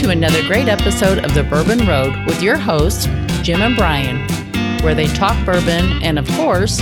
to 0.00 0.08
another 0.08 0.42
great 0.46 0.66
episode 0.66 1.18
of 1.18 1.34
The 1.34 1.42
Bourbon 1.42 1.86
Road 1.86 2.14
with 2.26 2.42
your 2.42 2.56
hosts, 2.56 3.04
Jim 3.42 3.60
and 3.60 3.76
Brian, 3.76 4.26
where 4.82 4.94
they 4.94 5.06
talk 5.08 5.36
bourbon 5.44 6.02
and, 6.02 6.18
of 6.18 6.26
course, 6.30 6.78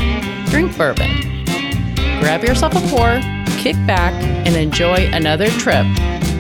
drink 0.50 0.76
bourbon. 0.78 1.10
Grab 2.20 2.44
yourself 2.44 2.76
a 2.76 2.80
pour, 2.88 3.18
kick 3.58 3.74
back, 3.88 4.12
and 4.46 4.54
enjoy 4.54 5.10
another 5.12 5.48
trip 5.48 5.84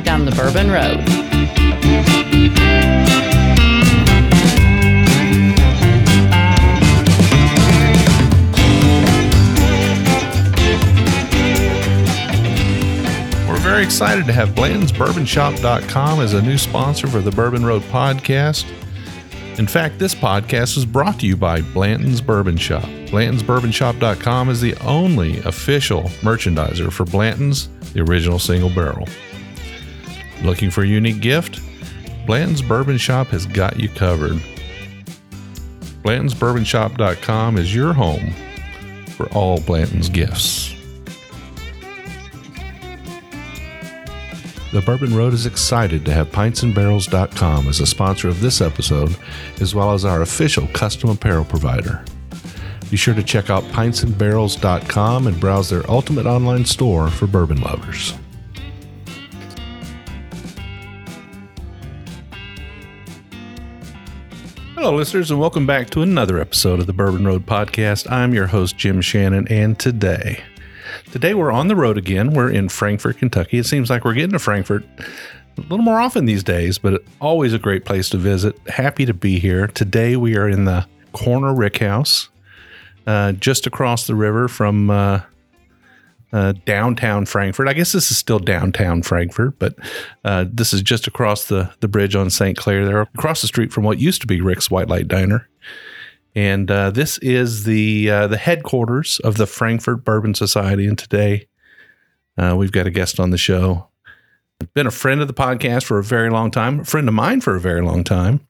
down 0.04 0.24
the 0.24 0.32
Bourbon 0.36 0.70
Road. 0.70 1.17
Very 13.68 13.84
excited 13.84 14.24
to 14.24 14.32
have 14.32 14.48
Blanton'sBourbonShop.com 14.50 16.20
as 16.20 16.32
a 16.32 16.40
new 16.40 16.56
sponsor 16.56 17.06
for 17.06 17.20
the 17.20 17.30
Bourbon 17.30 17.66
Road 17.66 17.82
podcast. 17.82 18.66
In 19.58 19.66
fact, 19.66 19.98
this 19.98 20.14
podcast 20.14 20.78
is 20.78 20.86
brought 20.86 21.20
to 21.20 21.26
you 21.26 21.36
by 21.36 21.60
Blanton's 21.60 22.22
Bourbon 22.22 22.56
Shop. 22.56 22.84
Blanton'sBourbonShop.com 22.84 24.48
is 24.48 24.62
the 24.62 24.74
only 24.76 25.40
official 25.40 26.04
merchandiser 26.22 26.90
for 26.90 27.04
Blanton's, 27.04 27.68
the 27.92 28.00
original 28.00 28.38
single 28.38 28.70
barrel. 28.70 29.06
Looking 30.42 30.70
for 30.70 30.82
a 30.82 30.86
unique 30.86 31.20
gift? 31.20 31.60
Blanton's 32.26 32.62
Bourbon 32.62 32.96
Shop 32.96 33.26
has 33.26 33.44
got 33.44 33.78
you 33.78 33.90
covered. 33.90 34.40
Blanton'sBourbonShop.com 36.04 37.58
is 37.58 37.74
your 37.74 37.92
home 37.92 38.32
for 39.08 39.26
all 39.34 39.60
Blanton's 39.60 40.08
gifts. 40.08 40.77
The 44.70 44.82
Bourbon 44.82 45.16
Road 45.16 45.32
is 45.32 45.46
excited 45.46 46.04
to 46.04 46.12
have 46.12 46.30
pintsandbarrels.com 46.30 47.68
as 47.68 47.80
a 47.80 47.86
sponsor 47.86 48.28
of 48.28 48.42
this 48.42 48.60
episode, 48.60 49.16
as 49.62 49.74
well 49.74 49.94
as 49.94 50.04
our 50.04 50.20
official 50.20 50.66
custom 50.74 51.08
apparel 51.08 51.46
provider. 51.46 52.04
Be 52.90 52.98
sure 52.98 53.14
to 53.14 53.22
check 53.22 53.48
out 53.48 53.62
pintsandbarrels.com 53.64 55.26
and 55.26 55.40
browse 55.40 55.70
their 55.70 55.90
ultimate 55.90 56.26
online 56.26 56.66
store 56.66 57.08
for 57.08 57.26
bourbon 57.26 57.62
lovers. 57.62 58.12
Hello, 64.74 64.94
listeners, 64.94 65.30
and 65.30 65.40
welcome 65.40 65.66
back 65.66 65.88
to 65.90 66.02
another 66.02 66.38
episode 66.38 66.78
of 66.78 66.86
the 66.86 66.92
Bourbon 66.92 67.26
Road 67.26 67.46
Podcast. 67.46 68.10
I'm 68.12 68.34
your 68.34 68.48
host, 68.48 68.76
Jim 68.76 69.00
Shannon, 69.00 69.48
and 69.48 69.78
today, 69.78 70.42
today 71.12 71.34
we're 71.34 71.50
on 71.50 71.68
the 71.68 71.76
road 71.76 71.98
again. 71.98 72.32
We're 72.32 72.50
in 72.50 72.68
Frankfort, 72.68 73.18
Kentucky. 73.18 73.58
It 73.58 73.66
seems 73.66 73.90
like 73.90 74.04
we're 74.04 74.14
getting 74.14 74.32
to 74.32 74.38
Frankfort 74.38 74.84
a 75.56 75.60
little 75.62 75.78
more 75.78 76.00
often 76.00 76.24
these 76.24 76.44
days, 76.44 76.78
but 76.78 77.02
always 77.20 77.52
a 77.52 77.58
great 77.58 77.84
place 77.84 78.08
to 78.10 78.16
visit. 78.16 78.56
Happy 78.68 79.04
to 79.06 79.14
be 79.14 79.38
here. 79.38 79.66
Today 79.66 80.16
we 80.16 80.36
are 80.36 80.48
in 80.48 80.64
the 80.64 80.86
Corner 81.12 81.52
Rickhouse, 81.52 82.28
uh, 83.06 83.32
just 83.32 83.66
across 83.66 84.06
the 84.06 84.14
river 84.14 84.46
from 84.48 84.90
uh, 84.90 85.22
uh, 86.32 86.52
downtown 86.64 87.26
Frankfort. 87.26 87.68
I 87.68 87.72
guess 87.72 87.92
this 87.92 88.10
is 88.10 88.18
still 88.18 88.38
downtown 88.38 89.02
Frankfort, 89.02 89.58
but 89.58 89.74
uh, 90.24 90.44
this 90.50 90.72
is 90.72 90.82
just 90.82 91.06
across 91.06 91.46
the, 91.46 91.72
the 91.80 91.88
bridge 91.88 92.14
on 92.14 92.30
St. 92.30 92.56
Clair, 92.56 92.84
there 92.84 93.00
across 93.00 93.40
the 93.40 93.46
street 93.48 93.72
from 93.72 93.84
what 93.84 93.98
used 93.98 94.20
to 94.20 94.26
be 94.26 94.40
Rick's 94.40 94.70
White 94.70 94.88
Light 94.88 95.08
Diner. 95.08 95.48
And 96.34 96.70
uh, 96.70 96.90
this 96.90 97.18
is 97.18 97.64
the 97.64 98.10
uh, 98.10 98.26
the 98.26 98.36
headquarters 98.36 99.20
of 99.24 99.36
the 99.36 99.46
Frankfort 99.46 100.04
Bourbon 100.04 100.34
Society. 100.34 100.86
And 100.86 100.98
today 100.98 101.48
uh, 102.36 102.54
we've 102.56 102.72
got 102.72 102.86
a 102.86 102.90
guest 102.90 103.18
on 103.18 103.30
the 103.30 103.38
show. 103.38 103.88
Been 104.74 104.86
a 104.86 104.92
friend 104.92 105.20
of 105.20 105.28
the 105.28 105.34
podcast 105.34 105.84
for 105.84 105.98
a 105.98 106.04
very 106.04 106.30
long 106.30 106.50
time, 106.50 106.80
a 106.80 106.84
friend 106.84 107.08
of 107.08 107.14
mine 107.14 107.40
for 107.40 107.54
a 107.54 107.60
very 107.60 107.80
long 107.80 108.02
time. 108.02 108.40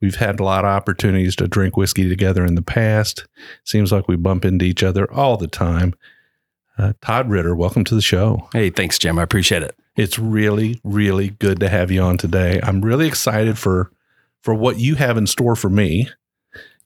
We've 0.00 0.16
had 0.16 0.40
a 0.40 0.44
lot 0.44 0.64
of 0.64 0.70
opportunities 0.70 1.36
to 1.36 1.48
drink 1.48 1.76
whiskey 1.76 2.08
together 2.08 2.44
in 2.44 2.54
the 2.54 2.62
past. 2.62 3.26
Seems 3.64 3.92
like 3.92 4.08
we 4.08 4.16
bump 4.16 4.44
into 4.44 4.64
each 4.64 4.82
other 4.82 5.10
all 5.12 5.36
the 5.36 5.46
time. 5.48 5.94
Uh, 6.76 6.92
Todd 7.00 7.30
Ritter, 7.30 7.54
welcome 7.54 7.84
to 7.84 7.94
the 7.94 8.02
show. 8.02 8.48
Hey, 8.52 8.70
thanks, 8.70 8.98
Jim. 8.98 9.18
I 9.18 9.22
appreciate 9.22 9.62
it. 9.62 9.76
It's 9.96 10.18
really, 10.18 10.80
really 10.82 11.30
good 11.30 11.60
to 11.60 11.68
have 11.68 11.90
you 11.90 12.02
on 12.02 12.18
today. 12.18 12.60
I'm 12.62 12.80
really 12.80 13.06
excited 13.06 13.58
for 13.58 13.90
for 14.42 14.54
what 14.54 14.78
you 14.78 14.96
have 14.96 15.16
in 15.16 15.26
store 15.26 15.56
for 15.56 15.70
me, 15.70 16.08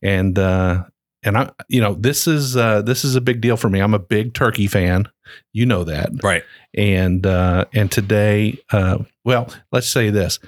and 0.02 0.38
uh, 0.38 0.84
and 1.22 1.36
I, 1.36 1.50
you 1.68 1.80
know, 1.80 1.94
this 1.94 2.26
is 2.26 2.56
uh, 2.56 2.82
this 2.82 3.04
is 3.04 3.16
a 3.16 3.20
big 3.20 3.40
deal 3.40 3.56
for 3.56 3.68
me. 3.68 3.80
I'm 3.80 3.94
a 3.94 3.98
big 3.98 4.34
turkey 4.34 4.66
fan. 4.66 5.08
You 5.52 5.66
know 5.66 5.84
that, 5.84 6.10
Right. 6.22 6.42
and 6.74 7.26
uh, 7.26 7.66
and 7.74 7.90
today, 7.92 8.58
uh, 8.72 8.98
well, 9.24 9.52
let's 9.72 9.88
say 9.88 10.10
this: 10.10 10.38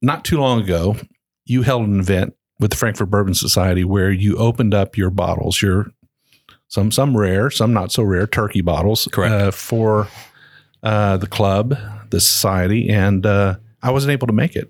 not 0.00 0.24
too 0.24 0.38
long 0.38 0.60
ago, 0.62 0.96
you 1.44 1.62
held 1.62 1.86
an 1.88 1.98
event 2.00 2.34
with 2.60 2.70
the 2.70 2.76
Frankfort 2.76 3.10
Bourbon 3.10 3.34
Society 3.34 3.82
where 3.84 4.10
you 4.12 4.36
opened 4.36 4.72
up 4.74 4.96
your 4.96 5.10
bottles, 5.10 5.60
your 5.62 5.86
some 6.68 6.90
some 6.92 7.16
rare, 7.16 7.50
some 7.50 7.72
not 7.72 7.90
so 7.92 8.02
rare 8.02 8.26
turkey 8.26 8.60
bottles, 8.60 9.08
Correct. 9.10 9.32
uh, 9.32 9.50
for 9.50 10.06
uh, 10.82 11.16
the 11.16 11.26
club, 11.26 11.74
the 12.10 12.20
society, 12.20 12.88
and 12.88 13.26
uh, 13.26 13.56
I 13.82 13.90
wasn't 13.90 14.12
able 14.12 14.26
to 14.28 14.32
make 14.32 14.54
it. 14.54 14.68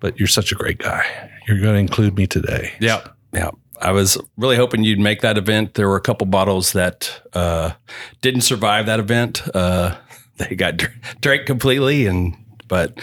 But 0.00 0.18
you're 0.18 0.26
such 0.26 0.50
a 0.50 0.56
great 0.56 0.78
guy. 0.78 1.30
You're 1.46 1.60
going 1.60 1.74
to 1.74 1.80
include 1.80 2.16
me 2.16 2.26
today. 2.26 2.72
Yeah. 2.80 3.06
Yeah. 3.32 3.50
I 3.80 3.90
was 3.92 4.16
really 4.36 4.56
hoping 4.56 4.84
you'd 4.84 5.00
make 5.00 5.22
that 5.22 5.36
event. 5.36 5.74
There 5.74 5.88
were 5.88 5.96
a 5.96 6.00
couple 6.00 6.26
bottles 6.26 6.72
that 6.72 7.20
uh, 7.32 7.72
didn't 8.20 8.42
survive 8.42 8.86
that 8.86 9.00
event. 9.00 9.42
Uh, 9.54 9.96
they 10.36 10.54
got 10.54 10.80
drank 11.20 11.46
completely, 11.46 12.06
and 12.06 12.36
but 12.68 12.98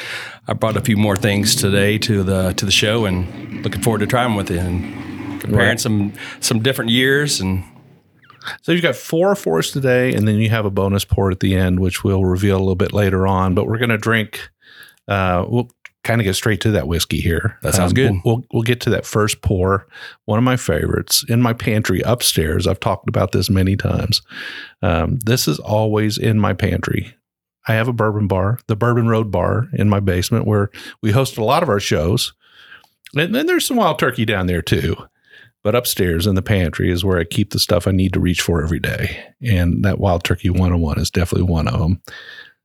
I 0.48 0.54
brought 0.54 0.78
a 0.78 0.82
few 0.82 0.96
more 0.98 1.16
things 1.18 1.56
today 1.56 1.98
to 2.00 2.24
the 2.24 2.54
to 2.54 2.66
the 2.66 2.72
show, 2.72 3.06
and 3.06 3.62
looking 3.64 3.82
forward 3.82 4.00
to 4.00 4.08
trying 4.08 4.30
them 4.30 4.36
with 4.38 4.50
you 4.50 4.60
and 4.60 5.42
comparing 5.42 5.70
Right. 5.70 5.80
some 5.80 6.14
some 6.40 6.62
different 6.62 6.92
years 6.92 7.40
and 7.42 7.64
So 8.62 8.72
you've 8.72 8.82
got 8.82 8.96
four 8.96 9.36
for 9.36 9.60
us 9.60 9.70
today, 9.72 10.14
and 10.14 10.26
then 10.28 10.36
you 10.36 10.50
have 10.50 10.66
a 10.66 10.72
bonus 10.72 11.04
pour 11.04 11.30
at 11.30 11.42
the 11.42 11.56
end, 11.56 11.82
which 11.82 12.04
we'll 12.06 12.24
reveal 12.26 12.56
a 12.56 12.60
little 12.60 12.76
bit 12.76 12.94
later 12.94 13.28
on. 13.28 13.54
But 13.54 13.68
we're 13.68 13.78
going 13.80 13.90
to 13.90 13.98
drink. 13.98 14.50
Uh, 15.10 15.44
we'll 15.48 15.70
kind 16.04 16.22
of 16.22 16.26
get 16.26 16.36
straight 16.36 16.62
to 16.62 16.72
that 16.72 16.88
whiskey 16.88 17.20
here. 17.20 17.58
That 17.62 17.76
sounds 17.76 17.92
Um, 17.92 17.96
good. 17.96 18.12
We'll, 18.12 18.22
we'll 18.38 18.46
we'll 18.54 18.64
get 18.64 18.80
to 18.82 18.90
that 18.92 19.06
first 19.06 19.42
pour. 19.42 19.88
One 20.26 20.38
of 20.38 20.44
my 20.44 20.56
favorites 20.58 21.26
in 21.28 21.42
my 21.42 21.54
pantry 21.54 22.02
upstairs. 22.02 22.68
I've 22.68 22.80
talked 22.80 23.10
about 23.10 23.32
this 23.32 23.50
many 23.50 23.76
times. 23.76 24.22
Um, 24.82 25.20
this 25.26 25.48
is 25.48 25.60
always 25.60 26.18
in 26.18 26.40
my 26.40 26.54
pantry. 26.54 27.14
I 27.68 27.74
have 27.74 27.88
a 27.88 27.94
bourbon 27.94 28.28
bar, 28.28 28.60
the 28.68 28.76
Bourbon 28.76 29.08
Road 29.10 29.30
Bar, 29.30 29.68
in 29.74 29.90
my 29.90 30.00
basement 30.00 30.48
where 30.48 30.72
we 31.04 31.12
host 31.12 31.38
a 31.38 31.44
lot 31.44 31.62
of 31.62 31.70
our 31.70 31.80
shows. 31.80 32.34
And 33.16 33.36
then 33.36 33.46
there's 33.46 33.66
some 33.66 33.78
wild 33.78 34.00
turkey 34.00 34.26
down 34.26 34.48
there 34.48 34.62
too. 34.62 34.96
But 35.62 35.76
upstairs 35.76 36.26
in 36.26 36.36
the 36.36 36.42
pantry 36.42 36.90
is 36.90 37.04
where 37.04 37.20
I 37.20 37.26
keep 37.26 37.52
the 37.52 37.60
stuff 37.60 37.86
I 37.86 37.92
need 37.92 38.14
to 38.14 38.20
reach 38.22 38.42
for 38.42 38.64
every 38.64 38.80
day. 38.80 39.22
And 39.42 39.84
that 39.84 40.00
Wild 40.00 40.24
Turkey 40.24 40.50
101 40.50 40.98
is 41.00 41.12
definitely 41.12 41.52
one 41.52 41.68
of 41.68 41.80
them. 41.80 42.02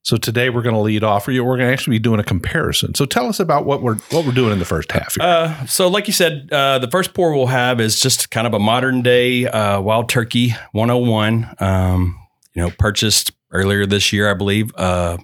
So 0.04 0.18
today 0.18 0.50
we're 0.50 0.60
going 0.60 0.74
to 0.74 0.80
lead 0.80 1.02
off. 1.02 1.24
For 1.24 1.32
you. 1.32 1.42
We're 1.42 1.56
going 1.56 1.68
to 1.68 1.72
actually 1.72 1.96
be 1.96 2.02
doing 2.02 2.20
a 2.20 2.24
comparison. 2.24 2.94
So 2.94 3.06
tell 3.06 3.26
us 3.26 3.40
about 3.40 3.64
what 3.64 3.82
we're 3.82 3.96
what 4.10 4.26
we're 4.26 4.32
doing 4.32 4.52
in 4.52 4.58
the 4.58 4.66
first 4.66 4.92
half. 4.92 5.18
Uh, 5.18 5.64
so, 5.66 5.88
like 5.88 6.06
you 6.06 6.12
said, 6.12 6.48
uh, 6.52 6.78
the 6.78 6.90
first 6.90 7.14
pour 7.14 7.34
we'll 7.34 7.46
have 7.46 7.80
is 7.80 7.98
just 7.98 8.30
kind 8.30 8.46
of 8.46 8.52
a 8.52 8.58
modern 8.58 9.00
day 9.00 9.46
uh, 9.46 9.80
Wild 9.80 10.10
Turkey 10.10 10.50
101. 10.72 11.54
Um, 11.58 12.20
you 12.54 12.62
know, 12.62 12.70
purchased 12.78 13.32
earlier 13.50 13.86
this 13.86 14.12
year, 14.12 14.30
I 14.30 14.34
believe. 14.34 14.74
Uh, 14.76 15.16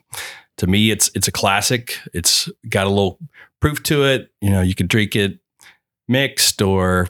to 0.57 0.67
me, 0.67 0.91
it's 0.91 1.11
it's 1.15 1.29
a 1.29 1.33
classic. 1.33 1.99
It's 2.15 2.49
got 2.69 2.87
a 2.87 2.91
little 2.91 3.19
proof 3.61 3.83
to 3.85 4.05
it. 4.05 4.31
You 4.41 4.51
know, 4.51 4.63
you 4.63 4.75
can 4.75 4.87
drink 4.87 5.15
it 5.15 5.41
mixed 6.09 6.63
or 6.63 7.07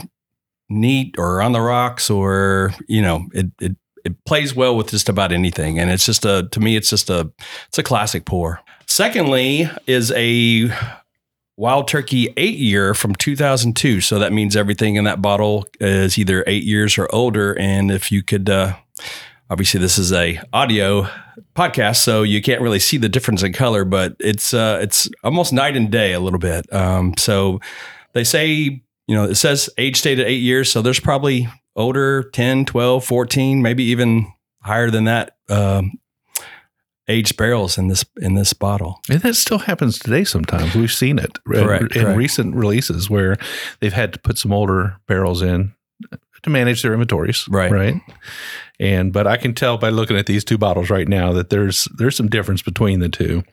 neat 0.69 1.15
or 1.19 1.41
on 1.41 1.53
the 1.53 1.61
rocks, 1.61 2.11
or 2.11 2.75
you 2.89 3.01
know, 3.01 3.29
it 3.33 3.47
it 3.61 3.77
it 4.05 4.25
plays 4.25 4.55
well 4.55 4.77
with 4.77 4.91
just 4.91 5.09
about 5.09 5.33
anything. 5.33 5.79
And 5.79 5.91
it's 5.91 6.07
just 6.07 6.25
a 6.25 6.49
to 6.51 6.61
me, 6.61 6.77
it's 6.77 6.91
just 6.91 7.11
a 7.11 7.31
it's 7.69 7.79
a 7.79 7.83
classic 7.83 8.25
pour. 8.25 8.61
Secondly, 8.87 9.71
is 9.87 10.13
a 10.17 10.71
Wild 11.61 11.89
Turkey 11.89 12.33
eight 12.39 12.57
year 12.57 12.95
from 12.95 13.15
2002. 13.15 14.01
So 14.01 14.19
that 14.19 14.33
means 14.33 14.57
everything 14.57 14.95
in 14.95 15.05
that 15.05 15.21
bottle 15.21 15.67
is 15.79 16.19
either 16.19 16.43
eight 16.47 16.65
years 16.65 16.97
or 16.97 17.07
older. 17.15 17.53
And 17.59 17.91
if 17.91 18.11
you 18.11 18.23
could, 18.23 18.49
uh, 18.49 18.77
obviously 19.51 19.79
this 19.79 19.99
is 19.99 20.11
a 20.11 20.41
audio 20.55 21.07
podcast, 21.55 21.97
so 21.97 22.23
you 22.23 22.41
can't 22.41 22.63
really 22.63 22.79
see 22.79 22.97
the 22.97 23.11
difference 23.11 23.43
in 23.43 23.53
color, 23.53 23.85
but 23.85 24.17
it's 24.21 24.55
uh, 24.55 24.79
it's 24.81 25.11
almost 25.23 25.53
night 25.53 25.77
and 25.77 25.91
day 25.91 26.15
a 26.15 26.21
little 26.21 26.39
bit. 26.39 26.73
Um, 26.73 27.15
so 27.19 27.61
they 28.15 28.25
say, 28.25 28.47
you 29.07 29.15
know, 29.15 29.25
it 29.25 29.35
says 29.35 29.69
age 29.77 29.99
stated 29.99 30.27
eight 30.27 30.41
years. 30.41 30.73
So 30.73 30.81
there's 30.81 31.01
probably 31.01 31.47
older 31.77 32.25
10, 32.33 32.65
12, 32.65 33.05
14, 33.05 33.63
maybe 33.63 33.85
even 33.85 34.33
higher 34.63 34.91
than 34.91 35.05
that. 35.05 35.37
Um, 35.49 35.93
aged 37.09 37.37
barrels 37.37 37.77
in 37.77 37.89
this 37.89 38.05
in 38.21 38.35
this 38.35 38.53
bottle. 38.53 39.01
and 39.11 39.21
that 39.23 39.35
still 39.35 39.59
happens 39.59 39.99
today 39.99 40.23
sometimes. 40.23 40.75
We've 40.77 40.93
seen 40.93 41.19
it 41.19 41.39
uh, 41.49 41.65
Correct, 41.65 41.97
in 41.97 42.03
correct. 42.03 42.17
recent 42.19 42.55
releases 42.55 43.11
where 43.11 43.37
they've 43.81 43.93
had 43.93 44.13
to 44.13 44.21
put 44.21 44.39
some 44.39 44.53
older 44.53 44.97
barrels 45.09 45.43
in 45.43 45.75
to 46.43 46.51
manage 46.51 46.83
their 46.83 46.93
inventories. 46.93 47.47
Right. 47.49 47.71
Right. 47.71 48.01
And 48.81 49.13
but 49.13 49.27
I 49.27 49.37
can 49.37 49.55
tell 49.55 49.77
by 49.77 49.91
looking 49.91 50.17
at 50.17 50.25
these 50.25 50.43
two 50.43 50.57
bottles 50.57 50.89
right 50.89 51.07
now 51.07 51.35
that 51.35 51.51
there's 51.51 51.87
there's 51.99 52.17
some 52.17 52.29
difference 52.29 52.63
between 52.63 53.01
the 53.01 53.11
two, 53.11 53.45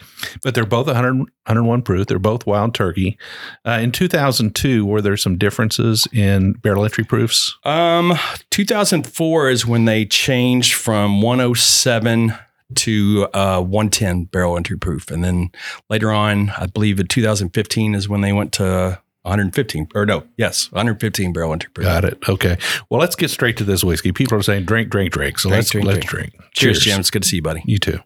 but 0.41 0.55
they're 0.55 0.65
both 0.65 0.87
100, 0.87 1.17
101 1.17 1.81
proof. 1.81 2.07
They're 2.07 2.17
both 2.17 2.47
wild 2.47 2.73
turkey. 2.73 3.17
Uh, 3.65 3.79
in 3.81 3.91
2002, 3.91 4.85
were 4.85 5.01
there 5.01 5.17
some 5.17 5.37
differences 5.37 6.07
in 6.13 6.53
barrel 6.53 6.85
entry 6.85 7.03
proofs? 7.03 7.57
Um, 7.65 8.17
2004 8.51 9.49
is 9.49 9.65
when 9.65 9.83
they 9.83 10.05
changed 10.05 10.73
from 10.75 11.21
107 11.21 12.33
to 12.75 13.27
uh, 13.33 13.61
110 13.61 14.25
barrel 14.25 14.55
entry 14.55 14.77
proof, 14.77 15.11
and 15.11 15.25
then 15.25 15.51
later 15.89 16.09
on, 16.09 16.51
I 16.51 16.67
believe 16.67 17.01
in 17.01 17.07
2015 17.07 17.95
is 17.95 18.07
when 18.07 18.21
they 18.21 18.31
went 18.31 18.53
to 18.53 19.01
115 19.27 19.89
or 19.95 20.05
no, 20.05 20.23
yes, 20.37 20.71
115 20.71 21.33
barrel 21.33 21.57
proof. 21.57 21.85
Got 21.85 22.05
it. 22.05 22.17
Okay. 22.27 22.57
Well, 22.89 22.99
let's 22.99 23.15
get 23.15 23.29
straight 23.29 23.57
to 23.57 23.63
this 23.63 23.83
whiskey. 23.83 24.11
People 24.11 24.37
are 24.37 24.41
saying 24.43 24.65
drink, 24.65 24.89
drink, 24.89 25.11
drink. 25.11 25.39
So 25.39 25.49
Drink, 25.49 25.59
let's 25.59 25.69
drink, 25.71 25.87
let's 25.87 26.05
drink. 26.05 26.31
drink. 26.33 26.51
Cheers, 26.53 26.79
Jim. 26.79 26.99
It's 26.99 27.11
good 27.11 27.23
to 27.23 27.27
see 27.29 27.37
you, 27.37 27.41
buddy. 27.41 27.61
You 27.65 27.77
too. 27.77 27.99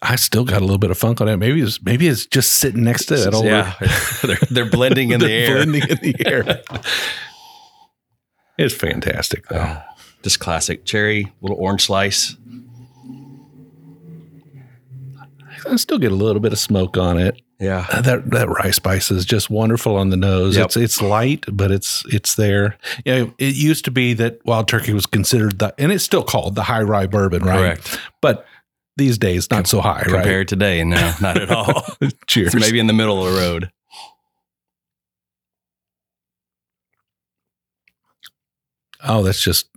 I 0.00 0.16
still 0.16 0.44
got 0.44 0.58
a 0.58 0.60
little 0.60 0.78
bit 0.78 0.90
of 0.90 0.98
funk 0.98 1.20
on 1.20 1.28
it. 1.28 1.38
Maybe 1.38 1.60
it's 1.60 1.82
maybe 1.82 2.06
it's 2.06 2.26
just 2.26 2.52
sitting 2.52 2.84
next 2.84 3.06
to 3.06 3.16
that 3.16 3.34
old 3.34 3.44
yeah, 3.44 3.74
they're, 4.22 4.36
they're 4.50 4.70
blending 4.70 5.10
in 5.10 5.18
the 5.20 5.26
They're 5.26 5.48
air. 5.48 5.64
blending 5.64 5.82
in 5.88 5.96
the 6.00 6.26
air. 6.26 6.62
it's 8.58 8.74
fantastic 8.74 9.48
though. 9.48 9.56
Uh, 9.56 9.82
just 10.22 10.38
classic 10.38 10.84
cherry, 10.84 11.32
little 11.40 11.56
orange 11.58 11.84
slice. 11.86 12.36
I 15.68 15.76
still 15.76 15.98
get 15.98 16.12
a 16.12 16.14
little 16.16 16.40
bit 16.40 16.52
of 16.52 16.58
smoke 16.58 16.96
on 16.96 17.18
it. 17.18 17.40
Yeah, 17.60 17.86
Uh, 17.92 18.00
That 18.02 18.30
that 18.30 18.48
rye 18.48 18.70
spice 18.70 19.10
is 19.10 19.24
just 19.24 19.50
wonderful 19.50 19.96
on 19.96 20.10
the 20.10 20.16
nose. 20.16 20.56
Yep. 20.56 20.66
It's 20.66 20.76
it's 20.76 21.02
light, 21.02 21.44
but 21.52 21.70
it's 21.72 22.04
it's 22.06 22.36
there. 22.36 22.78
You 23.04 23.14
know, 23.14 23.34
it 23.38 23.54
used 23.56 23.84
to 23.86 23.90
be 23.90 24.14
that 24.14 24.44
wild 24.46 24.68
turkey 24.68 24.92
was 24.92 25.06
considered 25.06 25.58
the, 25.58 25.74
and 25.76 25.90
it's 25.90 26.04
still 26.04 26.22
called 26.22 26.54
the 26.54 26.62
high 26.62 26.82
rye 26.82 27.06
bourbon, 27.06 27.42
right? 27.42 27.56
correct. 27.80 28.00
But 28.20 28.46
these 28.96 29.18
days, 29.18 29.50
not 29.50 29.66
so 29.66 29.80
high, 29.80 30.02
right? 30.02 30.06
Compared 30.06 30.46
today, 30.48 30.84
no, 30.84 31.12
not 31.20 31.36
at 31.36 31.50
all. 31.50 31.84
Cheers. 32.28 32.54
it's 32.54 32.64
maybe 32.64 32.78
in 32.78 32.86
the 32.86 32.92
middle 32.92 33.26
of 33.26 33.34
the 33.34 33.40
road. 33.40 33.70
Oh, 39.02 39.22
that's 39.22 39.40
just 39.42 39.68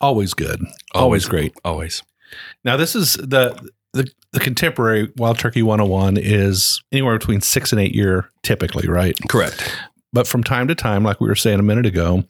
always 0.00 0.34
good. 0.34 0.62
Always 0.94 1.26
great. 1.26 1.54
Always. 1.64 2.02
Now, 2.64 2.76
this 2.76 2.94
is 2.96 3.14
the 3.14 3.70
the 3.94 4.10
the 4.32 4.40
contemporary 4.40 5.10
wild 5.16 5.38
turkey 5.38 5.62
101 5.62 6.16
is 6.18 6.82
anywhere 6.92 7.18
between 7.18 7.40
six 7.40 7.72
and 7.72 7.80
eight 7.80 7.94
year 7.94 8.28
typically, 8.42 8.86
right? 8.88 9.16
Correct. 9.28 9.72
But 10.12 10.26
from 10.26 10.44
time 10.44 10.68
to 10.68 10.74
time, 10.74 11.02
like 11.02 11.20
we 11.20 11.28
were 11.28 11.34
saying 11.34 11.58
a 11.60 11.62
minute 11.64 11.86
ago, 11.86 12.24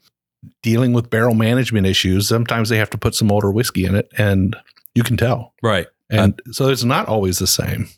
dealing 0.62 0.92
with 0.92 1.10
barrel 1.10 1.34
management 1.34 1.86
issues, 1.86 2.28
sometimes 2.28 2.68
they 2.68 2.76
have 2.78 2.90
to 2.90 2.98
put 2.98 3.14
some 3.14 3.32
older 3.32 3.50
whiskey 3.50 3.84
in 3.84 3.94
it, 3.94 4.10
and 4.16 4.54
you 4.94 5.02
can 5.02 5.16
tell. 5.16 5.52
Right. 5.62 5.86
And 6.10 6.40
so 6.52 6.68
it's 6.68 6.84
not 6.84 7.08
always 7.08 7.38
the 7.38 7.46
same. 7.46 7.88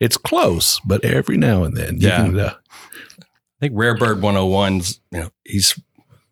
It's 0.00 0.16
close, 0.16 0.80
but 0.86 1.04
every 1.04 1.36
now 1.36 1.64
and 1.64 1.76
then, 1.76 2.00
you 2.00 2.08
Yeah. 2.08 2.16
can, 2.24 2.38
uh, 2.38 2.54
I 3.20 3.24
think 3.60 3.72
Rare 3.76 3.96
Bird 3.96 4.18
101's, 4.18 5.00
you 5.10 5.20
know, 5.20 5.30
he's 5.44 5.78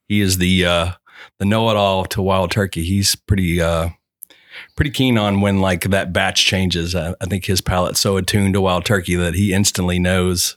he 0.08 0.20
is 0.20 0.38
the 0.38 0.64
uh 0.64 0.92
the 1.40 1.44
know-it-all 1.44 2.04
to 2.06 2.22
wild 2.22 2.52
turkey. 2.52 2.84
He's 2.84 3.16
pretty 3.16 3.60
uh 3.60 3.88
pretty 4.76 4.90
keen 4.90 5.18
on 5.18 5.40
when 5.40 5.60
like 5.60 5.82
that 5.90 6.12
batch 6.12 6.44
changes. 6.44 6.94
I, 6.94 7.14
I 7.20 7.26
think 7.26 7.44
his 7.46 7.60
palate's 7.60 8.00
so 8.00 8.16
attuned 8.16 8.54
to 8.54 8.60
wild 8.60 8.84
turkey 8.84 9.14
that 9.16 9.34
he 9.34 9.52
instantly 9.52 9.98
knows 9.98 10.56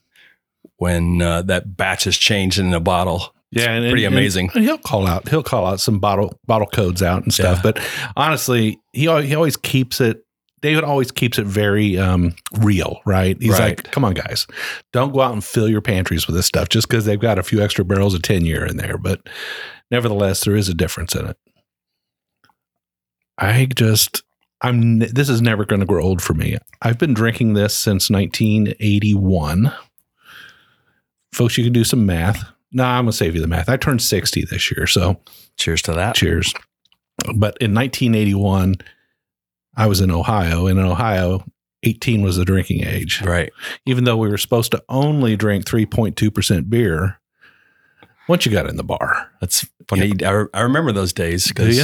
when 0.78 1.22
uh, 1.22 1.42
that 1.44 1.76
batch 1.78 2.06
has 2.06 2.18
changed 2.18 2.60
in 2.60 2.74
a 2.74 2.80
bottle. 2.80 3.34
yeah, 3.52 3.72
and, 3.72 3.90
pretty 3.90 4.06
and- 4.06 4.16
amazing. 4.16 4.50
and 4.54 4.64
he'll 4.64 4.78
call 4.78 5.08
out, 5.08 5.28
he'll 5.30 5.44
call 5.44 5.66
out 5.66 5.80
some 5.80 6.00
bottle 6.00 6.38
bottle 6.46 6.68
codes 6.68 7.02
out 7.04 7.24
and 7.24 7.34
stuff. 7.34 7.58
Yeah. 7.64 7.72
But 7.72 7.90
honestly, 8.16 8.80
he 8.94 9.02
he 9.24 9.36
always 9.36 9.58
keeps 9.58 10.00
it. 10.02 10.24
David 10.62 10.84
always 10.84 11.10
keeps 11.10 11.40
it 11.40 11.46
very 11.46 11.98
um, 11.98 12.36
real, 12.58 13.00
right? 13.06 13.38
He's 13.42 13.52
Right. 13.52 13.78
like, 13.78 13.92
"Come 13.92 14.04
on, 14.04 14.14
guys, 14.14 14.46
don't 14.92 15.14
go 15.14 15.22
out 15.22 15.32
and 15.32 15.42
fill 15.42 15.70
your 15.70 15.80
pantries 15.82 16.28
with 16.28 16.36
this 16.36 16.48
stuff 16.48 16.68
just 16.68 16.90
because 16.90 17.06
they've 17.06 17.20
got 17.20 17.40
a 17.40 17.44
few 17.44 17.62
extra 17.62 17.86
barrels 17.86 18.14
of 18.14 18.22
ten 18.24 18.44
year 18.46 18.66
in 18.66 18.76
there." 18.76 18.98
But 18.98 19.22
nevertheless, 19.90 20.44
there 20.44 20.58
is 20.58 20.68
a 20.68 20.74
difference 20.74 21.16
in 21.16 21.28
it. 21.28 21.38
I 23.40 23.66
just, 23.74 24.24
I'm. 24.62 25.00
This 25.00 25.30
is 25.30 25.42
never 25.42 25.66
going 25.66 25.80
to 25.80 25.86
grow 25.86 26.04
old 26.04 26.22
for 26.22 26.34
me. 26.34 26.58
I've 26.82 26.98
been 26.98 27.14
drinking 27.14 27.54
this 27.54 27.76
since 27.76 28.10
1981. 28.10 29.72
Folks, 31.32 31.58
you 31.58 31.64
can 31.64 31.74
do 31.74 31.84
some 31.84 32.06
math. 32.06 32.44
No, 32.72 32.84
I'm 32.84 33.04
gonna 33.06 33.14
save 33.14 33.34
you 33.36 33.42
the 33.42 33.48
math. 33.48 33.68
I 33.70 33.78
turned 33.78 34.02
60 34.02 34.46
this 34.46 34.72
year, 34.72 34.86
so 34.86 35.20
Cheers 35.58 35.82
to 35.84 35.94
that. 35.94 36.16
cheers. 36.16 36.54
But 37.36 37.58
in 37.60 37.74
1981, 37.74 38.76
I 39.76 39.88
was 39.88 40.02
in 40.02 40.12
Ohio, 40.12 40.68
and 40.68 40.80
in 40.80 40.86
Ohio, 40.86 41.44
18 41.84 42.22
was 42.22 42.36
the 42.38 42.46
drinking 42.46 42.86
age. 42.86 43.22
Right. 43.22 43.52
Even 43.86 44.04
though 44.04 44.18
we 44.18 44.30
were 44.30 44.38
supposed 44.38 44.72
to 44.72 44.84
only 44.90 45.36
drink 45.36 45.66
3.2% 45.66 46.70
beer, 46.70 47.20
once 48.28 48.46
you 48.46 48.52
got 48.52 48.68
in 48.70 48.78
the 48.78 48.84
bar, 48.84 49.32
That's 49.42 49.68
funny. 49.88 50.14
I, 50.24 50.46
I 50.54 50.62
remember 50.62 50.92
those 50.92 51.14
days 51.14 51.46
do 51.46 51.50
because 51.54 51.78
you? 51.78 51.84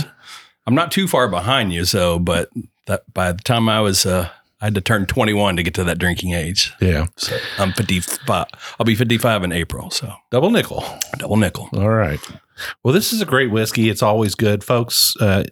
I'm 0.68 0.76
not 0.76 0.92
too 0.92 1.08
far 1.08 1.28
behind 1.28 1.74
you. 1.74 1.86
So, 1.86 2.20
but 2.20 2.50
that 2.88 3.12
by 3.14 3.32
the 3.32 3.42
time 3.44 3.70
I 3.70 3.82
was, 3.82 4.06
uh, 4.06 4.30
I 4.62 4.66
had 4.66 4.76
to 4.76 4.82
turn 4.82 5.06
21 5.06 5.58
to 5.58 5.64
get 5.64 5.74
to 5.76 5.84
that 5.84 5.98
drinking 6.00 6.34
age. 6.34 6.74
Yeah. 6.82 7.08
So 7.18 7.38
I'm 7.58 7.74
55. 7.74 8.46
I'll 8.80 8.86
be 8.86 8.96
55 8.96 9.44
in 9.44 9.52
April. 9.52 9.90
So 9.92 10.14
Double 10.32 10.50
nickel. 10.50 10.84
double 11.18 11.38
nickel. 11.38 11.70
All 11.74 11.90
right. 11.90 12.20
Well, 12.84 12.94
this 12.94 13.12
is 13.14 13.22
a 13.22 13.26
great 13.26 13.52
whiskey. 13.52 13.90
It's 13.90 14.02
always 14.02 14.34
good, 14.34 14.64
folks. 14.64 15.14
Uh, 15.20 15.44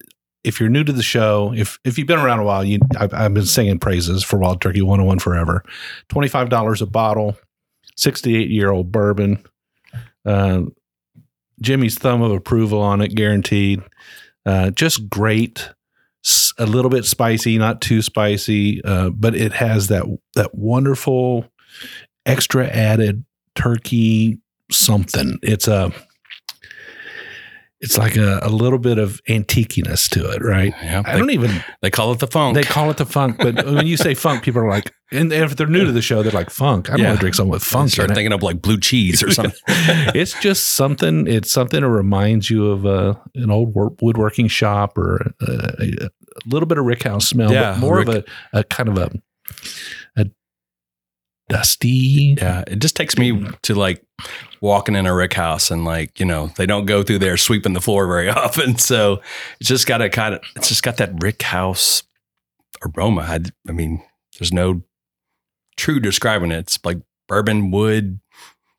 if 0.43 0.59
you're 0.59 0.69
new 0.69 0.83
to 0.83 0.91
the 0.93 1.03
show, 1.03 1.53
if 1.55 1.77
if 1.83 1.97
you've 1.97 2.07
been 2.07 2.19
around 2.19 2.39
a 2.39 2.43
while, 2.43 2.63
you 2.63 2.79
I've, 2.97 3.13
I've 3.13 3.33
been 3.33 3.45
singing 3.45 3.79
praises 3.79 4.23
for 4.23 4.37
Wild 4.39 4.61
Turkey 4.61 4.81
101 4.81 5.19
forever. 5.19 5.63
Twenty 6.09 6.27
five 6.27 6.49
dollars 6.49 6.81
a 6.81 6.85
bottle, 6.85 7.37
sixty 7.95 8.35
eight 8.35 8.49
year 8.49 8.69
old 8.71 8.91
bourbon. 8.91 9.43
Uh, 10.25 10.63
Jimmy's 11.61 11.97
thumb 11.97 12.21
of 12.21 12.31
approval 12.31 12.81
on 12.81 13.01
it, 13.01 13.15
guaranteed. 13.15 13.81
Uh, 14.45 14.71
just 14.71 15.09
great. 15.09 15.69
a 16.57 16.65
little 16.65 16.89
bit 16.89 17.05
spicy, 17.05 17.57
not 17.57 17.81
too 17.81 18.01
spicy, 18.01 18.83
uh, 18.83 19.09
but 19.09 19.35
it 19.35 19.53
has 19.53 19.87
that 19.87 20.03
that 20.35 20.55
wonderful 20.55 21.45
extra 22.25 22.65
added 22.67 23.25
turkey 23.55 24.39
something. 24.71 25.37
It's 25.41 25.67
a 25.67 25.91
it's 27.83 27.97
like 27.97 28.15
a, 28.15 28.39
a 28.41 28.49
little 28.49 28.79
bit 28.79 28.97
of 28.97 29.19
antiqueness 29.27 30.07
to 30.09 30.31
it, 30.31 30.41
right? 30.41 30.73
Yeah. 30.81 31.03
I 31.05 31.13
They, 31.13 31.19
don't 31.19 31.29
even 31.31 31.63
they 31.81 31.91
call 31.91 32.13
it 32.13 32.19
the 32.19 32.27
funk. 32.27 32.55
they 32.55 32.63
call 32.63 32.89
it 32.89 32.97
the 32.97 33.05
funk, 33.05 33.37
but 33.37 33.65
when 33.65 33.85
you 33.85 33.97
say 33.97 34.13
funk, 34.13 34.41
people 34.43 34.61
are 34.61 34.69
like, 34.69 34.91
and 35.11 35.31
if 35.33 35.55
they're 35.57 35.67
new 35.67 35.83
to 35.85 35.91
the 35.91 36.01
show, 36.01 36.23
they're 36.23 36.31
like 36.31 36.49
funk. 36.49 36.89
I 36.89 36.93
don't 36.93 37.01
Yeah. 37.01 37.07
want 37.09 37.19
to 37.19 37.21
drink 37.21 37.35
something 37.35 37.51
with 37.51 37.61
Funk 37.63 37.81
funk 37.83 37.91
start 37.91 38.05
in 38.07 38.11
it. 38.13 38.15
thinking 38.15 38.31
of 38.33 38.41
like 38.41 38.61
blue 38.61 38.79
cheese 38.79 39.21
or 39.21 39.31
something. 39.39 39.59
it's 39.67 40.33
just 40.41 40.71
something. 40.75 41.27
It's 41.27 41.51
something 41.51 41.81
that 41.81 41.89
reminds 41.89 42.49
you 42.49 42.71
of 42.71 42.85
uh, 42.85 43.15
an 43.35 43.51
old 43.51 43.73
woodworking 43.75 44.47
shop 44.47 44.97
or 44.97 45.33
uh, 45.47 45.71
a, 45.79 46.05
a 46.05 46.09
little 46.47 46.67
bit 46.67 46.77
of 46.77 46.85
rick 46.85 47.03
house 47.03 47.27
smell, 47.27 47.51
Yeah, 47.51 47.73
but 47.73 47.79
more 47.79 47.99
of 47.99 48.07
a, 48.09 48.23
a 48.53 48.63
kind 48.63 48.89
of 48.89 48.97
a 48.97 49.11
a 50.15 50.25
dusty. 51.49 52.35
yeah. 52.39 52.63
It 52.67 52.79
just 52.79 52.95
takes 52.95 53.17
me 53.17 53.47
to 53.63 53.75
like 53.75 54.03
walking 54.63 54.95
in 54.95 55.05
a 55.05 55.13
rick 55.13 55.33
house 55.33 55.69
and 55.69 55.83
like, 55.83 56.21
you 56.21 56.25
know, 56.25 56.47
they 56.55 56.65
don't 56.65 56.85
go 56.85 57.03
through 57.03 57.19
there 57.19 57.35
sweeping 57.35 57.73
the 57.73 57.81
floor 57.81 58.07
very 58.07 58.29
often. 58.29 58.77
So 58.77 59.21
it's 59.59 59.67
just 59.67 59.85
got 59.85 60.01
a 60.01 60.09
kind 60.09 60.35
of, 60.35 60.41
it's 60.55 60.69
just 60.69 60.83
got 60.83 60.97
that 60.97 61.21
rick 61.21 61.41
house 61.41 62.03
aroma. 62.81 63.21
I, 63.23 63.39
I 63.67 63.73
mean, 63.73 64.01
there's 64.39 64.53
no 64.53 64.81
true 65.75 65.99
describing 65.99 66.53
it. 66.53 66.59
It's 66.59 66.79
like 66.85 66.99
bourbon, 67.27 67.71
wood, 67.71 68.21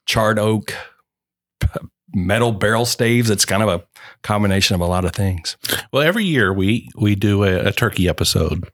charred 0.07 0.39
oak, 0.39 0.73
metal 2.15 2.53
barrel 2.53 2.87
staves. 2.87 3.29
It's 3.29 3.45
kind 3.45 3.63
of 3.63 3.69
a 3.69 3.85
combination 4.23 4.75
of 4.75 4.81
a 4.81 4.87
lot 4.87 5.05
of 5.05 5.13
things. 5.13 5.59
Well, 5.93 6.03
every 6.03 6.25
year 6.25 6.51
we 6.51 6.89
we 6.97 7.15
do 7.15 7.45
a, 7.45 7.67
a 7.67 7.73
turkey 7.73 8.09
episode 8.09 8.71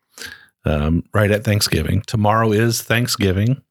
um, 0.64 1.02
right 1.12 1.30
at 1.30 1.42
Thanksgiving. 1.42 2.02
Tomorrow 2.06 2.52
is 2.52 2.82
Thanksgiving. 2.82 3.62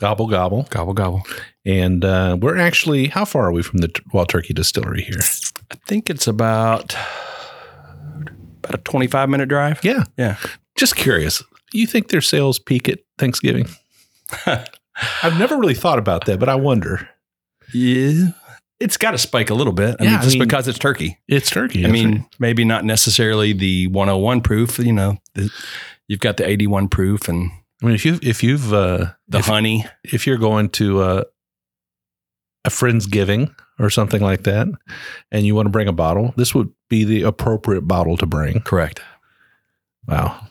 Gobble 0.00 0.26
gobble, 0.26 0.66
Gobble, 0.70 0.92
gobble. 0.92 1.22
and 1.64 2.04
uh, 2.04 2.36
we're 2.40 2.58
actually 2.58 3.06
how 3.08 3.24
far 3.24 3.46
are 3.46 3.52
we 3.52 3.62
from 3.62 3.78
the 3.78 3.90
Wild 4.12 4.28
Turkey 4.28 4.52
Distillery 4.52 5.02
here? 5.02 5.20
I 5.70 5.76
think 5.86 6.10
it's 6.10 6.26
about 6.26 6.94
about 8.62 8.74
a 8.74 8.78
25 8.78 9.28
minute 9.28 9.48
drive. 9.48 9.80
Yeah, 9.84 10.04
Yeah. 10.16 10.36
Just 10.76 10.96
curious. 10.96 11.42
You 11.72 11.86
think 11.86 12.08
their 12.08 12.20
sales 12.20 12.58
peak 12.58 12.88
at 12.88 12.98
Thanksgiving? 13.18 13.66
I've 14.46 15.38
never 15.38 15.56
really 15.56 15.74
thought 15.74 15.98
about 15.98 16.24
that, 16.26 16.38
but 16.40 16.48
I 16.48 16.54
wonder. 16.56 17.08
Yeah. 17.72 18.28
It's 18.80 18.96
got 18.96 19.12
to 19.12 19.18
spike 19.18 19.50
a 19.50 19.54
little 19.54 19.72
bit. 19.72 19.96
I 20.00 20.04
Yeah, 20.04 20.10
mean, 20.10 20.18
I 20.18 20.22
just 20.22 20.34
mean- 20.34 20.48
because 20.48 20.66
it's 20.68 20.78
turkey. 20.78 21.18
It's 21.28 21.50
turkey. 21.50 21.84
I 21.84 21.88
mean, 21.90 22.26
maybe 22.40 22.64
not 22.64 22.84
necessarily 22.84 23.52
the 23.52 23.86
101 23.88 24.40
proof, 24.40 24.78
you 24.80 24.92
know, 24.92 25.16
the, 25.34 25.50
you've 26.08 26.20
got 26.20 26.36
the 26.36 26.48
81 26.48 26.88
proof 26.88 27.28
and 27.28 27.50
I 27.84 27.86
mean, 27.86 27.96
if 27.96 28.06
you 28.06 28.18
if 28.22 28.42
you've 28.42 28.72
uh, 28.72 29.12
The 29.28 29.40
if, 29.40 29.46
honey. 29.46 29.84
if 30.04 30.26
you're 30.26 30.38
going 30.38 30.70
to 30.70 31.00
uh, 31.02 31.24
a 32.64 32.70
friend's 32.70 33.06
giving 33.06 33.54
or 33.78 33.90
something 33.90 34.22
like 34.22 34.44
that, 34.44 34.68
and 35.30 35.44
you 35.44 35.54
want 35.54 35.66
to 35.66 35.70
bring 35.70 35.86
a 35.86 35.92
bottle, 35.92 36.32
this 36.38 36.54
would 36.54 36.72
be 36.88 37.04
the 37.04 37.22
appropriate 37.22 37.82
bottle 37.82 38.16
to 38.16 38.24
bring. 38.24 38.62
Correct. 38.62 39.02
Wow. 40.08 40.46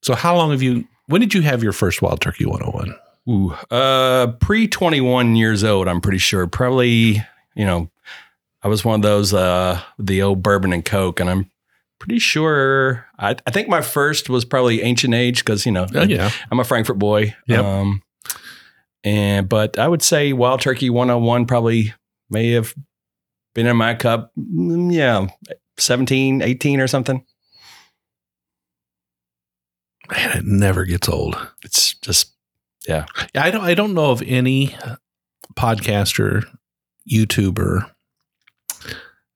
So, 0.00 0.16
how 0.16 0.34
long 0.34 0.50
have 0.50 0.60
you? 0.62 0.88
When 1.06 1.20
did 1.20 1.34
you 1.34 1.42
have 1.42 1.62
your 1.62 1.72
first 1.72 2.02
Wild 2.02 2.20
Turkey 2.20 2.44
101? 2.44 2.92
Ooh, 3.28 3.52
uh, 3.70 4.32
pre 4.40 4.66
21 4.66 5.36
years 5.36 5.62
old, 5.62 5.86
I'm 5.86 6.00
pretty 6.00 6.18
sure. 6.18 6.48
Probably, 6.48 7.22
you 7.54 7.64
know, 7.64 7.88
I 8.60 8.66
was 8.66 8.84
one 8.84 8.96
of 8.96 9.02
those, 9.02 9.32
uh, 9.32 9.80
the 10.00 10.22
old 10.22 10.42
bourbon 10.42 10.72
and 10.72 10.84
Coke, 10.84 11.20
and 11.20 11.30
I'm 11.30 11.50
pretty 12.02 12.18
sure, 12.18 13.06
I, 13.18 13.36
I 13.46 13.50
think 13.52 13.68
my 13.68 13.80
first 13.80 14.28
was 14.28 14.44
probably 14.44 14.82
Ancient 14.82 15.14
Age 15.14 15.38
because, 15.44 15.64
you 15.64 15.70
know, 15.70 15.86
Oh, 15.94 16.02
yeah. 16.02 16.30
I'm 16.50 16.58
a 16.58 16.64
Frankfort 16.64 16.98
boy. 16.98 17.34
Yep. 17.46 17.64
Um, 17.64 18.02
and, 19.04 19.48
but 19.48 19.78
I 19.78 19.86
would 19.86 20.02
say 20.02 20.32
Wild 20.32 20.60
Turkey 20.60 20.90
101 20.90 21.46
probably 21.46 21.94
may 22.28 22.50
have 22.50 22.74
been 23.54 23.66
in 23.66 23.76
my 23.76 23.94
cup. 23.94 24.32
mm, 24.36 24.92
Yeah. 24.92 25.28
17, 25.78 26.42
18 26.42 26.80
or 26.80 26.88
something. 26.88 27.24
Man, 30.10 30.38
it 30.38 30.44
never 30.44 30.84
gets 30.84 31.08
old. 31.08 31.36
It's 31.64 31.94
just, 31.94 32.32
Yeah, 32.88 33.06
I 33.36 33.50
don't. 33.52 33.64
I 33.64 33.74
don't 33.74 33.94
know 33.94 34.10
of 34.10 34.22
any 34.26 34.76
podcaster, 35.54 36.44
YouTuber, 37.10 37.88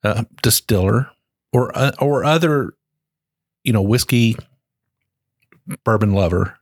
uh, 0.03 0.23
distiller, 0.43 1.09
or 1.53 1.71
uh, 1.77 1.91
or 1.99 2.23
other, 2.23 2.73
you 3.63 3.73
know, 3.73 3.81
whiskey 3.81 4.35
bourbon 5.83 6.13
lover 6.13 6.57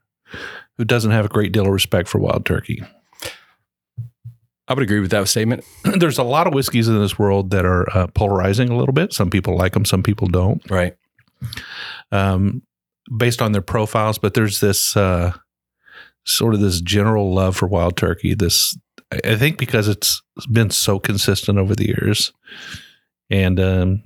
who 0.76 0.84
doesn't 0.84 1.10
have 1.12 1.24
a 1.24 1.28
great 1.28 1.52
deal 1.52 1.66
of 1.66 1.72
respect 1.72 2.08
for 2.08 2.18
wild 2.18 2.44
turkey. 2.44 2.82
I 4.68 4.74
would 4.74 4.82
agree 4.82 4.98
with 5.00 5.12
that 5.12 5.28
statement. 5.28 5.64
There's 5.84 6.18
a 6.18 6.24
lot 6.24 6.46
of 6.48 6.52
whiskeys 6.54 6.88
in 6.88 6.98
this 6.98 7.18
world 7.18 7.50
that 7.50 7.64
are 7.64 7.86
uh, 7.96 8.06
polarizing 8.08 8.68
a 8.68 8.76
little 8.76 8.92
bit. 8.92 9.12
Some 9.12 9.30
people 9.30 9.56
like 9.56 9.74
them, 9.74 9.84
some 9.84 10.02
people 10.02 10.26
don't, 10.26 10.68
Right. 10.68 10.96
um, 12.10 12.62
based 13.16 13.40
on 13.40 13.52
their 13.52 13.62
profiles. 13.62 14.18
But 14.18 14.34
there's 14.34 14.58
this 14.58 14.96
uh, 14.96 15.32
sort 16.24 16.52
of 16.54 16.60
this 16.60 16.80
general 16.80 17.32
love 17.32 17.56
for 17.56 17.68
wild 17.68 17.96
turkey. 17.96 18.34
This, 18.34 18.76
I 19.12 19.20
I 19.24 19.36
think, 19.36 19.56
because 19.56 19.86
it's 19.86 20.20
been 20.50 20.70
so 20.70 20.98
consistent 20.98 21.58
over 21.58 21.76
the 21.76 21.86
years, 21.86 22.32
and 23.30 23.60
um, 23.60 24.02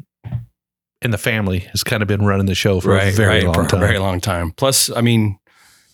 and 1.02 1.12
the 1.12 1.19
family 1.19 1.61
has 1.61 1.83
kind 1.83 2.02
of 2.02 2.09
been 2.09 2.25
running 2.25 2.47
the 2.47 2.54
show 2.54 2.80
for 2.80 2.97
a 2.99 3.11
very 3.11 3.42
long 3.42 3.54
for 3.54 3.66
time. 3.66 3.83
a 3.83 3.87
very 3.87 3.99
long 3.99 4.21
time. 4.21 4.50
Plus, 4.52 4.90
I 4.95 5.00
mean, 5.00 5.38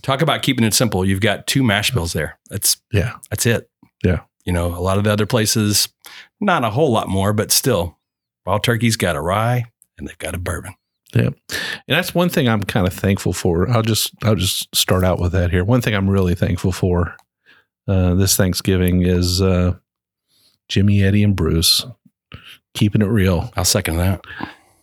talk 0.03 0.23
about 0.23 0.43
keeping 0.43 0.65
it 0.65 0.75
simple. 0.75 1.05
You've 1.05 1.21
got 1.21 1.47
two 1.47 1.63
mash 1.63 1.91
bills 1.93 2.13
there. 2.13 2.39
That's 2.51 2.77
Yeah. 2.93 3.15
that's 3.31 3.47
it. 3.47 3.71
Yeah. 4.05 4.21
You 4.45 4.53
know, 4.53 4.67
a 4.67 4.81
lot 4.81 4.99
of 4.99 5.05
the 5.05 5.13
other 5.13 5.27
places, 5.27 5.89
not 6.41 6.65
a 6.65 6.71
whole 6.71 6.91
lot 6.93 7.09
more, 7.09 7.33
but 7.33 7.51
still, 7.51 7.99
Wild 8.45 8.63
Turkey's 8.63 8.97
got 8.97 9.17
a 9.17 9.21
rye 9.21 9.65
and 9.99 10.07
they've 10.09 10.19
got 10.19 10.35
a 10.35 10.39
bourbon. 10.39 10.75
Yeah. 11.15 11.27
And 11.29 11.35
that's 11.89 12.15
one 12.15 12.29
thing 12.29 12.49
I'm 12.49 12.63
kind 12.63 12.87
of 12.87 12.93
thankful 12.93 13.33
for. 13.33 13.69
I'll 13.71 13.83
just 13.83 14.11
I'll 14.23 14.35
just 14.35 14.75
start 14.75 15.03
out 15.05 15.19
with 15.21 15.33
that 15.33 15.51
here. 15.51 15.65
One 15.65 15.81
thing 15.81 15.95
I'm 15.95 16.11
really 16.11 16.35
thankful 16.35 16.73
for 16.73 17.17
uh, 17.89 18.15
this 18.15 18.37
Thanksgiving 18.37 19.03
is 19.03 19.41
uh, 19.41 19.77
Jimmy, 20.69 21.03
Eddie, 21.03 21.23
and 21.23 21.35
Bruce 21.37 21.85
keeping 22.75 23.01
it 23.03 23.07
real, 23.07 23.51
I'll 23.57 23.65
second 23.65 23.97
that. 23.97 24.21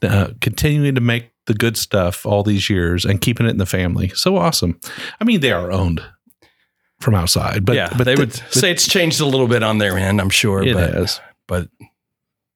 Uh, 0.03 0.29
continuing 0.41 0.95
to 0.95 1.01
make 1.01 1.31
the 1.45 1.53
good 1.53 1.75
stuff 1.77 2.25
all 2.25 2.43
these 2.43 2.69
years 2.69 3.05
and 3.05 3.19
keeping 3.21 3.45
it 3.45 3.49
in 3.49 3.57
the 3.57 3.65
family. 3.65 4.09
So 4.09 4.37
awesome. 4.37 4.79
I 5.19 5.23
mean, 5.23 5.41
they 5.41 5.51
are 5.51 5.71
owned 5.71 6.01
from 7.01 7.15
outside, 7.15 7.65
but 7.65 7.75
yeah, 7.75 7.89
but 7.97 8.05
they 8.05 8.15
the- 8.15 8.21
would 8.21 8.29
but 8.29 8.53
say 8.53 8.71
it's 8.71 8.87
changed 8.87 9.19
a 9.19 9.25
little 9.25 9.47
bit 9.47 9.61
on 9.63 9.77
their 9.77 9.97
end, 9.97 10.21
I'm 10.21 10.29
sure, 10.29 10.63
it 10.63 10.73
but 10.73 10.93
has 10.93 11.19
but 11.47 11.67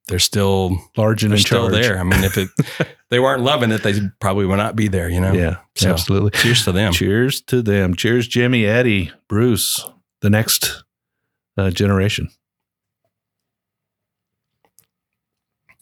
they're 0.07 0.19
still 0.19 0.77
large 0.95 1.23
and 1.23 1.33
they're 1.33 1.37
still 1.39 1.69
charge. 1.69 1.81
there. 1.83 1.99
I 1.99 2.03
mean, 2.03 2.23
if 2.23 2.37
it 2.37 2.49
they 3.09 3.19
weren't 3.19 3.41
loving 3.43 3.71
it, 3.71 3.83
they 3.83 3.99
probably 4.21 4.45
would 4.45 4.55
not 4.55 4.75
be 4.77 4.87
there. 4.87 5.09
You 5.09 5.19
know. 5.19 5.33
Yeah, 5.33 5.57
So, 5.75 5.89
absolutely. 5.91 6.31
Cheers 6.31 6.63
to 6.63 6.71
them. 6.71 6.93
Cheers 6.93 7.41
to 7.41 7.61
them. 7.61 7.93
Cheers, 7.93 8.25
Jimmy, 8.29 8.65
Eddie, 8.65 9.11
Bruce, 9.27 9.85
the 10.21 10.29
next 10.29 10.83
uh, 11.57 11.71
generation. 11.71 12.29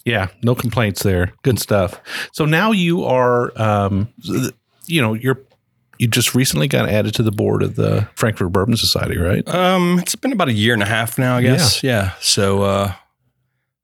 Yeah, 0.06 0.28
no 0.44 0.54
complaints 0.54 1.04
there. 1.04 1.34
Good 1.44 1.60
stuff. 1.60 2.00
So 2.32 2.46
now 2.46 2.72
you 2.72 3.04
are, 3.04 3.52
um, 3.60 4.08
you 4.86 5.02
know, 5.02 5.14
you're 5.14 5.42
you 5.98 6.08
just 6.08 6.36
recently 6.36 6.68
got 6.68 6.90
added 6.90 7.14
to 7.16 7.24
the 7.24 7.32
board 7.32 7.64
of 7.64 7.76
the 7.76 8.08
Frankfort 8.16 8.52
Bourbon 8.52 8.78
Society, 8.78 9.18
right? 9.18 9.48
Um, 9.48 10.00
it's 10.00 10.16
been 10.16 10.34
about 10.34 10.50
a 10.50 10.54
year 10.54 10.74
and 10.74 10.84
a 10.84 10.86
half 10.86 11.18
now, 11.18 11.38
I 11.38 11.42
guess. 11.42 11.84
Yeah. 11.84 12.12
So, 12.20 12.64
uh, 12.64 12.94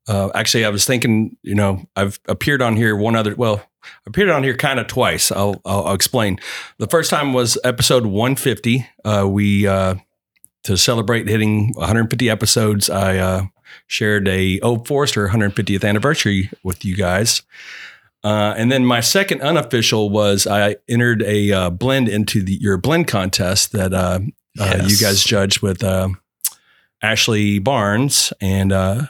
uh, 0.08 0.30
actually, 0.36 0.66
I 0.66 0.70
was 0.70 0.86
thinking, 0.86 1.38
you 1.42 1.56
know, 1.56 1.86
I've 1.96 2.20
appeared 2.28 2.62
on 2.62 2.76
here 2.76 2.96
one 2.96 3.16
other. 3.16 3.34
Well, 3.36 3.64
appeared 4.06 4.30
on 4.30 4.44
here 4.44 4.56
kind 4.56 4.80
of 4.80 4.88
twice. 4.88 5.32
I'll, 5.32 5.62
I'll 5.66 5.86
I'll 5.86 5.94
explain. 5.94 6.40
The 6.80 6.88
first 6.88 7.10
time 7.10 7.34
was 7.34 7.58
episode 7.64 8.06
150. 8.06 8.86
Uh, 9.06 9.28
we 9.30 9.68
uh, 9.68 9.96
to 10.64 10.78
celebrate 10.78 11.28
hitting 11.28 11.74
150 11.76 12.30
episodes. 12.30 12.90
I 12.90 13.18
uh, 13.18 13.44
shared 13.88 14.28
a 14.28 14.60
Old 14.62 14.88
Forester 14.88 15.28
150th 15.28 15.88
anniversary 15.88 16.50
with 16.64 16.86
you 16.86 16.96
guys. 16.96 17.42
Uh, 18.24 18.54
and 18.56 18.72
then 18.72 18.86
my 18.86 19.00
second 19.00 19.42
unofficial 19.42 20.10
was 20.10 20.46
I 20.46 20.76
entered 20.88 21.24
a 21.24 21.52
uh, 21.52 21.70
blend 21.72 22.08
into 22.08 22.44
the 22.44 22.54
your 22.54 22.78
blend 22.78 23.08
contest 23.08 23.72
that 23.72 23.94
uh, 23.94 24.20
uh, 24.60 24.84
you 24.86 24.98
guys 24.98 25.24
judged 25.24 25.62
with 25.62 25.84
uh, 25.84 26.10
Ashley 27.02 27.58
Barnes, 27.60 28.32
and 28.40 28.72
uh, 28.72 29.08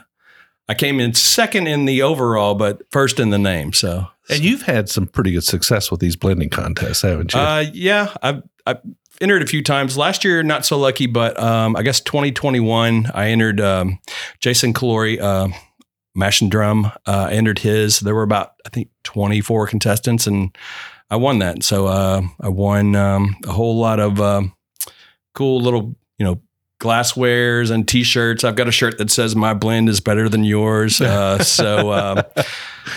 I 0.68 0.74
came 0.74 0.98
in 0.98 1.12
second 1.14 1.66
in 1.66 1.84
the 1.84 2.00
overall, 2.02 2.54
but 2.54 2.82
first 2.90 3.20
in 3.20 3.30
the 3.30 3.38
name. 3.38 3.74
So, 3.74 4.06
And 4.30 4.40
you've 4.40 4.62
had 4.62 4.88
some 4.88 5.06
pretty 5.06 5.32
good 5.32 5.44
success 5.44 5.90
with 5.90 6.00
these 6.00 6.16
blending 6.16 6.48
contests, 6.48 7.02
haven't 7.02 7.34
you? 7.34 7.40
uh, 7.40 7.64
yeah, 7.72 8.14
I've, 8.22 8.42
I've 8.66 8.80
entered 9.20 9.42
a 9.42 9.46
few 9.46 9.62
times. 9.62 9.96
Last 9.96 10.24
year, 10.24 10.42
not 10.42 10.64
so 10.64 10.78
lucky, 10.78 11.06
but 11.06 11.40
um, 11.40 11.76
I 11.76 11.82
guess 11.82 12.00
2021, 12.00 13.10
I 13.14 13.30
entered 13.30 13.60
um, 13.60 13.98
Jason 14.40 14.72
Calori, 14.72 15.20
uh, 15.20 15.48
Mash 16.14 16.40
and 16.40 16.50
Drum. 16.50 16.86
Uh, 17.06 17.28
I 17.30 17.32
entered 17.32 17.60
his. 17.60 18.00
There 18.00 18.14
were 18.14 18.22
about, 18.22 18.52
I 18.66 18.68
think, 18.68 18.88
24 19.04 19.66
contestants, 19.66 20.26
and 20.26 20.56
I 21.10 21.16
won 21.16 21.38
that. 21.40 21.62
So 21.62 21.86
uh, 21.86 22.22
I 22.40 22.48
won 22.48 22.94
um, 22.96 23.36
a 23.46 23.52
whole 23.52 23.78
lot 23.78 24.00
of 24.00 24.20
um 24.20 24.54
cool 25.34 25.60
little, 25.60 25.94
you 26.18 26.26
know, 26.26 26.40
glasswares 26.82 27.70
and 27.70 27.86
t-shirts. 27.86 28.42
I've 28.42 28.56
got 28.56 28.66
a 28.66 28.72
shirt 28.72 28.98
that 28.98 29.10
says 29.10 29.36
my 29.36 29.54
blend 29.54 29.88
is 29.88 30.00
better 30.00 30.28
than 30.28 30.42
yours. 30.42 31.00
Uh, 31.00 31.38
so 31.42 31.92
um, 31.92 32.22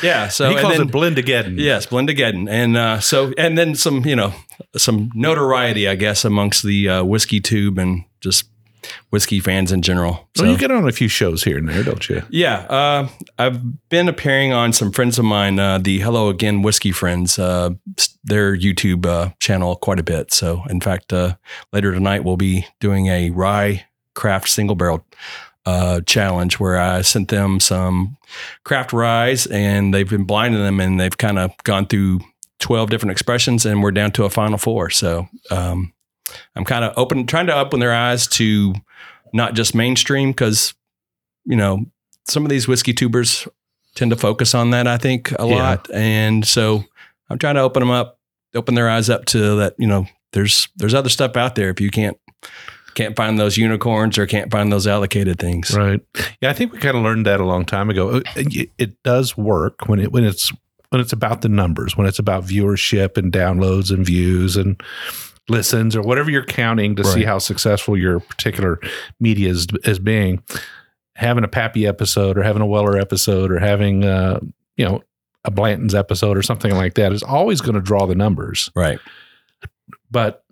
yeah, 0.02 0.28
so 0.28 0.50
he 0.50 0.56
calls 0.56 0.78
then- 0.78 0.90
it 0.90 0.92
Blendageddon. 0.92 1.60
Yes, 1.60 1.86
Blendageddon, 1.86 2.50
and 2.50 2.76
uh, 2.76 3.00
so 3.00 3.32
and 3.38 3.58
then 3.58 3.76
some, 3.76 4.06
you 4.06 4.16
know, 4.16 4.34
some 4.76 5.12
notoriety, 5.14 5.88
I 5.88 5.96
guess, 5.96 6.26
amongst 6.26 6.64
the 6.64 6.90
uh, 6.90 7.04
whiskey 7.04 7.40
tube 7.40 7.78
and 7.78 8.04
just 8.22 8.50
whiskey 9.10 9.40
fans 9.40 9.72
in 9.72 9.82
general. 9.82 10.28
So 10.36 10.44
So 10.44 10.52
you 10.52 10.58
get 10.58 10.72
on 10.72 10.88
a 10.88 10.92
few 10.92 11.08
shows 11.08 11.44
here 11.44 11.58
and 11.58 11.68
there, 11.70 11.84
don't 11.84 12.08
you? 12.10 12.22
yeah, 12.30 12.66
uh, 12.70 13.08
I've 13.38 13.90
been 13.90 14.08
appearing 14.10 14.54
on 14.54 14.74
some 14.74 14.92
friends 14.92 15.18
of 15.20 15.26
mine, 15.26 15.60
uh, 15.60 15.78
the 15.78 16.00
Hello 16.00 16.30
Again 16.30 16.62
Whiskey 16.62 16.92
Friends, 16.92 17.38
uh, 17.40 17.72
their 18.24 18.56
YouTube 18.56 19.06
uh, 19.06 19.30
channel 19.40 19.76
quite 19.76 20.00
a 20.00 20.04
bit. 20.04 20.34
So 20.34 20.64
in 20.70 20.82
fact, 20.82 21.14
uh, 21.14 21.36
later 21.74 21.92
tonight 21.94 22.24
we'll 22.24 22.38
be 22.38 22.66
doing 22.80 23.08
a 23.08 23.30
rye 23.32 23.86
craft 24.14 24.50
single 24.50 24.76
barrel 24.76 25.06
uh, 25.66 26.02
challenge 26.06 26.60
where 26.60 26.78
I 26.80 27.02
sent 27.02 27.30
them 27.30 27.60
some 27.60 28.18
craft 28.64 28.94
ryes 28.94 29.48
and 29.48 29.94
they've 29.94 30.10
been 30.10 30.26
blinding 30.26 30.62
them 30.62 30.80
and 30.80 31.00
they've 31.00 31.18
kind 31.18 31.40
of 31.40 31.52
gone 31.64 31.88
through 31.88 32.20
12 32.60 32.90
different 32.90 33.12
expressions 33.12 33.66
and 33.66 33.82
we're 33.84 33.92
down 33.92 34.12
to 34.12 34.26
a 34.26 34.30
final 34.30 34.58
four. 34.58 34.90
So 34.92 35.28
um, 35.52 35.92
I'm 36.56 36.66
kind 36.66 36.84
of 36.86 36.94
open, 36.98 37.26
trying 37.28 37.48
to 37.48 37.56
open 37.56 37.80
their 37.80 37.94
eyes 37.94 38.28
to 38.30 38.74
not 39.34 39.54
just 39.54 39.76
mainstream 39.76 40.32
because, 40.32 40.74
you 41.46 41.56
know, 41.56 41.86
some 42.28 42.44
of 42.44 42.50
these 42.50 42.68
whiskey 42.68 42.94
tubers 42.94 43.48
tend 43.96 44.12
to 44.12 44.18
focus 44.18 44.56
on 44.56 44.72
that, 44.72 44.88
I 44.88 44.98
think, 44.98 45.32
a 45.40 45.46
Yeah. 45.48 45.56
lot. 45.56 45.88
And 45.94 46.46
so 46.46 46.84
I'm 47.30 47.38
trying 47.38 47.56
to 47.56 47.62
open 47.62 47.82
them 47.82 47.92
up, 47.92 48.20
open 48.56 48.76
their 48.76 48.90
eyes 48.90 49.10
up 49.10 49.26
to 49.26 49.56
that, 49.58 49.76
you 49.78 49.88
know, 49.88 50.08
there's 50.32 50.68
there's 50.76 50.94
other 50.94 51.10
stuff 51.10 51.38
out 51.38 51.56
there 51.56 51.70
if 51.70 51.80
you 51.80 51.90
can't 51.92 52.18
can't 52.94 53.16
find 53.16 53.38
those 53.40 53.58
unicorns 53.58 54.18
or 54.18 54.26
can't 54.26 54.50
find 54.52 54.72
those 54.72 54.88
allocated 54.88 55.38
things. 55.38 55.74
Right. 55.76 56.02
Yeah, 56.42 56.50
I 56.50 56.54
think 56.54 56.72
we 56.74 56.80
kind 56.80 56.96
of 56.98 57.04
learned 57.04 57.26
that 57.26 57.40
a 57.42 57.46
long 57.46 57.66
time 57.66 57.90
ago. 57.90 58.10
Uh, 58.10 58.22
It, 58.36 58.70
it 58.78 59.04
does 59.04 59.38
work 59.38 59.88
when 59.88 60.00
it 60.00 60.12
when 60.12 60.24
it's 60.24 60.52
when 60.90 61.02
it's 61.02 61.14
about 61.14 61.42
the 61.42 61.50
numbers, 61.50 61.96
when 61.98 62.08
it's 62.08 62.20
about 62.20 62.46
viewership 62.46 63.18
and 63.18 63.32
downloads 63.32 63.92
and 63.92 64.06
views 64.06 64.56
and 64.58 64.82
listens 65.48 65.96
or 65.96 66.02
whatever 66.02 66.32
you're 66.32 66.46
counting 66.46 66.96
to 66.96 67.04
see 67.04 67.24
how 67.24 67.38
successful 67.38 67.98
your 67.98 68.20
particular 68.20 68.80
media 69.20 69.50
is 69.50 69.68
is 69.84 70.00
being. 70.00 70.42
Having 71.16 71.46
a 71.46 71.48
Pappy 71.48 71.88
episode 71.88 72.38
or 72.38 72.44
having 72.44 72.62
a 72.62 72.66
Weller 72.66 72.98
episode 72.98 73.52
or 73.52 73.60
having 73.60 74.04
uh, 74.04 74.40
you 74.76 74.86
know 74.86 75.02
a 75.46 75.52
Blanton's 75.52 75.96
episode 75.96 76.38
or 76.38 76.42
something 76.42 76.74
like 76.74 76.96
that 76.96 77.14
is 77.14 77.24
always 77.24 77.62
going 77.62 77.76
to 77.76 77.82
draw 77.82 78.06
the 78.06 78.16
numbers. 78.16 78.70
Right. 78.76 79.00
but 80.12 80.44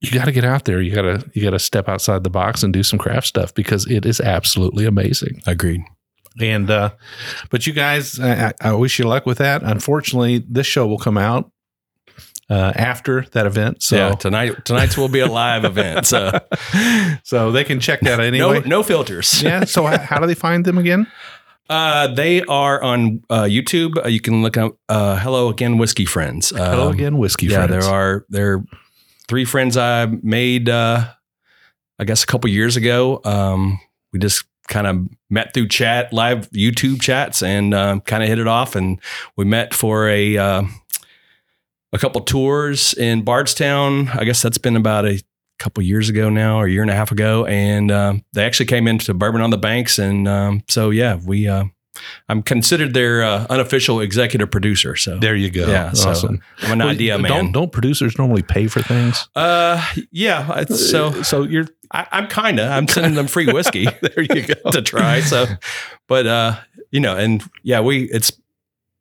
you 0.00 0.10
got 0.10 0.26
to 0.26 0.32
get 0.32 0.44
out 0.44 0.64
there. 0.64 0.80
You 0.80 0.94
got 0.94 1.02
to 1.02 1.30
you 1.34 1.42
got 1.42 1.50
to 1.50 1.58
step 1.58 1.88
outside 1.88 2.24
the 2.24 2.30
box 2.30 2.62
and 2.62 2.72
do 2.72 2.82
some 2.82 2.98
craft 2.98 3.26
stuff 3.26 3.54
because 3.54 3.86
it 3.90 4.06
is 4.06 4.20
absolutely 4.20 4.86
amazing. 4.86 5.42
Agreed. 5.46 5.82
And 6.40 6.70
uh, 6.70 6.90
but 7.50 7.66
you 7.66 7.72
guys, 7.72 8.18
I, 8.20 8.52
I 8.60 8.72
wish 8.72 8.98
you 8.98 9.06
luck 9.06 9.26
with 9.26 9.38
that. 9.38 9.62
Unfortunately, 9.62 10.44
this 10.48 10.66
show 10.66 10.86
will 10.86 10.98
come 10.98 11.18
out 11.18 11.50
uh, 12.50 12.72
after 12.74 13.22
that 13.32 13.46
event. 13.46 13.82
So 13.82 13.96
yeah, 13.96 14.14
tonight 14.14 14.64
tonight's 14.64 14.98
will 14.98 15.08
be 15.08 15.20
a 15.20 15.26
live 15.26 15.64
event. 15.64 16.06
So 16.06 16.32
so 17.22 17.52
they 17.52 17.64
can 17.64 17.80
check 17.80 18.00
that 18.00 18.18
no 18.18 18.24
anyway. 18.24 18.62
no 18.66 18.82
filters. 18.82 19.42
yeah. 19.42 19.64
So 19.64 19.86
how, 19.86 20.18
do 20.18 20.26
they 20.26 20.34
find 20.34 20.64
them 20.64 20.76
again? 20.76 21.06
Uh, 21.68 22.08
they 22.08 22.42
are 22.42 22.82
on 22.82 23.22
uh, 23.30 23.44
YouTube. 23.44 24.04
Uh, 24.04 24.08
you 24.08 24.20
can 24.20 24.42
look 24.42 24.56
up 24.56 24.76
uh, 24.88 25.16
"Hello 25.16 25.48
Again, 25.48 25.78
Whiskey 25.78 26.04
Friends." 26.04 26.52
Uh, 26.52 26.70
Hello 26.70 26.88
again, 26.88 27.16
whiskey 27.16 27.46
yeah, 27.46 27.66
friends. 27.66 27.70
there 27.86 27.94
are 27.94 28.26
there 28.28 28.52
are 28.54 28.64
three 29.28 29.44
friends 29.44 29.76
I 29.76 30.06
made. 30.06 30.68
Uh, 30.68 31.06
I 32.00 32.04
guess 32.04 32.24
a 32.24 32.26
couple 32.26 32.50
years 32.50 32.76
ago. 32.76 33.20
Um, 33.24 33.78
we 34.12 34.18
just 34.18 34.44
kind 34.66 34.86
of 34.86 35.08
met 35.28 35.54
through 35.54 35.68
chat, 35.68 36.12
live 36.12 36.50
YouTube 36.50 37.00
chats, 37.00 37.42
and 37.42 37.72
um, 37.74 38.00
kind 38.00 38.22
of 38.22 38.28
hit 38.28 38.40
it 38.40 38.48
off. 38.48 38.74
And 38.74 38.98
we 39.36 39.44
met 39.44 39.72
for 39.72 40.08
a 40.08 40.36
uh, 40.36 40.62
a 41.92 41.98
couple 41.98 42.20
tours 42.22 42.94
in 42.94 43.22
Bardstown. 43.22 44.08
I 44.08 44.24
guess 44.24 44.42
that's 44.42 44.58
been 44.58 44.76
about 44.76 45.06
a 45.06 45.22
couple 45.58 45.82
years 45.82 46.08
ago 46.08 46.30
now, 46.30 46.58
or 46.58 46.66
a 46.66 46.70
year 46.70 46.82
and 46.82 46.90
a 46.90 46.94
half 46.94 47.12
ago. 47.12 47.44
And 47.46 47.90
um, 47.90 48.24
they 48.32 48.44
actually 48.44 48.66
came 48.66 48.86
into 48.88 49.12
Bourbon 49.14 49.40
on 49.40 49.50
the 49.50 49.58
Banks, 49.58 49.98
and 49.98 50.26
um, 50.28 50.62
so 50.68 50.90
yeah, 50.90 51.18
we. 51.24 51.48
Uh, 51.48 51.64
I'm 52.28 52.42
considered 52.42 52.94
their 52.94 53.22
uh, 53.22 53.46
unofficial 53.50 54.00
executive 54.00 54.50
producer. 54.50 54.96
So 54.96 55.18
There 55.18 55.34
you 55.34 55.50
go. 55.50 55.66
Yeah, 55.66 55.92
so 55.92 56.10
awesome. 56.10 56.40
I'm 56.62 56.72
an 56.72 56.78
Well, 56.78 56.88
idea 56.88 57.18
man. 57.18 57.30
Don't 57.30 57.52
don't 57.52 57.72
producers 57.72 58.16
normally 58.16 58.42
pay 58.42 58.68
for 58.68 58.80
things? 58.80 59.28
Uh, 59.34 59.84
yeah. 60.10 60.64
So 60.64 61.22
so 61.22 61.42
you're 61.42 61.66
I, 61.92 62.06
I'm 62.12 62.28
kind 62.28 62.58
of 62.60 62.70
I'm 62.70 62.88
sending 62.88 63.14
them 63.14 63.26
free 63.26 63.52
whiskey 63.52 63.84
there. 64.02 64.22
You 64.22 64.46
go. 64.46 64.70
to 64.70 64.80
try. 64.80 65.20
So, 65.20 65.46
but 66.06 66.26
uh, 66.26 66.60
you 66.90 67.00
know, 67.00 67.16
and 67.16 67.42
yeah, 67.64 67.80
we 67.80 68.04
it's 68.04 68.32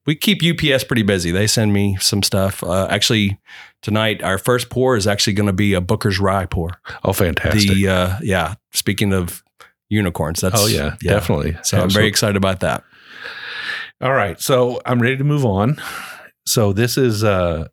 we 0.10 0.16
keep 0.16 0.40
UPS 0.44 0.84
pretty 0.86 1.04
busy. 1.04 1.30
They 1.30 1.46
send 1.46 1.72
me 1.72 1.96
some 2.00 2.24
stuff. 2.24 2.64
Uh, 2.64 2.88
actually, 2.90 3.38
tonight 3.84 4.24
our 4.24 4.40
first 4.40 4.72
pour 4.72 4.98
is 4.98 5.06
actually 5.06 5.34
going 5.34 5.46
to 5.46 5.54
be 5.54 5.76
a 5.76 5.82
Booker's 5.82 6.20
Rye 6.20 6.48
pour. 6.48 6.82
Oh, 7.04 7.14
fantastic. 7.14 7.70
The 7.70 7.88
uh, 7.88 8.18
yeah. 8.24 8.56
Speaking 8.72 9.14
of 9.14 9.44
unicorns, 9.88 10.42
that's 10.42 10.60
oh 10.60 10.66
yeah, 10.66 10.96
definitely. 11.00 11.58
So 11.62 11.80
I'm 11.80 11.92
very 11.92 12.08
excited 12.08 12.38
about 12.38 12.62
that. 12.62 12.84
All 14.02 14.14
right, 14.14 14.42
so 14.42 14.82
I'm 14.84 15.00
ready 15.00 15.16
to 15.16 15.24
move 15.24 15.46
on. 15.46 15.80
So 16.48 16.74
this 16.74 16.98
is 16.98 17.24
uh 17.24 17.68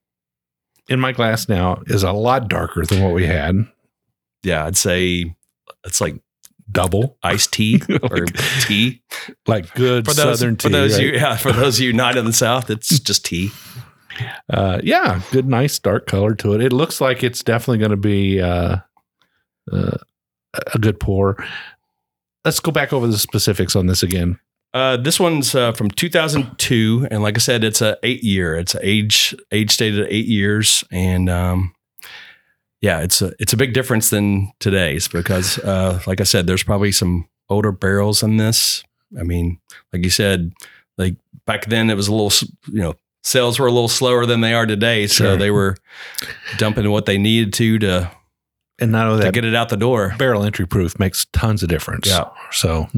in 0.91 1.01
my 1.01 1.13
glass 1.13 1.49
now 1.49 1.83
is 1.87 2.03
a 2.03 2.13
lot 2.13 2.49
darker 2.49 2.85
than 2.85 3.03
what 3.03 3.15
we 3.15 3.25
had. 3.25 3.67
Yeah, 4.43 4.67
I'd 4.67 4.77
say 4.77 5.35
it's 5.87 6.03
like 6.03 6.21
Double, 6.77 7.17
iced 7.23 7.53
tea 7.53 7.81
or 8.03 8.27
tea 8.61 9.01
like 9.47 9.75
good 9.75 10.05
for 10.05 10.15
those 10.15 10.39
southern 10.39 10.57
tea. 10.57 10.69
for 10.69 10.73
those 10.73 10.93
right? 10.95 11.03
you 11.07 11.13
yeah 11.13 11.37
for 11.37 11.53
those 11.53 11.79
of 11.79 11.85
you 11.85 11.93
not 11.93 12.17
in 12.17 12.25
the 12.27 12.33
south. 12.33 12.71
It's 12.71 13.01
just 13.01 13.25
tea. 13.25 13.51
uh, 14.51 14.81
yeah, 14.83 15.21
good, 15.33 15.49
nice 15.49 15.79
dark 15.79 16.07
color 16.07 16.35
to 16.37 16.55
it. 16.55 16.61
It 16.61 16.73
looks 16.73 17.01
like 17.01 17.25
it's 17.25 17.43
definitely 17.43 17.79
going 17.79 17.91
to 17.91 17.97
be 17.97 18.41
uh, 18.41 18.77
uh, 19.73 19.97
a 20.75 20.79
good 20.79 21.01
pour. 21.01 21.43
Let's 22.45 22.61
go 22.61 22.71
back 22.71 22.93
over 22.93 23.07
the 23.07 23.19
specifics 23.19 23.75
on 23.75 23.87
this 23.87 24.03
again. 24.03 24.39
Uh, 24.73 24.97
this 24.99 25.19
one's 25.19 25.55
uh, 25.55 25.73
from 25.73 25.91
2002, 25.91 27.09
and 27.11 27.23
like 27.23 27.37
I 27.37 27.39
said, 27.39 27.65
it's 27.65 27.81
a 27.81 27.97
eight 28.03 28.23
year. 28.23 28.57
It's 28.57 28.77
age 28.83 29.35
age 29.51 29.71
stated 29.71 30.01
at 30.01 30.13
eight 30.13 30.27
years, 30.27 30.85
and 30.91 31.31
um, 31.31 31.75
yeah, 32.81 33.01
it's 33.01 33.23
a 33.23 33.33
it's 33.39 33.53
a 33.53 33.57
big 33.57 33.73
difference 33.75 34.11
than 34.11 34.53
today's 34.61 35.09
because, 35.09 35.59
uh, 35.61 36.01
like 36.07 36.21
I 36.21 36.25
said, 36.25 36.47
there's 36.47 36.63
probably 36.63 36.93
some 36.93 37.29
older 37.49 37.73
barrels 37.73 38.23
in 38.23 38.37
this. 38.37 38.85
I 39.19 39.23
mean, 39.23 39.59
like 39.93 40.03
you 40.05 40.11
said, 40.11 40.53
like 40.99 41.17
back 41.47 41.67
then 41.67 41.91
it 41.91 41.95
was 41.95 42.09
a 42.09 42.15
little, 42.15 42.33
you 42.73 42.81
know, 42.83 42.95
sales 43.23 43.59
were 43.59 43.67
a 43.67 43.73
little 43.73 43.89
slower 43.89 44.27
than 44.27 44.41
they 44.41 44.53
are 44.53 44.67
today, 44.67 45.07
so 45.07 45.25
Sure. 45.25 45.37
they 45.37 45.51
were 45.51 45.77
dumping 46.59 46.91
what 46.91 47.07
they 47.07 47.17
needed 47.19 47.53
to 47.55 47.79
to, 47.81 48.11
And 48.79 48.93
not 48.93 49.07
only 49.07 49.21
to 49.21 49.25
that, 49.27 49.35
get 49.35 49.45
it 49.45 49.55
out 49.55 49.69
the 49.69 49.77
door. 49.77 50.15
barrel 50.19 50.43
entry 50.45 50.67
proof 50.67 50.99
makes 50.99 51.27
tons 51.33 51.63
of 51.63 51.69
difference. 51.69 52.09
Yeah. 52.09 52.25
So, 52.51 52.89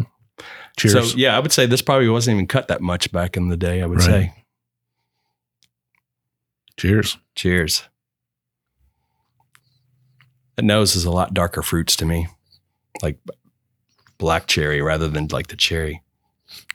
cheers. 0.78 1.10
So 1.12 1.16
yeah, 1.16 1.36
I 1.36 1.40
would 1.40 1.52
say 1.52 1.66
this 1.66 1.82
probably 1.82 2.08
wasn't 2.08 2.34
even 2.36 2.46
cut 2.46 2.68
that 2.68 2.80
much 2.80 3.12
back 3.12 3.36
in 3.36 3.48
the 3.48 3.56
day. 3.56 3.82
I 3.82 3.86
would 3.86 3.98
Right. 3.98 4.06
say. 4.06 4.34
cheers. 6.76 7.18
Cheers. 7.34 7.88
That 10.58 10.64
nose 10.64 10.96
is 10.96 11.04
a 11.04 11.10
lot 11.12 11.32
darker 11.34 11.62
fruits 11.62 11.94
to 11.94 12.04
me, 12.04 12.26
like 13.00 13.16
black 14.18 14.48
cherry 14.48 14.82
rather 14.82 15.06
than 15.06 15.28
like 15.28 15.46
the 15.46 15.54
cherry 15.56 16.02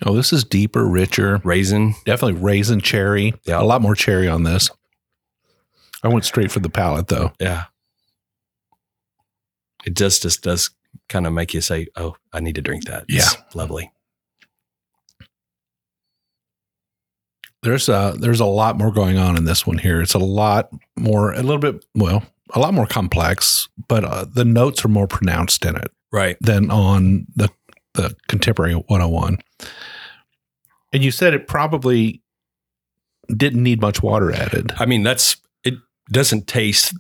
Oh, 0.06 0.16
this 0.16 0.32
is 0.32 0.46
deeper, 0.46 0.88
richer. 0.88 1.42
raisin. 1.44 1.96
Definitely 2.06 2.42
raisin 2.42 2.80
cherry. 2.80 3.34
Yeah. 3.44 3.60
A 3.62 3.66
lot 3.66 3.82
more 3.82 3.94
cherry 3.96 4.30
on 4.30 4.44
this. 4.44 4.70
I 6.02 6.08
went 6.08 6.24
straight 6.24 6.50
for 6.50 6.62
the 6.62 6.70
palate 6.70 7.08
though. 7.10 7.34
Yeah, 7.42 7.66
it 9.86 9.96
just 9.96 10.22
just 10.22 10.44
does 10.44 10.70
kind 11.10 11.28
of 11.28 11.34
make 11.34 11.54
you 11.54 11.60
say, 11.60 11.88
"Oh, 11.98 12.16
I 12.32 12.40
need 12.40 12.56
to 12.56 12.62
drink 12.62 12.86
that." 12.86 13.04
It's 13.10 13.36
lovely. 13.54 13.92
There's 17.64 17.90
a 17.90 18.16
there's 18.18 18.40
a 18.42 18.46
lot 18.46 18.78
more 18.78 18.92
going 18.94 19.18
on 19.18 19.36
in 19.38 19.44
this 19.46 19.66
one 19.68 19.78
here. 19.78 20.02
It's 20.02 20.14
a 20.14 20.20
lot 20.20 20.70
more, 20.96 21.34
a 21.34 21.42
little 21.42 21.58
bit 21.60 21.84
well, 21.96 22.24
a 22.54 22.60
lot 22.60 22.74
more 22.74 22.86
complex, 22.86 23.68
but 23.88 24.04
uh, 24.04 24.26
the 24.32 24.46
notes 24.46 24.84
are 24.86 24.90
more 24.90 25.08
pronounced 25.08 25.66
in 25.66 25.76
it 25.76 25.92
Right. 26.12 26.38
than 26.42 26.70
on 26.72 27.28
the 27.36 27.50
the 27.96 28.16
contemporary 28.28 28.74
101. 28.74 29.38
And 30.92 31.04
you 31.04 31.12
said 31.12 31.34
it 31.34 31.48
probably 31.48 32.22
didn't 33.36 33.62
need 33.64 33.82
much 33.82 34.02
water 34.04 34.32
added. 34.32 34.72
I 34.78 34.86
mean, 34.86 35.04
that's 35.04 35.38
it. 35.64 35.76
Doesn't 36.12 36.48
taste 36.48 36.94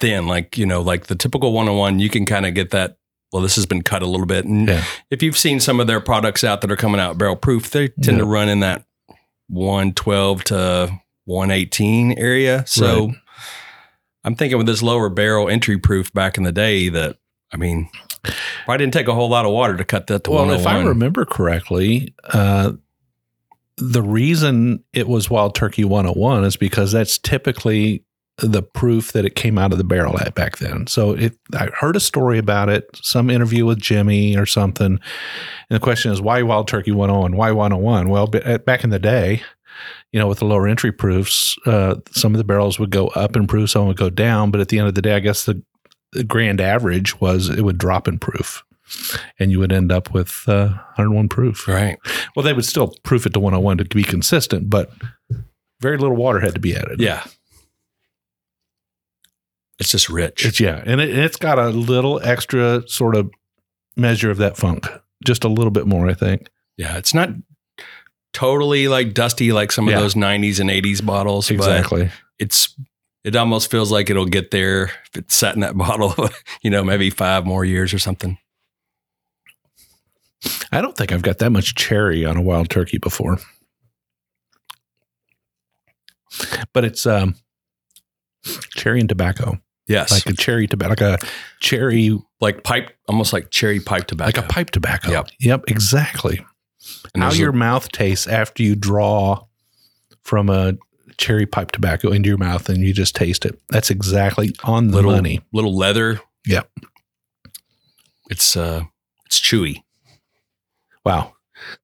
thin 0.00 0.26
like 0.26 0.58
you 0.58 0.66
know, 0.66 0.80
like 0.82 1.06
the 1.06 1.14
typical 1.14 1.52
one 1.52 1.68
on 1.68 1.76
one. 1.76 1.98
You 2.00 2.08
can 2.10 2.26
kind 2.26 2.44
of 2.46 2.54
get 2.54 2.70
that. 2.70 2.96
Well, 3.32 3.40
this 3.42 3.54
has 3.56 3.64
been 3.66 3.82
cut 3.82 4.02
a 4.02 4.06
little 4.06 4.26
bit, 4.26 4.44
and 4.44 4.68
Yeah. 4.68 4.84
if 5.10 5.22
you've 5.22 5.38
seen 5.38 5.58
some 5.58 5.80
of 5.80 5.86
their 5.86 6.00
products 6.00 6.44
out 6.44 6.60
that 6.60 6.70
are 6.70 6.76
coming 6.76 7.00
out 7.00 7.16
barrel 7.16 7.34
proof, 7.36 7.70
they 7.70 7.88
tend 8.02 8.18
to 8.18 8.26
run 8.26 8.48
in 8.48 8.60
that 8.60 8.84
112 9.48 10.44
to 10.44 11.00
118 11.24 12.18
area. 12.18 12.64
So 12.66 13.06
Right. 13.06 13.16
I'm 14.24 14.34
thinking 14.34 14.58
with 14.58 14.66
this 14.66 14.82
lower 14.82 15.08
barrel 15.08 15.48
entry 15.48 15.78
proof 15.78 16.12
back 16.12 16.36
in 16.36 16.44
the 16.44 16.52
day 16.52 16.88
that, 16.88 17.16
I 17.52 17.56
mean, 17.56 17.90
probably 18.64 18.84
didn't 18.84 18.94
take 18.94 19.08
a 19.08 19.14
whole 19.14 19.28
lot 19.28 19.44
of 19.44 19.52
water 19.52 19.76
to 19.76 19.84
cut 19.84 20.06
that 20.08 20.24
to 20.24 20.30
Well, 20.30 20.50
if 20.50 20.66
I 20.66 20.82
remember 20.82 21.24
correctly, 21.24 22.14
uh, 22.32 22.72
the 23.76 24.02
reason 24.02 24.84
it 24.92 25.08
was 25.08 25.28
Wild 25.30 25.54
Turkey 25.54 25.84
101 25.84 26.44
is 26.44 26.56
because 26.56 26.92
that's 26.92 27.18
typically 27.18 28.04
the 28.38 28.62
proof 28.62 29.12
that 29.12 29.24
it 29.24 29.34
came 29.34 29.58
out 29.58 29.72
of 29.72 29.78
the 29.78 29.84
barrel 29.84 30.18
at 30.20 30.34
back 30.34 30.58
then. 30.58 30.86
So 30.86 31.12
it, 31.12 31.36
I 31.54 31.66
heard 31.78 31.96
a 31.96 32.00
story 32.00 32.38
about 32.38 32.68
it, 32.68 32.88
some 32.94 33.28
interview 33.28 33.66
with 33.66 33.78
Jimmy 33.80 34.36
or 34.36 34.46
something. 34.46 34.86
And 34.86 35.00
the 35.68 35.80
question 35.80 36.12
is, 36.12 36.20
why 36.20 36.42
Wild 36.42 36.68
Turkey 36.68 36.92
101? 36.92 37.36
Why 37.36 37.50
101? 37.50 38.08
Well, 38.08 38.30
at- 38.44 38.64
back 38.64 38.84
in 38.84 38.90
the 38.90 38.98
day, 38.98 39.42
you 40.12 40.20
know, 40.20 40.26
with 40.26 40.38
the 40.40 40.44
lower 40.44 40.66
entry 40.68 40.92
proofs, 40.92 41.56
uh, 41.66 41.96
some 42.10 42.34
of 42.34 42.38
the 42.38 42.44
barrels 42.44 42.78
would 42.78 42.90
go 42.90 43.08
up 43.08 43.36
in 43.36 43.46
proof, 43.46 43.70
some 43.70 43.86
would 43.86 43.96
go 43.96 44.10
down. 44.10 44.50
But 44.50 44.60
at 44.60 44.68
the 44.68 44.78
end 44.78 44.88
of 44.88 44.94
the 44.94 45.02
day, 45.02 45.14
I 45.14 45.20
guess 45.20 45.44
the, 45.44 45.62
the 46.12 46.24
grand 46.24 46.60
average 46.60 47.20
was 47.20 47.48
it 47.48 47.62
would 47.62 47.78
drop 47.78 48.06
in 48.08 48.18
proof 48.18 48.62
and 49.38 49.50
you 49.50 49.58
would 49.58 49.72
end 49.72 49.90
up 49.90 50.12
with 50.12 50.44
uh, 50.48 50.68
101 50.96 51.28
proof. 51.28 51.66
right. 51.66 51.98
Well, 52.36 52.42
they 52.44 52.52
would 52.52 52.64
still 52.66 52.94
proof 53.04 53.24
it 53.26 53.32
to 53.34 53.40
101 53.40 53.78
to 53.78 53.84
be 53.84 54.02
consistent, 54.02 54.68
but 54.68 54.92
very 55.80 55.96
little 55.96 56.16
water 56.16 56.40
had 56.40 56.54
to 56.54 56.60
be 56.60 56.76
added. 56.76 57.00
Yeah. 57.00 57.24
It's 59.78 59.90
just 59.90 60.08
rich. 60.08 60.44
It's, 60.44 60.60
yeah. 60.60 60.82
And, 60.84 61.00
it, 61.00 61.10
and 61.10 61.18
it's 61.20 61.36
got 61.36 61.58
a 61.58 61.70
little 61.70 62.20
extra 62.22 62.86
sort 62.86 63.16
of 63.16 63.30
measure 63.96 64.30
of 64.30 64.36
that 64.38 64.56
funk, 64.56 64.86
just 65.24 65.44
a 65.44 65.48
little 65.48 65.70
bit 65.70 65.86
more, 65.86 66.08
I 66.08 66.14
think. 66.14 66.50
yeah. 66.76 66.96
It's 66.98 67.14
not 67.14 67.30
totally 68.32 68.88
like 68.88 69.14
dusty 69.14 69.52
like 69.52 69.72
some 69.72 69.88
of 69.88 69.94
those 69.94 70.14
90s 70.14 70.58
and 70.60 70.70
80s 70.70 71.04
bottles, 71.04 71.50
Exactly. 71.50 72.10
it's, 72.38 72.74
it 73.24 73.36
almost 73.36 73.70
feels 73.70 73.92
like 73.92 74.10
it'll 74.10 74.26
get 74.26 74.50
there 74.50 74.84
if 74.84 75.16
it's 75.16 75.34
sat 75.34 75.54
in 75.54 75.60
that 75.60 75.76
bottle, 75.78 76.14
you 76.62 76.70
know, 76.70 76.82
maybe 76.82 77.10
five 77.10 77.44
more 77.46 77.64
years 77.64 77.92
or 77.94 77.98
something. 77.98 78.38
I 80.72 80.80
don't 80.80 80.96
think 80.96 81.12
I've 81.12 81.22
got 81.22 81.38
that 81.38 81.50
much 81.50 81.74
cherry 81.76 82.24
on 82.24 82.36
a 82.36 82.42
wild 82.42 82.68
turkey 82.68 82.98
before. 82.98 83.38
But 86.72 86.84
it's 86.84 87.06
um, 87.06 87.36
cherry 88.74 89.00
and 89.00 89.08
tobacco, 89.08 89.58
Yes. 89.86 90.10
like 90.10 90.26
a 90.26 90.32
cherry 90.32 90.66
tobacco, 90.66 90.90
like 90.90 91.22
a 91.22 91.26
cherry, 91.60 92.18
like 92.40 92.64
pipe, 92.64 92.90
almost 93.08 93.32
like 93.32 93.50
cherry 93.50 93.80
pipe 93.80 94.06
tobacco. 94.06 94.40
like 94.40 94.44
a 94.44 94.48
pipe 94.52 94.70
tobacco. 94.70 95.10
Yep. 95.10 95.28
Yep, 95.40 95.64
exactly. 95.68 96.44
And 97.14 97.22
How 97.22 97.28
there's 97.28 97.38
a- 97.38 97.42
your 97.42 97.52
mouth 97.52 97.90
tastes 97.92 98.26
after 98.26 98.62
you 98.62 98.74
draw 98.76 99.44
from 100.22 100.48
a 100.48 100.74
cherry 101.18 101.46
pipe 101.46 101.72
tobacco 101.72 102.10
into 102.10 102.28
your 102.28 102.38
mouth 102.38 102.68
and 102.68 102.82
you 102.82 102.92
just 102.92 103.14
taste 103.14 103.44
it. 103.44 103.60
That's 103.68 103.90
exactly 103.90 104.54
on 104.64 104.88
the 104.88 104.96
little 104.96 105.12
money. 105.12 105.40
little 105.52 105.76
leather. 105.76 106.20
Yep. 106.46 106.70
It's 108.30 108.56
uh 108.56 108.84
it's 109.26 109.40
chewy. 109.40 109.82
Wow. 111.04 111.34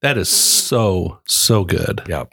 That 0.02 0.16
is 0.18 0.28
so, 0.28 1.20
so 1.26 1.64
good. 1.64 2.02
Yeah. 2.08 2.24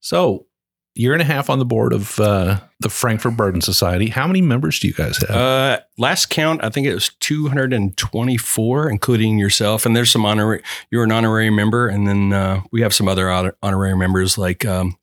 So, 0.00 0.46
year 0.94 1.12
and 1.12 1.22
a 1.22 1.24
half 1.24 1.48
on 1.48 1.58
the 1.58 1.64
board 1.64 1.92
of 1.92 2.18
uh, 2.20 2.58
the 2.80 2.88
Frankfort 2.88 3.36
Bourbon 3.36 3.60
Society. 3.60 4.08
How 4.08 4.26
many 4.26 4.42
members 4.42 4.78
do 4.78 4.88
you 4.88 4.92
guys 4.92 5.16
have? 5.18 5.30
Uh, 5.30 5.80
last 5.98 6.26
count, 6.26 6.62
I 6.62 6.68
think 6.68 6.86
it 6.86 6.94
was 6.94 7.10
224, 7.20 8.90
including 8.90 9.38
yourself. 9.38 9.86
And 9.86 9.96
there's 9.96 10.10
some 10.10 10.24
honorary, 10.26 10.62
you're 10.90 11.04
an 11.04 11.12
honorary 11.12 11.50
member. 11.50 11.88
And 11.88 12.06
then 12.06 12.32
uh, 12.32 12.62
we 12.70 12.82
have 12.82 12.92
some 12.92 13.08
other 13.08 13.30
honor- 13.30 13.56
honorary 13.62 13.96
members 13.96 14.36
like 14.36 14.66
um, 14.66 14.96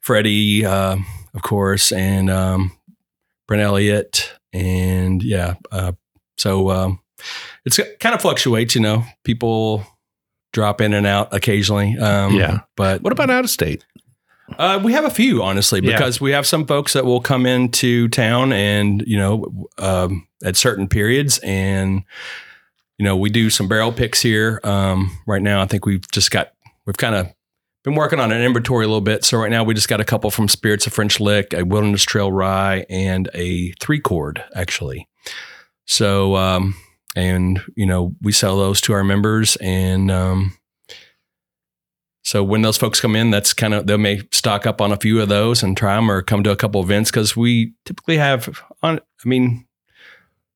Freddie, 0.00 0.64
uh, 0.66 0.96
of 1.34 1.42
course, 1.42 1.92
and 1.92 2.30
um, 2.30 2.72
Brent 3.48 3.62
Elliott. 3.62 4.32
And 4.52 5.22
yeah, 5.22 5.54
uh, 5.72 5.92
so 6.36 6.70
um, 6.70 7.00
it's 7.64 7.80
kind 8.00 8.14
of 8.14 8.20
fluctuates, 8.20 8.74
you 8.74 8.80
know, 8.80 9.04
people 9.24 9.86
drop 10.52 10.80
in 10.80 10.94
and 10.94 11.06
out 11.06 11.34
occasionally. 11.34 11.96
Um, 11.98 12.34
Yeah. 12.34 12.60
But 12.76 13.02
what 13.02 13.12
about 13.12 13.30
out 13.30 13.44
of 13.44 13.50
state? 13.50 13.84
Uh, 14.58 14.80
we 14.82 14.92
have 14.92 15.04
a 15.04 15.10
few, 15.10 15.42
honestly, 15.42 15.80
Yeah. 15.82 15.92
because 15.92 16.20
we 16.20 16.32
have 16.32 16.46
some 16.46 16.66
folks 16.66 16.92
that 16.92 17.04
will 17.04 17.20
come 17.20 17.46
into 17.46 18.08
town 18.08 18.52
and, 18.52 19.02
you 19.06 19.16
know, 19.18 19.68
um, 19.78 20.26
at 20.44 20.56
certain 20.56 20.88
periods. 20.88 21.38
And, 21.38 22.02
you 22.98 23.04
know, 23.04 23.16
we 23.16 23.28
do 23.30 23.50
some 23.50 23.68
barrel 23.68 23.92
picks 23.92 24.22
here. 24.22 24.60
Um, 24.64 25.16
right 25.26 25.42
now, 25.42 25.60
I 25.62 25.66
think 25.66 25.84
we've 25.86 26.06
just 26.12 26.30
got, 26.30 26.52
we've 26.86 26.96
kind 26.96 27.14
of 27.14 27.28
been 27.84 27.94
working 27.94 28.18
on 28.20 28.32
an 28.32 28.42
inventory 28.42 28.84
a 28.84 28.88
little 28.88 29.00
bit. 29.00 29.24
So 29.24 29.38
right 29.38 29.50
now, 29.50 29.64
we 29.64 29.74
just 29.74 29.88
got 29.88 30.00
a 30.00 30.04
couple 30.04 30.30
from 30.30 30.48
Spirits 30.48 30.86
of 30.86 30.92
French 30.92 31.20
Lick, 31.20 31.52
a 31.52 31.64
Wilderness 31.64 32.02
Trail 32.04 32.32
Rye, 32.32 32.84
and 32.88 33.28
a 33.34 33.72
three 33.80 34.00
chord, 34.00 34.42
actually. 34.54 35.08
So, 35.86 36.34
um, 36.36 36.74
and, 37.14 37.60
you 37.76 37.86
know, 37.86 38.14
we 38.22 38.32
sell 38.32 38.56
those 38.56 38.80
to 38.82 38.92
our 38.92 39.04
members 39.04 39.56
and, 39.56 40.10
um, 40.10 40.56
so 42.26 42.42
when 42.42 42.62
those 42.62 42.76
folks 42.76 43.00
come 43.00 43.14
in, 43.14 43.30
that's 43.30 43.52
kind 43.52 43.72
of 43.72 43.86
they 43.86 43.96
may 43.96 44.20
stock 44.32 44.66
up 44.66 44.80
on 44.80 44.90
a 44.90 44.96
few 44.96 45.20
of 45.20 45.28
those 45.28 45.62
and 45.62 45.76
try 45.76 45.94
them, 45.94 46.10
or 46.10 46.22
come 46.22 46.42
to 46.42 46.50
a 46.50 46.56
couple 46.56 46.82
events 46.82 47.08
because 47.08 47.36
we 47.36 47.72
typically 47.84 48.16
have 48.16 48.64
on. 48.82 48.98
I 48.98 49.28
mean, 49.28 49.64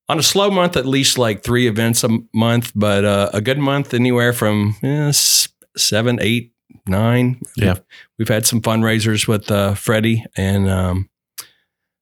on 0.08 0.18
a 0.18 0.22
slow 0.24 0.50
month, 0.50 0.76
at 0.76 0.84
least 0.84 1.16
like 1.16 1.44
three 1.44 1.68
events 1.68 2.02
a 2.02 2.08
month, 2.34 2.72
but 2.74 3.04
uh, 3.04 3.30
a 3.32 3.40
good 3.40 3.58
month, 3.58 3.94
anywhere 3.94 4.32
from 4.32 4.74
eh, 4.82 5.12
seven, 5.76 6.18
eight, 6.20 6.52
nine. 6.88 7.40
Yeah. 7.56 7.76
we've 8.18 8.26
had 8.26 8.46
some 8.46 8.60
fundraisers 8.60 9.28
with 9.28 9.48
uh, 9.48 9.74
Freddie 9.74 10.24
and 10.36 10.68
um, 10.68 11.08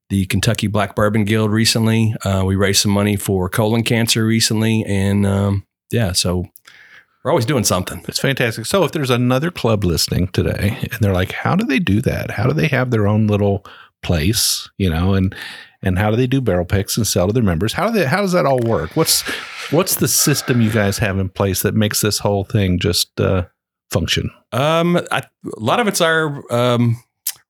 the 0.08 0.24
Kentucky 0.24 0.68
Black 0.68 0.96
Bourbon 0.96 1.26
Guild 1.26 1.50
recently. 1.50 2.14
Uh, 2.24 2.42
we 2.46 2.56
raised 2.56 2.80
some 2.80 2.92
money 2.92 3.16
for 3.16 3.50
colon 3.50 3.82
cancer 3.82 4.24
recently, 4.24 4.82
and 4.86 5.26
um, 5.26 5.66
yeah, 5.90 6.12
so 6.12 6.46
we're 7.28 7.32
always 7.32 7.44
doing 7.44 7.64
something. 7.64 8.02
It's 8.08 8.18
fantastic. 8.18 8.64
So, 8.64 8.84
if 8.84 8.92
there's 8.92 9.10
another 9.10 9.50
club 9.50 9.84
listening 9.84 10.28
today 10.28 10.78
and 10.80 11.00
they're 11.00 11.12
like, 11.12 11.32
how 11.32 11.56
do 11.56 11.66
they 11.66 11.78
do 11.78 12.00
that? 12.00 12.30
How 12.30 12.46
do 12.46 12.54
they 12.54 12.68
have 12.68 12.90
their 12.90 13.06
own 13.06 13.26
little 13.26 13.66
place, 14.02 14.70
you 14.78 14.88
know, 14.88 15.12
and 15.12 15.34
and 15.82 15.98
how 15.98 16.10
do 16.10 16.16
they 16.16 16.26
do 16.26 16.40
barrel 16.40 16.64
picks 16.64 16.96
and 16.96 17.06
sell 17.06 17.26
to 17.26 17.34
their 17.34 17.42
members? 17.42 17.74
How 17.74 17.86
do 17.86 17.98
they 17.98 18.06
how 18.06 18.22
does 18.22 18.32
that 18.32 18.46
all 18.46 18.60
work? 18.60 18.96
What's 18.96 19.20
what's 19.70 19.96
the 19.96 20.08
system 20.08 20.62
you 20.62 20.70
guys 20.70 20.96
have 20.98 21.18
in 21.18 21.28
place 21.28 21.60
that 21.60 21.74
makes 21.74 22.00
this 22.00 22.18
whole 22.18 22.44
thing 22.44 22.78
just 22.78 23.20
uh, 23.20 23.44
function? 23.90 24.30
Um, 24.52 24.96
I, 25.12 25.18
a 25.18 25.60
lot 25.60 25.80
of 25.80 25.86
it's 25.86 26.00
our 26.00 26.42
um, 26.50 26.96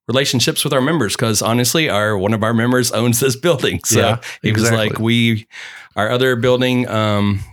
relationships 0.08 0.64
with 0.64 0.72
our 0.72 0.80
members 0.80 1.14
because 1.14 1.40
honestly, 1.40 1.88
our 1.88 2.18
one 2.18 2.34
of 2.34 2.42
our 2.42 2.52
members 2.52 2.90
owns 2.90 3.20
this 3.20 3.36
building. 3.40 3.78
So 3.84 4.00
Yeah, 4.00 4.20
it 4.42 4.56
was 4.56 4.72
like 4.72 4.98
we, 4.98 5.46
our 5.94 6.10
other 6.10 6.34
building 6.34 6.88
um, 6.88 7.44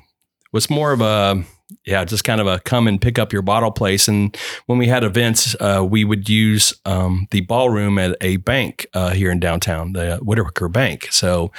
was 0.51 0.71
more 0.71 0.91
of 0.91 1.01
a 1.01 1.45
yeah, 1.85 2.03
just 2.03 2.23
kind 2.23 2.41
of 2.41 2.47
a 2.47 2.59
come 2.59 2.87
and 2.87 2.99
pick 2.99 3.19
up 3.19 3.31
your 3.31 3.41
bottle 3.41 3.71
place. 3.71 4.07
And 4.07 4.35
when 4.65 4.77
we 4.77 4.87
had 4.87 5.03
events, 5.03 5.55
uh, 5.59 5.85
we 5.87 6.03
would 6.03 6.27
use 6.27 6.73
um, 6.85 7.27
the 7.31 7.41
ballroom 7.41 7.99
at 7.99 8.17
a 8.21 8.37
bank 8.37 8.87
uh, 8.93 9.11
here 9.11 9.31
in 9.31 9.39
downtown, 9.39 9.93
the 9.93 10.17
Whitaker 10.17 10.67
Bank. 10.67 11.07
So 11.11 11.51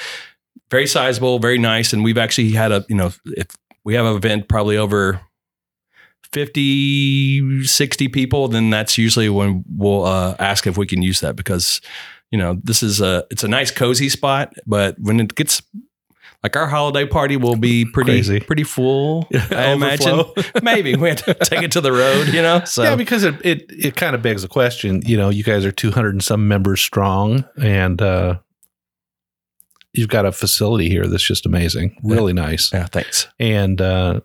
very 0.69 0.87
sizable, 0.87 1.39
very 1.39 1.57
nice. 1.57 1.93
And 1.93 2.03
we've 2.03 2.17
actually 2.17 2.51
had 2.51 2.71
a 2.71 2.85
you 2.89 2.95
know 2.95 3.11
if 3.25 3.47
we 3.83 3.93
have 3.95 4.05
an 4.05 4.15
event 4.15 4.49
probably 4.49 4.77
over 4.77 5.21
50 6.33 7.63
60 7.63 8.07
people 8.09 8.49
then 8.49 8.69
that's 8.69 8.97
usually 8.97 9.29
when 9.29 9.63
we'll 9.69 10.03
uh, 10.03 10.35
ask 10.39 10.67
if 10.67 10.77
we 10.77 10.85
can 10.85 11.01
use 11.01 11.21
that 11.21 11.37
because 11.37 11.79
you 12.31 12.37
know 12.37 12.59
this 12.63 12.83
is 12.83 12.99
a 12.99 13.25
it's 13.31 13.45
a 13.45 13.47
nice 13.47 13.71
cozy 13.71 14.09
spot 14.09 14.53
but 14.65 14.99
when 14.99 15.21
it 15.21 15.35
gets 15.35 15.61
like 16.43 16.55
our 16.55 16.67
holiday 16.67 17.05
party 17.05 17.35
will 17.35 17.55
be 17.55 17.83
pretty 17.85 18.11
Crazy. 18.11 18.39
pretty 18.39 18.63
full 18.63 19.27
i 19.51 19.71
imagine 19.71 20.23
maybe 20.61 20.95
we 20.95 21.09
have 21.09 21.23
to 21.25 21.33
take 21.43 21.63
it 21.63 21.71
to 21.71 21.81
the 21.81 21.91
road 21.91 22.27
you 22.27 22.41
know 22.41 22.63
so 22.65 22.83
yeah, 22.83 22.95
because 22.95 23.23
it, 23.23 23.35
it 23.45 23.65
it 23.69 23.95
kind 23.95 24.15
of 24.15 24.21
begs 24.21 24.41
the 24.43 24.47
question. 24.47 25.01
You 25.05 25.17
know, 25.17 25.29
you 25.29 25.43
guys 25.43 25.65
are 25.65 25.71
200 25.71 26.09
and 26.13 26.23
some 26.23 26.47
members 26.47 26.81
strong, 26.81 27.43
and 27.61 28.01
uh, 28.01 28.39
you've 29.93 30.09
got 30.09 30.25
a 30.25 30.31
facility 30.31 30.89
here 30.89 31.05
that's 31.07 31.23
just 31.23 31.45
amazing, 31.45 31.97
really 32.03 32.33
nice. 32.33 32.71
yeah 32.73 32.85
thanks 32.87 33.27
And 33.39 33.81
uh, 33.81 34.21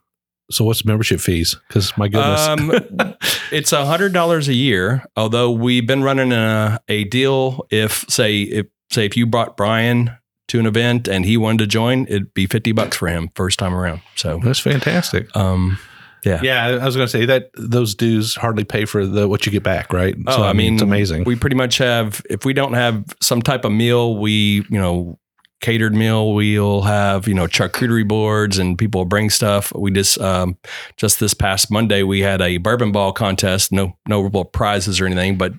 so, 0.51 0.65
what's 0.65 0.85
membership 0.85 1.21
fees? 1.21 1.57
Because 1.69 1.97
my 1.97 2.09
goodness, 2.09 2.47
Um, 2.47 3.15
it's 3.51 3.73
a 3.73 3.87
hundred 3.87 4.13
dollars 4.13 4.49
a 4.49 4.55
year. 4.55 5.05
Although 5.17 5.51
we've 5.51 5.87
been 5.87 6.03
running 6.03 6.33
a, 6.33 6.81
a 6.89 7.05
deal. 7.05 7.67
If 7.71 8.05
say 8.09 8.43
if 8.43 8.67
say 8.91 9.07
if 9.07 9.17
you 9.17 9.25
brought 9.27 9.57
Brian 9.57 10.11
to 10.53 10.61
an 10.61 10.67
event 10.67 11.09
and 11.09 11.25
he 11.25 11.37
wanted 11.37 11.59
to 11.59 11.67
join, 11.67 12.05
it'd 12.07 12.33
be 12.35 12.47
fifty 12.47 12.73
bucks 12.73 12.97
for 12.97 13.09
him 13.09 13.31
first 13.35 13.59
time 13.59 13.75
around. 13.75 14.03
So 14.17 14.39
that's 14.43 14.61
fantastic. 14.61 15.35
um, 15.37 15.79
yeah. 16.25 16.41
Yeah, 16.43 16.67
I 16.81 16.85
was 16.85 16.95
going 16.95 17.07
to 17.07 17.11
say 17.11 17.25
that 17.27 17.51
those 17.55 17.97
dues 17.97 18.37
hardly 18.37 18.63
pay 18.63 18.85
for 18.85 19.05
the 19.05 19.27
what 19.27 19.45
you 19.45 19.51
get 19.51 19.65
back, 19.65 19.93
right? 19.93 20.15
Oh, 20.29 20.45
I 20.45 20.53
mean, 20.53 20.75
it's 20.75 20.83
amazing. 20.83 21.25
We 21.25 21.35
pretty 21.35 21.57
much 21.57 21.79
have. 21.79 22.23
If 22.31 22.45
we 22.45 22.53
don't 22.53 22.75
have 22.75 23.05
some 23.21 23.43
type 23.43 23.65
of 23.65 23.73
meal, 23.73 24.17
we 24.17 24.65
you 24.71 24.79
know 24.79 25.19
catered 25.61 25.95
meal. 25.95 26.35
We'll 26.35 26.83
have 26.83 27.27
you 27.27 27.35
know 27.35 27.47
charcuterie 27.47 28.07
boards 28.07 28.59
and 28.59 28.79
people 28.79 29.01
will 29.01 29.07
bring 29.07 29.31
stuff. 29.31 29.73
We 29.75 29.91
just 29.91 30.21
um, 30.21 30.59
just 30.97 31.19
this 31.19 31.35
past 31.35 31.73
Monday 31.73 32.05
we 32.05 32.21
had 32.21 32.41
a 32.41 32.59
bourbon 32.59 32.93
ball 32.93 33.13
contest. 33.13 33.73
No 33.73 33.97
no 34.07 34.21
real 34.21 34.45
prizes 34.45 35.01
or 35.01 35.07
anything, 35.07 35.39
but 35.39 35.55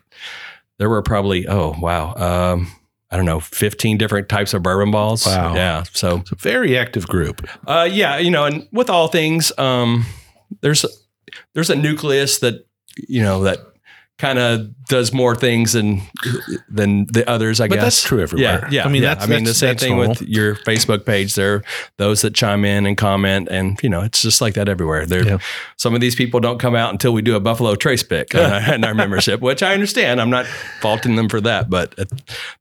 there 0.79 0.89
were 0.89 1.01
probably 1.01 1.45
oh 1.45 1.75
wow. 1.77 2.13
Um, 2.15 2.71
I 3.13 3.15
don't 3.15 3.25
know, 3.25 3.39
15 3.39 3.99
different 3.99 4.27
types 4.27 4.55
of 4.55 4.63
bourbon 4.63 4.89
balls. 4.89 5.27
Wow. 5.27 5.53
Yeah. 5.53 5.83
So, 5.93 6.17
it's 6.17 6.31
a 6.31 6.35
very 6.35 6.75
active 6.75 7.07
group. 7.07 7.47
uh, 7.67 7.87
yeah, 7.89 8.17
you 8.17 8.31
know, 8.31 8.45
and 8.45 8.67
with 8.71 8.89
all 8.89 9.07
things, 9.07 9.51
um, 9.59 10.05
there's 10.61 10.83
there's 11.53 11.69
a 11.69 11.75
nucleus 11.75 12.39
that 12.39 12.65
you 13.07 13.21
know 13.21 13.43
that 13.43 13.59
kind 14.23 14.39
of 14.39 14.69
does 14.85 15.11
more 15.11 15.35
things 15.35 15.73
than 15.73 16.01
than 16.69 17.05
the 17.07 17.29
others. 17.29 17.59
I 17.59 17.67
But 17.67 17.75
guess 17.75 17.83
that's 17.83 18.03
true 18.03 18.21
everywhere. 18.21 18.61
Yeah, 18.63 18.69
yeah. 18.71 18.85
I 18.85 18.89
mean, 18.89 19.03
yeah. 19.03 19.09
that's- 19.09 19.27
I 19.27 19.29
mean 19.29 19.43
the 19.43 19.53
same 19.53 19.75
thing 19.75 19.95
normal. 19.97 20.09
with 20.09 20.21
your 20.21 20.55
Facebook 20.55 21.05
page. 21.05 21.35
There 21.35 21.55
are 21.55 21.63
those 21.97 22.21
that 22.21 22.33
chime 22.33 22.63
in 22.63 22.85
and 22.85 22.95
comment, 22.97 23.49
and 23.51 23.77
you 23.83 23.89
know, 23.89 24.01
it's 24.01 24.21
just 24.21 24.39
like 24.39 24.53
that 24.53 24.69
everywhere. 24.69 25.05
There, 25.05 25.25
Yeah. 25.25 25.37
some 25.75 25.93
of 25.93 25.99
these 26.01 26.15
people 26.15 26.39
don't 26.39 26.57
come 26.59 26.73
out 26.75 26.91
until 26.91 27.11
we 27.11 27.21
do 27.21 27.35
a 27.35 27.39
Buffalo 27.41 27.75
Trace 27.75 28.03
pick 28.03 28.33
in 28.33 28.83
our, 28.85 28.93
membership, 28.93 29.41
which 29.41 29.61
I 29.61 29.73
understand. 29.73 30.21
I'm 30.21 30.29
not 30.29 30.45
faulting 30.79 31.15
them 31.17 31.27
for 31.27 31.41
that, 31.41 31.69
but 31.69 31.93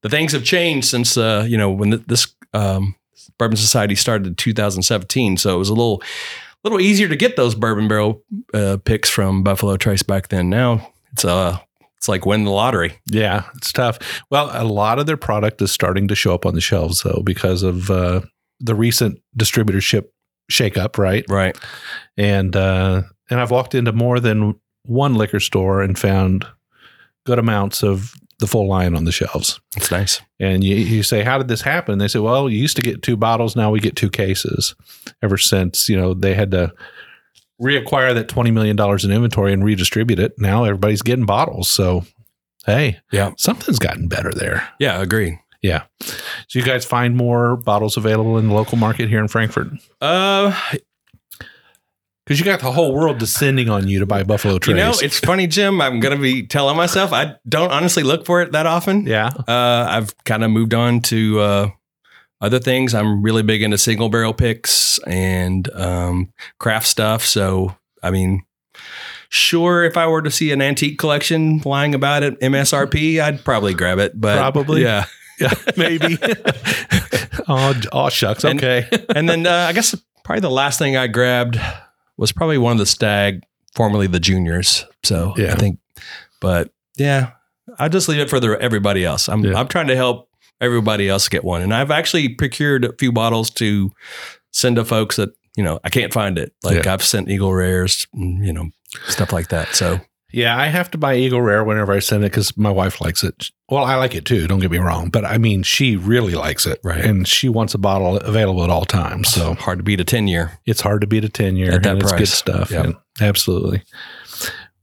the 0.03 0.09
things 0.09 0.33
have 0.33 0.43
changed 0.45 0.89
since 0.89 1.17
uh, 1.17 1.45
you 1.49 1.57
know 1.57 1.71
when 1.71 2.03
this 2.09 2.27
um, 2.55 2.97
Bourbon 3.39 3.57
Society 3.57 3.95
started 3.95 4.27
in 4.27 4.35
2017. 4.35 5.37
So 5.37 5.55
it 5.55 5.59
was 5.59 5.69
a 5.69 5.75
little 5.75 6.03
a 6.03 6.69
little 6.69 6.81
easier 6.81 7.09
to 7.09 7.17
get 7.17 7.37
those 7.37 7.55
bourbon 7.55 7.89
barrel 7.89 8.23
uh, 8.55 8.79
picks 8.85 9.09
from 9.11 9.43
Buffalo 9.43 9.77
Trace 9.77 10.03
back 10.03 10.29
then. 10.29 10.49
Now 10.51 10.92
it's 11.13 11.25
uh 11.25 11.59
it's 12.03 12.09
like 12.09 12.27
winning 12.27 12.47
the 12.47 12.51
lottery. 12.51 12.99
Yeah, 13.13 13.45
it's 13.55 13.71
tough. 13.71 13.99
Well, 14.29 14.51
a 14.53 14.65
lot 14.65 14.99
of 14.99 15.07
their 15.07 15.17
product 15.17 15.63
is 15.63 15.71
starting 15.71 16.09
to 16.09 16.17
show 16.17 16.35
up 16.35 16.45
on 16.45 16.55
the 16.55 16.61
shelves 16.61 17.03
though 17.03 17.23
because 17.25 17.63
of 17.63 17.93
uh, 17.93 18.23
the 18.59 18.75
recent 18.75 19.21
distributorship 19.39 20.07
shakeup, 20.51 20.99
right? 20.99 21.25
Right. 21.29 21.57
And 22.17 22.57
uh, 22.57 23.03
and 23.31 23.39
I've 23.39 23.53
walked 23.53 23.77
into 23.77 23.93
more 23.93 24.19
than 24.19 24.59
one 24.85 25.15
liquor 25.15 25.39
store 25.39 25.81
and 25.81 25.97
found 25.97 26.45
good 27.25 27.39
amounts 27.39 27.85
of 27.85 28.15
the 28.41 28.49
full 28.49 28.67
line 28.67 28.97
on 28.97 29.05
the 29.05 29.13
shelves. 29.13 29.61
It's 29.77 29.93
nice. 29.93 30.21
And 30.41 30.65
you, 30.65 30.75
you 30.75 31.05
say, 31.05 31.23
how 31.23 31.39
did 31.39 31.47
this 31.47 31.63
happen? 31.63 31.99
They 31.99 32.09
say, 32.09 32.19
well, 32.19 32.51
you 32.51 32.59
used 32.59 32.75
to 32.75 32.83
get 32.83 33.03
two 33.03 33.17
bottles. 33.17 33.55
Now 33.55 33.71
we 33.71 33.79
get 33.79 33.95
two 33.95 34.11
cases 34.11 34.75
ever 35.23 35.39
since, 35.39 35.89
you 35.89 35.97
know, 35.97 36.15
they 36.15 36.35
had 36.35 36.51
to 36.51 36.73
reacquire 37.63 38.13
that 38.15 38.29
$20 38.29 38.53
million 38.53 38.77
in 38.79 39.11
inventory 39.13 39.53
and 39.53 39.65
redistribute 39.65 40.19
it. 40.19 40.33
Now 40.39 40.65
everybody's 40.65 41.03
getting 41.03 41.27
bottles. 41.27 41.71
So, 41.71 42.05
hey, 42.67 42.99
Yeah. 43.13 43.33
something's 43.39 43.79
gotten 43.79 44.09
better 44.09 44.33
there. 44.33 44.69
Yeah, 44.81 45.01
agreed. 45.01 45.39
Yeah. 45.63 45.85
So 46.01 46.59
you 46.59 46.63
guys 46.65 46.85
find 46.85 47.17
more 47.17 47.57
bottles 47.57 47.97
available 47.97 48.37
in 48.39 48.49
the 48.49 48.55
local 48.55 48.77
market 48.79 49.09
here 49.09 49.21
in 49.21 49.29
Frankfort? 49.29 49.69
Uh 50.01 50.53
Because 52.25 52.39
you 52.39 52.45
got 52.45 52.61
the 52.61 52.71
whole 52.73 52.95
world 52.95 53.19
descending 53.19 53.69
on 53.69 53.89
you 53.89 53.99
to 54.01 54.07
buy 54.07 54.23
Buffalo 54.23 54.59
Trace. 54.59 54.77
You 54.77 54.83
know, 54.83 54.93
it's 55.03 55.19
funny, 55.19 55.47
Jim. 55.49 55.81
I'm 55.81 55.99
going 56.01 56.17
to 56.17 56.23
be 56.23 56.47
telling 56.47 56.77
myself 56.77 57.13
I 57.13 57.35
don't 57.49 57.73
honestly 57.73 58.03
look 58.05 58.27
for 58.27 58.41
it 58.43 58.53
that 58.53 58.65
often. 58.67 59.07
yeah. 59.07 59.27
Uh, 59.49 59.87
I've 59.89 60.15
kind 60.25 60.45
of 60.45 60.51
moved 60.51 60.73
on 60.75 61.01
to 61.03 61.41
uh, 61.41 61.71
other 62.43 62.59
things. 62.59 62.95
I'm 62.95 63.23
really 63.23 63.43
big 63.43 63.63
into 63.63 63.79
single 63.79 64.11
barrel 64.11 64.35
picks 64.35 64.99
and 65.07 65.73
um, 65.75 66.31
craft 66.59 66.87
stuff. 66.89 67.25
So, 67.25 67.75
I 68.03 68.11
mean, 68.11 68.43
sure, 69.31 69.85
if 69.85 69.97
I 69.97 70.07
were 70.07 70.21
to 70.23 70.31
see 70.31 70.53
an 70.53 70.61
antique 70.61 70.99
collection 70.99 71.63
lying 71.65 71.95
about 71.95 72.23
at 72.23 72.39
MSRP, 72.41 73.19
I'd 73.23 73.45
probably 73.45 73.73
grab 73.75 73.99
it. 73.99 74.21
But 74.21 74.37
Probably. 74.37 74.83
yeah. 74.83 75.07
Yeah, 75.41 75.55
maybe. 75.77 76.19
oh, 77.49 77.75
oh, 77.93 78.09
shucks. 78.11 78.45
And- 78.45 78.59
Okay. 78.63 78.87
and 79.15 79.29
then 79.29 79.47
uh, 79.47 79.67
I 79.69 79.73
guess 79.73 79.95
probably 80.25 80.41
the 80.41 80.51
last 80.51 80.79
thing 80.79 80.97
I 80.97 81.07
grabbed 81.07 81.59
was 82.17 82.33
probably 82.33 82.59
one 82.59 82.73
of 82.73 82.79
the 82.79 82.87
Stagg, 82.87 83.43
formerly 83.75 84.07
the 84.07 84.21
Juniors. 84.21 84.85
So 85.03 85.33
Yeah. 85.37 85.53
I 85.53 85.57
think, 85.57 85.79
but 86.41 86.71
yeah, 86.97 87.31
I 87.79 87.89
just 87.89 88.09
leave 88.09 88.21
it 88.21 88.31
for 88.31 88.39
the 88.41 88.59
everybody 88.61 89.05
else. 89.05 89.29
I'm 89.29 89.45
Yeah. 89.45 89.59
I'm 89.59 89.69
trying 89.69 89.87
to 89.89 89.97
help 89.97 90.29
everybody 90.63 91.09
else 91.09 91.29
get 91.29 91.45
one, 91.45 91.61
and 91.61 91.75
I've 91.75 91.91
actually 91.91 92.31
procured 92.31 92.85
a 92.87 92.93
few 92.99 93.13
bottles 93.13 93.51
to 93.51 93.91
send 94.53 94.77
to 94.77 94.85
folks 94.85 95.17
that 95.17 95.31
you 95.57 95.63
know 95.65 95.81
I 95.85 95.91
can't 95.91 96.13
find 96.13 96.39
it. 96.39 96.55
Like 96.63 96.85
Yeah. 96.85 96.93
I've 96.95 97.05
sent 97.05 97.29
Eagle 97.29 97.53
Rares, 97.53 98.07
you 98.15 98.53
know, 98.53 98.71
stuff 99.09 99.33
like 99.33 99.49
that. 99.49 99.75
So 99.75 100.01
Yeah, 100.35 100.57
I 100.57 100.69
have 100.69 100.91
to 100.93 100.99
buy 100.99 101.17
Eagle 101.17 101.43
Rare 101.43 101.63
whenever 101.63 101.93
I 101.93 101.99
send 101.99 102.25
it 102.25 102.31
because 102.33 102.57
my 102.57 102.71
wife 102.71 103.03
likes 103.03 103.23
it. 103.23 103.51
Well, 103.69 103.85
I 103.85 103.97
like 103.97 104.15
it 104.15 104.25
too. 104.25 104.47
Don't 104.47 104.61
get 104.61 104.71
me 104.71 104.79
wrong, 104.79 105.11
but 105.11 105.27
I 105.27 105.37
mean, 105.37 105.63
she 105.63 105.97
really 105.97 106.35
likes 106.35 106.65
it, 106.67 106.81
Right. 106.83 107.05
And 107.05 107.29
she 107.29 107.51
wants 107.51 107.75
a 107.75 107.79
bottle 107.79 108.17
available 108.17 108.65
at 108.65 108.71
all 108.71 108.87
times. 108.87 109.29
So 109.29 109.53
hard 109.61 109.79
to 109.79 109.83
beat 109.85 110.01
a 110.01 110.05
ten 110.05 110.29
year. 110.29 110.59
it's 110.65 110.81
hard 110.81 111.03
to 111.03 111.07
beat 111.07 111.25
a 111.25 111.29
ten 111.29 111.57
year, 111.57 111.73
At 111.73 111.83
that 111.83 111.93
and 111.93 112.03
it's 112.03 112.13
good 112.13 112.17
price. 112.19 112.33
stuff. 112.33 112.71
Yeah. 112.71 112.93
absolutely. 113.21 113.83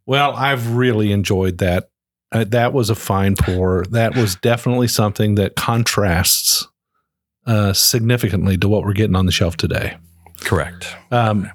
Well, 0.05 0.33
I've 0.35 0.75
really 0.75 1.11
enjoyed 1.11 1.59
that. 1.59 1.89
Uh, 2.31 2.45
that 2.49 2.73
was 2.73 2.89
a 2.89 2.95
fine 2.95 3.35
pour. 3.35 3.85
That 3.85 4.15
was 4.15 4.35
definitely 4.35 4.87
something 4.87 5.35
that 5.35 5.55
contrasts 5.55 6.67
uh, 7.47 7.73
significantly 7.73 8.57
to 8.57 8.69
what 8.69 8.83
we're 8.83 8.93
getting 8.93 9.15
on 9.15 9.25
the 9.25 9.31
shelf 9.31 9.57
today. 9.57 9.97
Correct. 10.41 10.95
Um, 11.11 11.49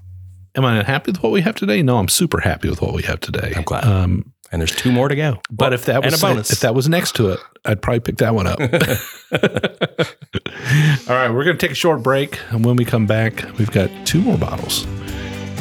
am 0.56 0.64
I 0.64 0.78
unhappy 0.78 1.12
with 1.12 1.22
what 1.22 1.30
we 1.32 1.42
have 1.42 1.54
today? 1.54 1.82
No, 1.82 1.98
I'm 1.98 2.08
super 2.08 2.40
happy 2.40 2.68
with 2.68 2.82
what 2.82 2.92
we 2.92 3.02
have 3.02 3.20
today. 3.20 3.52
I'm 3.54 3.62
glad. 3.62 3.84
Um, 3.84 4.32
And 4.50 4.60
there's 4.60 4.74
two 4.74 4.90
more 4.92 5.08
to 5.08 5.14
go. 5.16 5.40
but 5.50 5.72
if 5.72 5.84
that 5.86 5.96
and 5.96 6.06
was 6.06 6.22
a 6.22 6.26
bonus. 6.26 6.50
if 6.50 6.60
that 6.60 6.74
was 6.74 6.88
next 6.88 7.14
to 7.16 7.30
it, 7.30 7.40
I'd 7.64 7.80
probably 7.80 8.00
pick 8.00 8.16
that 8.18 8.34
one 8.34 8.46
up. 8.48 8.58
All 11.08 11.14
right, 11.16 11.30
we're 11.30 11.44
going 11.44 11.56
to 11.56 11.60
take 11.60 11.70
a 11.70 11.74
short 11.74 12.02
break, 12.02 12.38
and 12.50 12.64
when 12.64 12.74
we 12.76 12.84
come 12.84 13.06
back, 13.06 13.44
we've 13.58 13.70
got 13.70 13.90
two 14.06 14.20
more 14.20 14.36
bottles 14.38 14.84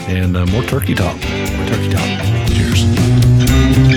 and 0.08 0.36
uh, 0.36 0.46
more 0.48 0.64
turkey 0.64 0.96
talk. 0.96 1.16
More 1.16 1.68
turkey 1.68 1.90
talk. 1.92 2.04
Cheers. 2.50 3.93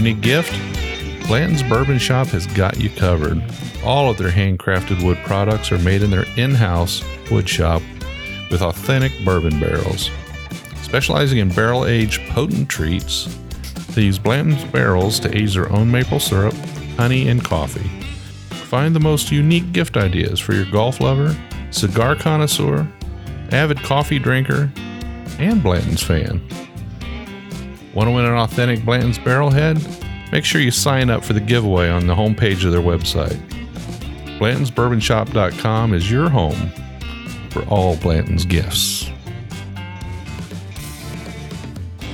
Unique 0.00 0.22
gift? 0.22 0.52
Blanton's 1.26 1.62
Bourbon 1.62 1.98
Shop 1.98 2.26
has 2.28 2.46
got 2.46 2.80
you 2.80 2.88
covered. 2.88 3.42
All 3.84 4.10
of 4.10 4.16
their 4.16 4.30
handcrafted 4.30 5.04
wood 5.04 5.18
products 5.26 5.70
are 5.72 5.78
made 5.78 6.02
in 6.02 6.10
their 6.10 6.24
in 6.38 6.54
house 6.54 7.04
wood 7.30 7.46
shop 7.46 7.82
with 8.50 8.62
authentic 8.62 9.12
bourbon 9.26 9.60
barrels. 9.60 10.10
Specializing 10.80 11.36
in 11.38 11.50
barrel 11.50 11.84
aged 11.84 12.26
potent 12.30 12.70
treats, 12.70 13.36
they 13.94 14.02
use 14.02 14.18
Blanton's 14.18 14.64
barrels 14.64 15.20
to 15.20 15.36
age 15.36 15.52
their 15.52 15.70
own 15.70 15.90
maple 15.90 16.18
syrup, 16.18 16.54
honey, 16.96 17.28
and 17.28 17.44
coffee. 17.44 17.90
Find 18.70 18.96
the 18.96 19.00
most 19.00 19.30
unique 19.30 19.70
gift 19.72 19.98
ideas 19.98 20.40
for 20.40 20.54
your 20.54 20.70
golf 20.70 21.00
lover, 21.02 21.36
cigar 21.72 22.16
connoisseur, 22.16 22.90
avid 23.52 23.82
coffee 23.82 24.18
drinker, 24.18 24.72
and 25.38 25.62
Blanton's 25.62 26.02
fan. 26.02 26.40
Want 27.94 28.06
to 28.06 28.12
win 28.12 28.24
an 28.24 28.34
authentic 28.34 28.84
Blanton's 28.84 29.18
Barrelhead? 29.18 30.32
Make 30.32 30.44
sure 30.44 30.60
you 30.60 30.70
sign 30.70 31.10
up 31.10 31.24
for 31.24 31.32
the 31.32 31.40
giveaway 31.40 31.88
on 31.88 32.06
the 32.06 32.14
homepage 32.14 32.64
of 32.64 32.70
their 32.70 32.80
website. 32.80 33.38
Blanton'sBourbonShop.com 34.38 35.92
is 35.92 36.10
your 36.10 36.28
home 36.28 36.70
for 37.50 37.62
all 37.64 37.96
Blanton's 37.96 38.44
gifts. 38.44 39.10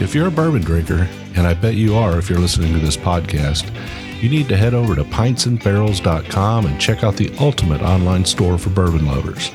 If 0.01 0.15
you're 0.15 0.29
a 0.29 0.31
bourbon 0.31 0.62
drinker, 0.62 1.09
and 1.37 1.47
I 1.47 1.55
bet 1.55 1.75
you 1.75 1.95
are 1.95 2.19
if 2.19 2.31
you're 2.31 2.39
listening 2.39 2.73
to 2.73 2.79
this 2.79 2.97
podcast, 2.97 3.71
you 4.23 4.31
need 4.31 4.49
to 4.49 4.57
head 4.57 4.73
over 4.73 4.95
to 4.95 5.05
pintsandbarrels.com 5.05 6.67
and 6.67 6.81
check 6.81 7.05
out 7.05 7.17
the 7.17 7.35
ultimate 7.39 7.83
online 7.83 8.25
store 8.25 8.57
for 8.57 8.71
bourbon 8.71 9.07
lovers. 9.07 9.51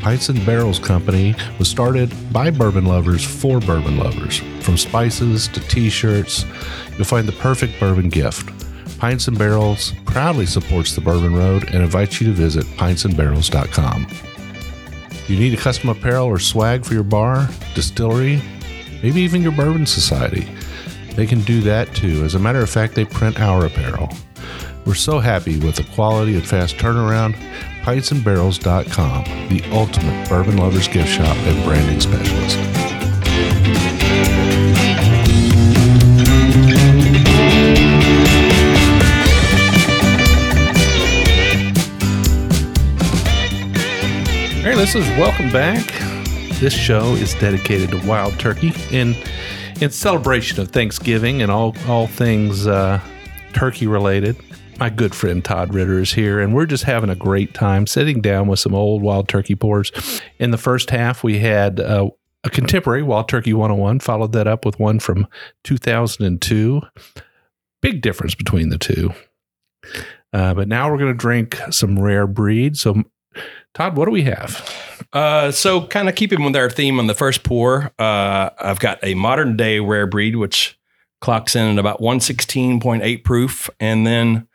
Pints 0.00 0.30
and 0.30 0.44
Barrels 0.46 0.78
Company 0.78 1.34
was 1.58 1.68
started 1.68 2.10
by 2.32 2.50
bourbon 2.50 2.86
lovers 2.86 3.22
for 3.24 3.60
bourbon 3.60 3.98
lovers. 3.98 4.38
From 4.60 4.78
spices 4.78 5.46
to 5.48 5.60
t 5.60 5.90
shirts, 5.90 6.46
you'll 6.96 7.04
find 7.04 7.28
the 7.28 7.32
perfect 7.32 7.78
bourbon 7.78 8.08
gift. 8.08 8.48
Pints 8.98 9.28
and 9.28 9.38
Barrels 9.38 9.92
proudly 10.06 10.46
supports 10.46 10.94
the 10.94 11.00
Bourbon 11.00 11.34
Road 11.34 11.64
and 11.72 11.82
invites 11.82 12.20
you 12.20 12.26
to 12.28 12.32
visit 12.32 12.64
pintsandbarrels.com. 12.76 14.06
You 15.28 15.38
need 15.38 15.54
a 15.54 15.62
custom 15.62 15.90
apparel 15.90 16.26
or 16.26 16.38
swag 16.38 16.84
for 16.84 16.94
your 16.94 17.02
bar, 17.02 17.48
distillery, 17.74 18.42
maybe 19.02 19.20
even 19.20 19.42
your 19.42 19.52
bourbon 19.52 19.86
society. 19.86 20.48
They 21.14 21.26
can 21.26 21.40
do 21.42 21.60
that 21.62 21.94
too. 21.94 22.24
As 22.24 22.34
a 22.34 22.38
matter 22.38 22.60
of 22.60 22.70
fact, 22.70 22.94
they 22.94 23.04
print 23.04 23.38
our 23.38 23.66
apparel. 23.66 24.08
We're 24.86 24.94
so 24.94 25.18
happy 25.18 25.58
with 25.58 25.76
the 25.76 25.84
quality 25.94 26.34
and 26.34 26.46
fast 26.46 26.76
turnaround. 26.76 27.36
PintsandBarrels.com, 27.82 29.24
the 29.48 29.62
ultimate 29.72 30.28
bourbon 30.28 30.58
lovers 30.58 30.86
gift 30.86 31.08
shop 31.08 31.36
and 31.38 31.64
branding 31.64 32.00
specialist. 32.00 32.58
Hey, 44.62 44.74
listeners, 44.74 45.08
welcome 45.18 45.50
back. 45.50 45.86
This 46.60 46.74
show 46.74 47.14
is 47.14 47.34
dedicated 47.36 47.90
to 47.92 48.06
wild 48.06 48.38
turkey 48.38 48.74
in 48.90 49.16
in 49.80 49.90
celebration 49.90 50.60
of 50.60 50.68
Thanksgiving 50.68 51.40
and 51.40 51.50
all 51.50 51.74
all 51.88 52.06
things 52.06 52.66
uh, 52.66 53.00
turkey 53.54 53.86
related. 53.86 54.36
My 54.80 54.88
good 54.88 55.14
friend 55.14 55.44
Todd 55.44 55.74
Ritter 55.74 55.98
is 55.98 56.14
here, 56.14 56.40
and 56.40 56.54
we're 56.54 56.64
just 56.64 56.84
having 56.84 57.10
a 57.10 57.14
great 57.14 57.52
time 57.52 57.86
sitting 57.86 58.22
down 58.22 58.48
with 58.48 58.60
some 58.60 58.74
old 58.74 59.02
wild 59.02 59.28
turkey 59.28 59.54
pours. 59.54 59.92
In 60.38 60.52
the 60.52 60.56
first 60.56 60.88
half, 60.88 61.22
we 61.22 61.38
had 61.38 61.80
uh, 61.80 62.08
a 62.44 62.48
contemporary 62.48 63.02
Wild 63.02 63.28
Turkey 63.28 63.52
101, 63.52 64.00
followed 64.00 64.32
that 64.32 64.46
up 64.46 64.64
with 64.64 64.80
one 64.80 64.98
from 64.98 65.26
2002. 65.64 66.80
Big 67.82 68.00
difference 68.00 68.34
between 68.34 68.70
the 68.70 68.78
two. 68.78 69.12
Uh, 70.32 70.54
but 70.54 70.66
now 70.66 70.90
we're 70.90 70.96
going 70.96 71.12
to 71.12 71.18
drink 71.18 71.60
some 71.70 71.98
rare 71.98 72.26
breed. 72.26 72.78
So, 72.78 73.04
Todd, 73.74 73.98
what 73.98 74.06
do 74.06 74.12
we 74.12 74.22
have? 74.22 74.66
Uh, 75.12 75.50
so 75.50 75.86
kind 75.88 76.08
of 76.08 76.14
keeping 76.14 76.42
with 76.42 76.56
our 76.56 76.70
theme 76.70 76.98
on 76.98 77.06
the 77.06 77.14
first 77.14 77.42
pour, 77.42 77.92
uh, 77.98 78.48
I've 78.58 78.80
got 78.80 78.98
a 79.02 79.12
modern 79.12 79.58
day 79.58 79.78
rare 79.78 80.06
breed, 80.06 80.36
which 80.36 80.80
clocks 81.20 81.54
in 81.54 81.66
at 81.66 81.78
about 81.78 82.00
116.8 82.00 83.24
proof. 83.24 83.68
And 83.78 84.06
then 84.06 84.46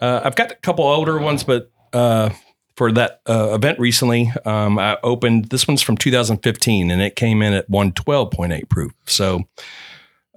uh, 0.00 0.20
I've 0.24 0.36
got 0.36 0.52
a 0.52 0.56
couple 0.56 0.84
older 0.84 1.18
ones, 1.18 1.44
but 1.44 1.70
uh, 1.92 2.30
for 2.76 2.92
that 2.92 3.20
uh, 3.28 3.52
event 3.54 3.78
recently, 3.78 4.32
um, 4.44 4.78
I 4.78 4.96
opened 5.02 5.46
this 5.46 5.68
one's 5.68 5.82
from 5.82 5.96
2015 5.96 6.90
and 6.90 7.02
it 7.02 7.16
came 7.16 7.42
in 7.42 7.52
at 7.52 7.70
112.8 7.70 8.68
proof. 8.68 8.92
So 9.06 9.42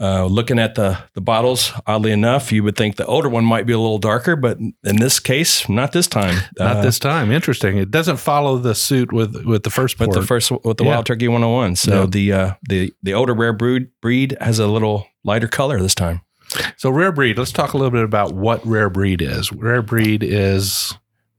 uh, 0.01 0.25
looking 0.25 0.57
at 0.59 0.73
the 0.75 0.97
the 1.13 1.21
bottles, 1.21 1.71
oddly 1.85 2.11
enough, 2.11 2.51
you 2.51 2.63
would 2.63 2.75
think 2.75 2.95
the 2.95 3.05
older 3.05 3.29
one 3.29 3.45
might 3.45 3.65
be 3.67 3.73
a 3.73 3.77
little 3.77 3.99
darker, 3.99 4.35
but 4.35 4.57
in 4.59 4.95
this 4.97 5.19
case, 5.19 5.69
not 5.69 5.91
this 5.91 6.07
time. 6.07 6.35
Not 6.59 6.77
Uh, 6.77 6.81
this 6.81 6.97
time. 6.99 7.31
Interesting. 7.31 7.77
It 7.77 7.91
doesn't 7.91 8.17
follow 8.17 8.57
the 8.57 8.73
suit 8.75 9.13
with 9.13 9.45
with 9.45 9.63
the 9.63 9.69
first 9.69 9.97
pour. 9.97 10.07
the 10.07 10.23
first 10.23 10.51
with 10.51 10.77
the 10.77 10.83
Yeah. 10.83 10.89
Wild 10.95 11.05
Turkey 11.05 11.27
101. 11.27 11.75
So 11.75 12.01
Yeah. 12.01 12.05
the 12.09 12.33
uh, 12.33 12.51
the 12.67 12.93
the 13.03 13.13
older 13.13 13.33
rare 13.35 13.53
breed 13.53 13.87
breed 14.01 14.35
has 14.41 14.59
a 14.59 14.67
little 14.67 15.05
lighter 15.23 15.47
color 15.47 15.79
this 15.79 15.95
time. 15.95 16.21
So 16.77 16.89
rare 16.89 17.11
breed. 17.11 17.37
Let's 17.37 17.51
talk 17.51 17.73
a 17.73 17.77
little 17.77 17.91
bit 17.91 18.03
about 18.03 18.33
what 18.33 18.65
rare 18.65 18.89
breed 18.89 19.21
is. 19.21 19.51
Rare 19.51 19.81
breed 19.81 20.23
is 20.23 20.93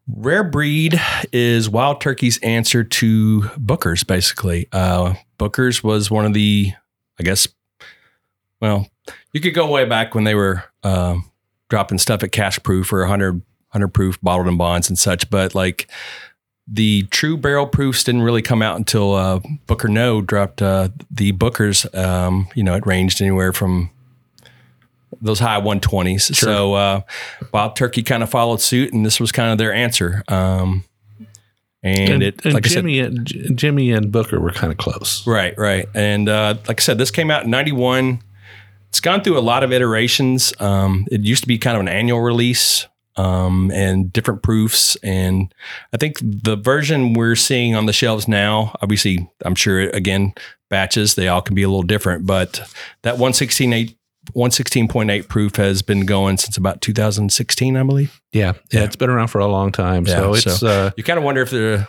Rare 0.06 0.44
breed 0.44 1.00
is 1.32 1.70
Wild 1.70 2.00
Turkey's 2.00 2.38
answer 2.38 2.84
to 2.84 3.48
Booker's. 3.56 4.04
Basically, 4.04 4.68
uh, 4.70 5.14
Booker's 5.38 5.82
was 5.82 6.10
one 6.10 6.26
of 6.26 6.34
the, 6.34 6.72
I 7.18 7.22
guess, 7.22 7.48
well, 8.60 8.86
you 9.32 9.40
could 9.40 9.54
go 9.54 9.70
way 9.70 9.86
back 9.86 10.14
when 10.14 10.24
they 10.24 10.34
were 10.34 10.64
um, 10.82 11.30
dropping 11.70 11.98
stuff 11.98 12.22
at 12.22 12.32
cask 12.32 12.62
proof 12.62 12.88
for 12.88 13.00
100, 13.00 13.40
hundred 13.68 13.88
proof 13.88 14.20
bottled 14.20 14.46
in 14.46 14.58
bonds 14.58 14.90
and 14.90 14.98
such. 14.98 15.30
But 15.30 15.54
like 15.54 15.90
the 16.68 17.04
true 17.04 17.38
barrel 17.38 17.66
proofs 17.66 18.04
didn't 18.04 18.22
really 18.22 18.42
come 18.42 18.60
out 18.60 18.76
until 18.76 19.14
uh, 19.14 19.40
Booker 19.66 19.88
Noe 19.88 20.20
dropped 20.20 20.60
uh, 20.60 20.90
the 21.10 21.32
Bookers. 21.32 21.92
Um, 21.96 22.48
you 22.54 22.62
know, 22.62 22.74
it 22.74 22.86
ranged 22.86 23.22
anywhere 23.22 23.54
from 23.54 23.90
those 25.20 25.38
high 25.38 25.60
120s. 25.60 26.34
So 26.34 26.74
uh, 26.74 27.00
Wild 27.52 27.76
Turkey 27.76 28.02
kind 28.02 28.22
of 28.22 28.30
followed 28.30 28.60
suit, 28.60 28.92
and 28.92 29.04
this 29.04 29.20
was 29.20 29.32
kind 29.32 29.52
of 29.52 29.58
their 29.58 29.72
answer. 29.72 30.22
Um, 30.28 30.84
and, 31.82 32.10
And, 32.14 32.22
it, 32.22 32.44
and 32.44 32.54
like 32.54 32.64
Jimmy, 32.64 32.98
and, 33.00 33.26
J- 33.26 33.50
Jimmy 33.54 33.92
and 33.92 34.10
Booker 34.10 34.40
were 34.40 34.52
kind 34.52 34.72
of 34.72 34.78
close. 34.78 35.26
Right, 35.26 35.56
right. 35.58 35.86
And 35.94 36.28
uh, 36.28 36.56
like 36.66 36.80
I 36.80 36.82
said, 36.82 36.96
this 36.98 37.10
came 37.10 37.30
out 37.30 37.44
in 37.44 37.50
91. 37.50 38.20
It's 38.88 39.00
gone 39.00 39.22
through 39.22 39.38
a 39.38 39.40
lot 39.40 39.62
of 39.62 39.72
iterations. 39.72 40.54
Um, 40.60 41.06
it 41.10 41.20
used 41.22 41.42
to 41.42 41.48
be 41.48 41.58
kind 41.58 41.76
of 41.76 41.80
an 41.80 41.88
annual 41.88 42.20
release 42.20 42.86
um, 43.16 43.70
and 43.72 44.12
different 44.12 44.42
proofs. 44.42 44.96
And 45.02 45.52
I 45.92 45.96
think 45.96 46.18
the 46.22 46.56
version 46.56 47.12
we're 47.12 47.36
seeing 47.36 47.74
on 47.74 47.86
the 47.86 47.92
shelves 47.92 48.28
now, 48.28 48.74
obviously, 48.80 49.28
I'm 49.44 49.54
sure, 49.54 49.80
again, 49.80 50.32
batches, 50.70 51.14
they 51.16 51.28
all 51.28 51.42
can 51.42 51.54
be 51.54 51.62
a 51.62 51.68
little 51.68 51.82
different, 51.82 52.26
but 52.26 52.60
that 53.02 53.16
116.8 53.16 53.94
116.8 54.34 55.28
proof 55.28 55.56
has 55.56 55.82
been 55.82 56.06
going 56.06 56.36
since 56.38 56.56
about 56.56 56.80
2016, 56.80 57.76
I 57.76 57.82
believe. 57.82 58.20
Yeah, 58.32 58.52
yeah, 58.70 58.80
Yeah. 58.80 58.84
it's 58.86 58.96
been 58.96 59.10
around 59.10 59.28
for 59.28 59.38
a 59.40 59.46
long 59.46 59.72
time. 59.72 60.06
Yeah, 60.06 60.16
so 60.16 60.34
it's 60.34 60.58
so- 60.60 60.66
uh, 60.66 60.90
You 60.96 61.04
kind 61.04 61.18
of 61.18 61.24
wonder 61.24 61.42
if 61.42 61.50
they're 61.50 61.88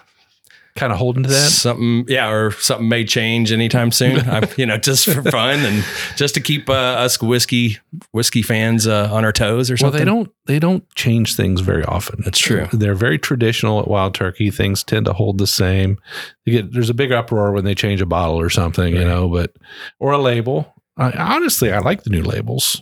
kind 0.76 0.92
of 0.92 1.00
holding 1.00 1.24
to 1.24 1.30
that. 1.30 1.50
something, 1.52 2.04
yeah, 2.10 2.30
or 2.30 2.52
something 2.52 2.90
may 2.90 3.06
change 3.06 3.54
anytime 3.54 3.92
soon. 3.94 4.20
I, 4.30 4.46
you 4.58 4.66
know, 4.66 4.78
just 4.78 5.06
for 5.06 5.22
fun 5.24 5.60
and 5.60 5.86
just 6.18 6.34
to 6.36 6.42
keep 6.42 6.70
uh, 6.70 6.74
us 6.74 7.22
whiskey 7.22 7.78
whiskey 8.12 8.42
fans 8.42 8.86
uh, 8.86 9.08
on 9.10 9.24
our 9.24 9.32
toes 9.32 9.72
or 9.72 9.78
something. 9.78 9.94
Well, 9.94 10.00
they 10.00 10.06
don't 10.06 10.32
they 10.48 10.60
don't 10.60 10.84
change 10.96 11.36
things 11.38 11.62
very 11.62 11.86
often. 11.86 12.20
That's 12.26 12.40
true. 12.40 12.68
They're 12.74 12.94
very 12.94 13.18
traditional 13.18 13.80
at 13.80 13.88
Wild 13.88 14.14
Turkey. 14.16 14.52
Things 14.52 14.84
tend 14.84 15.06
to 15.06 15.14
hold 15.14 15.38
the 15.38 15.48
same. 15.48 15.98
You 16.44 16.52
get 16.62 16.74
there's 16.74 16.90
a 16.90 16.94
big 16.94 17.14
uproar 17.14 17.54
when 17.54 17.64
they 17.64 17.74
change 17.74 18.02
a 18.02 18.06
bottle 18.06 18.38
or 18.38 18.50
something, 18.50 18.94
you 18.96 19.06
know, 19.06 19.30
but 19.30 19.56
or 20.00 20.12
a 20.12 20.18
label. 20.18 20.74
I, 20.98 21.12
honestly, 21.12 21.72
I 21.72 21.80
like 21.80 22.04
the 22.04 22.10
new 22.10 22.24
labels. 22.24 22.82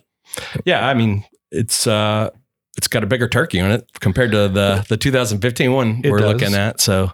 Yeah, 0.65 0.88
I 0.88 0.93
mean, 0.93 1.23
it's 1.52 1.88
uh, 1.88 2.30
it's 2.78 2.88
got 2.88 3.04
a 3.04 3.08
bigger 3.08 3.28
turkey 3.28 3.60
on 3.60 3.71
it 3.71 3.88
compared 3.99 4.32
to 4.32 4.47
the 4.49 4.86
the 4.89 4.97
2015 4.97 5.71
one 5.73 6.02
It 6.04 6.12
we're 6.12 6.19
does. 6.19 6.34
looking 6.34 6.56
at. 6.56 6.80
So, 6.82 7.12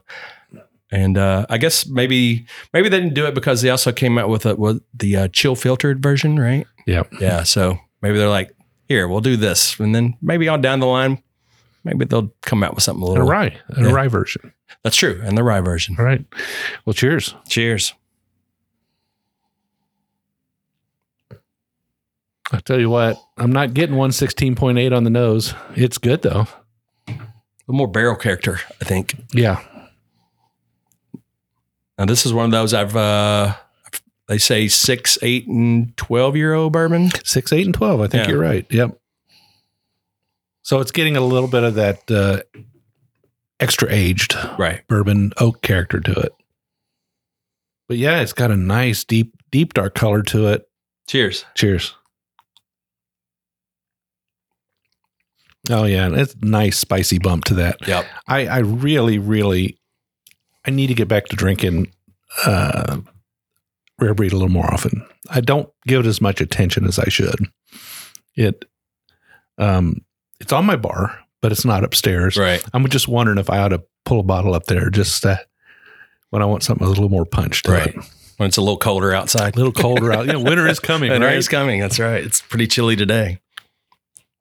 and 0.92 1.18
uh, 1.18 1.46
I 1.50 1.58
guess 1.58 1.86
maybe 1.88 2.46
maybe 2.74 2.90
they 2.90 3.00
didn't 3.00 3.14
do 3.14 3.26
it 3.28 3.36
because 3.36 3.62
they 3.62 3.70
also 3.70 3.92
came 3.92 4.18
out 4.18 4.30
with 4.30 4.46
a, 4.46 4.56
with 4.56 4.82
the 4.94 5.16
uh, 5.18 5.28
chill 5.30 5.56
filtered 5.56 6.02
version, 6.02 6.40
right? 6.40 6.66
Yeah. 6.86 7.04
Yeah. 7.20 7.44
So 7.44 7.78
maybe 8.02 8.18
they're 8.18 8.30
like, 8.30 8.56
here, 8.88 9.08
we'll 9.08 9.22
do 9.22 9.38
this, 9.38 9.80
and 9.80 9.94
then 9.94 10.16
maybe 10.22 10.48
on 10.48 10.62
down 10.62 10.80
the 10.80 10.88
line, 10.88 11.22
maybe 11.84 12.06
they'll 12.06 12.34
come 12.42 12.64
out 12.64 12.74
with 12.76 12.84
something 12.84 13.04
a 13.04 13.12
And 13.12 13.18
a 13.18 13.22
little. 13.22 13.30
rye, 13.32 13.58
and 13.70 13.86
Yeah. 13.86 13.92
a 13.92 13.94
rye 13.94 14.08
version. 14.08 14.54
That's 14.84 14.96
true, 14.96 15.22
and 15.24 15.38
the 15.38 15.44
rye 15.44 15.62
version. 15.62 15.96
All 16.00 16.06
right. 16.06 16.26
Well, 16.86 16.94
cheers. 16.94 17.36
Cheers. 17.48 17.94
I 22.52 22.60
tell 22.60 22.80
you 22.80 22.90
what, 22.90 23.18
I'm 23.38 23.52
not 23.52 23.74
getting 23.74 23.96
116.8 23.96 24.96
on 24.96 25.04
the 25.04 25.10
nose. 25.10 25.54
It's 25.76 25.98
good 25.98 26.22
though. 26.24 26.48
A 27.08 27.12
little 27.68 27.78
more 27.78 27.88
barrel 27.88 28.16
character, 28.16 28.60
I 28.82 28.86
think. 28.86 29.16
Yeah. 29.34 29.62
Now 31.98 32.06
this 32.06 32.26
is 32.26 32.34
one 32.34 32.46
of 32.46 32.52
those 32.52 32.74
I've 32.74 32.96
uh 32.96 33.56
they 34.28 34.38
say 34.38 34.68
six, 34.68 35.18
eight, 35.24 35.48
and 35.48 35.96
twelve 35.98 36.36
year 36.36 36.54
old 36.54 36.72
bourbon. 36.74 37.10
Six, 37.24 37.52
eight, 37.52 37.66
and 37.66 37.74
12. 37.74 38.00
I 38.02 38.08
think 38.08 38.24
Yeah. 38.26 38.30
you're 38.32 38.40
right. 38.40 38.66
Yep. 38.70 39.00
So 40.62 40.80
it's 40.82 40.92
getting 40.92 41.18
a 41.18 41.22
little 41.22 41.50
bit 41.50 41.64
of 41.64 41.74
that 41.76 42.12
uh, 42.12 42.42
extra 43.60 43.92
aged 43.92 44.36
Right. 44.60 44.88
bourbon 44.88 45.34
oak 45.38 45.64
character 45.64 46.00
to 46.00 46.12
it. 46.12 46.32
But 47.88 47.98
yeah, 47.98 48.20
it's 48.22 48.34
got 48.34 48.52
a 48.52 48.56
nice 48.56 49.04
deep, 49.04 49.34
deep 49.50 49.74
dark 49.74 49.96
color 49.96 50.22
to 50.24 50.48
it. 50.50 50.70
Cheers. 51.08 51.46
Cheers. 51.56 51.96
Oh 55.70 55.86
yeah, 55.86 56.10
it's 56.12 56.36
nice 56.42 56.78
spicy 56.78 57.20
bump 57.20 57.46
to 57.46 57.54
that. 57.56 57.88
Yep. 57.88 58.06
I, 58.28 58.48
I 58.48 58.58
really, 58.60 59.18
really, 59.20 59.78
I 60.66 60.72
need 60.72 60.88
to 60.88 60.94
get 60.96 61.08
back 61.08 61.26
to 61.28 61.36
drinking 61.36 61.92
uh, 62.46 62.98
rare 64.00 64.14
breed 64.14 64.32
a 64.32 64.36
little 64.36 64.50
more 64.50 64.72
often. 64.72 65.06
I 65.30 65.42
don't 65.42 65.70
give 65.86 66.02
it 66.06 66.08
as 66.08 66.22
much 66.22 66.42
attention 66.42 66.86
as 66.86 66.98
I 66.98 67.10
should. 67.10 67.48
It, 68.36 68.66
um, 69.58 69.98
it's 70.40 70.54
on 70.54 70.66
my 70.66 70.76
bar, 70.76 71.20
but 71.42 71.52
it's 71.52 71.66
not 71.66 71.84
upstairs. 71.84 72.38
Right. 72.38 72.64
I'm 72.74 72.88
just 72.90 73.08
wondering 73.08 73.38
if 73.38 73.50
I 73.50 73.60
ought 73.60 73.68
to 73.70 73.84
pull 74.06 74.20
a 74.22 74.24
bottle 74.24 74.54
up 74.56 74.66
there 74.66 74.90
just 74.90 75.26
uh, 75.26 75.38
when 76.32 76.42
I 76.42 76.46
want 76.46 76.64
something 76.64 76.86
a 76.86 76.90
little 76.90 77.10
more 77.10 77.26
punch 77.26 77.64
to 77.64 77.72
Right. 77.72 77.88
it. 77.88 77.96
When 78.38 78.48
it's 78.48 78.58
a 78.58 78.62
little 78.62 78.78
colder 78.78 79.14
outside. 79.14 79.56
A 79.56 79.58
little 79.58 79.74
colder 79.74 80.14
out. 80.14 80.26
You 80.26 80.32
know, 80.34 80.40
winter 80.40 80.66
is 80.68 80.80
coming, 80.80 81.10
Winter 81.12 81.28
right? 81.28 81.36
is 81.38 81.50
coming. 81.50 81.82
That's 81.82 82.00
right. 82.00 82.24
It's 82.24 82.40
pretty 82.42 82.68
chilly 82.68 82.96
today. 82.96 83.42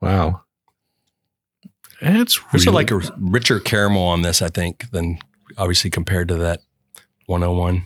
Wow. 0.01 0.43
It's 2.01 2.39
There's 2.53 2.67
really, 2.67 2.77
like 2.77 2.91
a 2.91 3.01
richer 3.19 3.59
caramel 3.61 4.03
on 4.05 4.23
this, 4.23 4.41
I 4.43 4.49
think, 4.49 4.91
than 4.91 5.19
obviously 5.57 5.91
compared 5.91 6.29
to 6.29 6.37
that 6.37 6.61
101. 7.27 7.83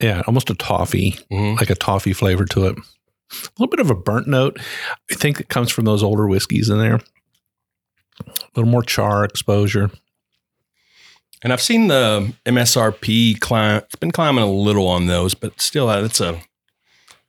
yeah, 0.00 0.22
almost 0.26 0.50
a 0.50 0.54
toffee, 0.54 1.12
Mm-hmm. 1.30 1.56
like 1.56 1.70
a 1.70 1.74
toffee 1.74 2.12
flavor 2.12 2.44
to 2.46 2.66
it. 2.66 2.78
A 2.78 3.50
little 3.58 3.70
bit 3.70 3.80
of 3.80 3.90
a 3.90 3.94
burnt 3.94 4.26
note. 4.26 4.58
I 5.10 5.14
think 5.14 5.40
it 5.40 5.48
comes 5.48 5.70
from 5.70 5.84
those 5.84 6.02
older 6.02 6.26
whiskeys 6.28 6.68
in 6.68 6.78
there. 6.78 7.00
A 8.20 8.32
little 8.54 8.70
more 8.70 8.82
char 8.82 9.24
exposure. 9.24 9.90
And 11.42 11.52
I've 11.52 11.60
seen 11.62 11.88
the 11.88 12.32
MSRP 12.46 13.38
climb. 13.40 13.78
It's 13.78 13.96
been 13.96 14.12
climbing 14.12 14.44
a 14.44 14.50
little 14.50 14.86
on 14.88 15.06
those, 15.06 15.34
but 15.34 15.60
still, 15.60 15.90
it's 15.90 16.20
a, 16.20 16.40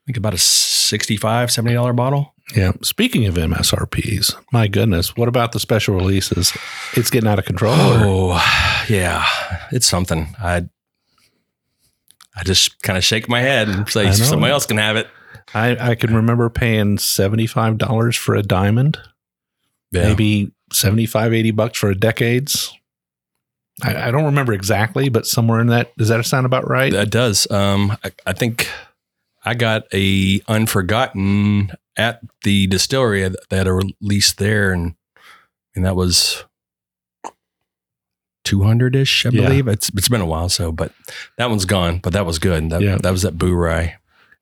think 0.06 0.18
about 0.18 0.34
a 0.34 0.38
65 0.38 1.50
$70 1.50 1.96
bottle. 1.96 2.34
Yeah. 2.56 2.74
Speaking 2.84 3.26
of 3.26 3.36
MSRPs, 3.36 4.36
my 4.52 4.68
goodness, 4.68 5.16
what 5.18 5.28
about 5.28 5.52
the 5.52 5.60
special 5.60 5.96
releases? 5.96 6.54
It's 6.94 7.10
getting 7.10 7.28
out 7.28 7.40
of 7.40 7.46
control. 7.46 7.74
or- 7.74 8.00
Oh, 8.38 8.84
yeah. 8.88 9.26
It's 9.72 9.88
something. 9.88 10.36
I 10.40 10.68
I 12.38 12.44
just 12.44 12.82
kind 12.84 12.98
of 12.98 13.04
shake 13.04 13.30
my 13.30 13.40
head 13.40 13.70
and 13.70 13.88
say 13.90 14.12
somebody 14.12 14.52
else 14.52 14.66
can 14.66 14.78
have 14.78 14.98
it. 14.98 15.08
I, 15.54 15.92
I 15.92 15.96
can 15.96 16.14
remember 16.14 16.50
paying 16.50 16.98
$75 16.98 18.18
for 18.18 18.36
a 18.36 18.42
diamond, 18.44 19.00
Yeah. 19.92 20.10
maybe 20.10 20.52
75, 20.74 21.34
80 21.34 21.52
bucks 21.52 21.80
for 21.80 21.90
a 21.90 21.96
decades. 21.96 22.74
I, 23.84 24.08
I 24.08 24.12
don't 24.12 24.26
remember 24.26 24.52
exactly, 24.52 25.08
but 25.08 25.26
somewhere 25.26 25.62
in 25.62 25.68
that, 25.68 25.96
does 25.98 26.10
that 26.10 26.26
sound 26.26 26.46
about 26.46 26.70
right? 26.70 26.92
That 26.92 27.10
does. 27.10 27.50
Um, 27.50 27.96
I, 28.04 28.12
I 28.26 28.34
think 28.34 28.68
I 29.46 29.54
got 29.54 29.84
a 29.94 30.42
Unforgotten 30.48 31.72
at 31.98 32.20
the 32.44 32.68
distillery 32.68 33.22
that 33.28 33.38
had 33.52 33.68
a 33.68 33.74
release 33.74 34.34
there, 34.34 34.72
and 34.72 34.96
and 35.76 35.86
that 35.86 35.96
was 35.96 36.44
two 38.44 38.64
hundred 38.64 38.96
ish, 38.96 39.26
I 39.26 39.30
Yeah. 39.30 39.42
believe. 39.48 39.68
It's 39.68 39.90
it's 39.90 40.10
been 40.10 40.22
a 40.22 40.26
while, 40.26 40.50
so 40.50 40.72
but 40.72 40.92
that 41.38 41.50
one's 41.50 41.66
gone. 41.66 42.00
But 42.00 42.14
that 42.14 42.26
was 42.26 42.40
good. 42.40 42.70
That 42.70 42.82
Yeah. 42.82 42.98
that 43.02 43.12
was 43.12 43.22
that 43.24 43.38
Boo 43.38 43.54
Rye. 43.54 43.96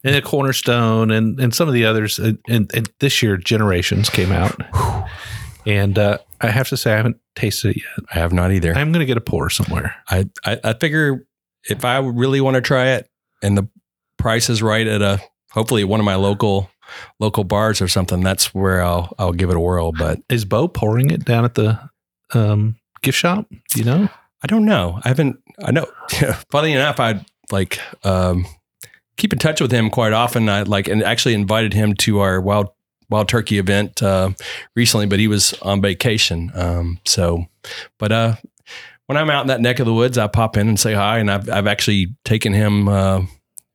and 0.06 0.16
a 0.16 0.22
cornerstone 0.22 1.12
and 1.12 1.40
and 1.40 1.56
some 1.56 1.68
of 1.70 1.74
the 1.74 1.86
others 1.86 2.20
and, 2.20 2.38
and, 2.50 2.70
and 2.74 2.92
this 3.00 3.24
year 3.24 3.38
generations 3.38 4.10
came 4.10 4.34
out 4.34 4.54
and 5.66 5.98
uh, 5.98 6.18
i 6.42 6.48
have 6.50 6.68
to 6.68 6.76
say 6.76 6.92
i 6.92 6.98
haven't 6.98 7.16
tasted 7.38 7.70
it 7.70 7.78
yet 7.78 8.06
I 8.14 8.20
have 8.20 8.34
not 8.34 8.52
either. 8.52 8.74
i'm 8.76 8.92
gonna 8.92 9.06
get 9.06 9.16
a 9.16 9.22
pour 9.22 9.50
somewhere 9.50 9.96
I, 10.10 10.26
I 10.44 10.60
I 10.62 10.74
figure 10.74 11.26
if 11.70 11.86
I 11.86 12.00
really 12.00 12.42
want 12.42 12.56
to 12.56 12.62
try 12.62 12.88
it 12.90 13.08
and 13.42 13.58
the 13.58 13.70
price 14.24 14.50
is 14.50 14.64
right 14.64 14.88
at 14.88 15.02
a 15.02 15.22
hopefully 15.52 15.84
one 15.84 16.00
of 16.00 16.06
my 16.06 16.16
local 16.16 16.70
local 17.20 17.44
bars 17.44 17.82
or 17.82 17.88
something, 17.88 18.22
that's 18.22 18.54
where 18.54 18.82
I'll 18.82 19.14
I'll 19.20 19.34
give 19.34 19.50
it 19.50 19.56
a 19.56 19.60
whirl. 19.60 19.92
But 19.92 20.20
is 20.30 20.46
bo 20.46 20.68
pouring 20.68 21.12
it 21.12 21.26
down 21.26 21.46
at 21.46 21.56
the 21.56 21.80
um, 22.34 22.78
gift 23.02 23.18
shop 23.18 23.46
Do 23.70 23.80
you 23.80 23.86
know 23.86 24.10
I 24.44 24.48
don't 24.48 24.66
know. 24.66 25.00
I 25.04 25.08
haven't. 25.08 25.40
I 25.64 25.72
know. 25.72 25.86
Funny 26.52 26.74
enough, 26.74 27.00
I 27.00 27.26
like 27.52 27.80
um, 28.06 28.46
keep 29.16 29.32
in 29.32 29.40
touch 29.40 29.62
with 29.62 29.72
him 29.72 29.90
quite 29.90 30.12
often. 30.12 30.50
I 30.50 30.64
like 30.64 30.88
and 30.90 31.02
actually 31.02 31.34
invited 31.34 31.74
him 31.74 31.94
to 31.96 32.20
our 32.20 32.42
wild 32.42 32.68
wild 33.10 33.30
turkey 33.30 33.58
event 33.58 34.04
uh, 34.04 34.32
recently, 34.76 35.06
but 35.06 35.20
he 35.20 35.30
was 35.30 35.54
on 35.62 35.82
vacation. 35.82 36.52
Um, 36.56 37.00
so, 37.06 37.46
but 37.98 38.12
uh, 38.12 38.36
when 39.06 39.18
I'm 39.18 39.30
out 39.30 39.44
in 39.44 39.48
that 39.48 39.62
neck 39.62 39.80
of 39.80 39.86
the 39.86 39.94
woods, 39.94 40.18
I 40.18 40.28
pop 40.28 40.58
in 40.58 40.68
and 40.68 40.80
say 40.80 40.94
hi. 40.94 41.20
And 41.20 41.32
I've 41.32 41.50
I've 41.50 41.68
actually 41.68 42.16
taken 42.26 42.54
him. 42.54 42.90
Uh, 42.90 43.22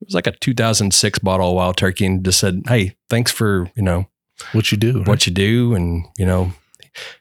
it 0.01 0.07
was 0.07 0.15
like 0.15 0.27
a 0.27 0.33
2006 0.33 1.19
bottle 1.21 1.49
of 1.51 1.55
wild 1.55 1.77
turkey, 1.77 2.07
and 2.07 2.25
just 2.25 2.39
said, 2.41 2.63
"Hey, 2.67 2.97
thanks 3.11 3.31
for 3.33 3.71
you 3.75 3.83
know 3.83 4.07
what 4.53 4.71
you 4.71 4.79
do 4.79 4.99
right? 4.99 5.09
what 5.09 5.27
you 5.27 5.33
do 5.33 5.75
and 5.75 6.07
you 6.17 6.25
know 6.25 6.53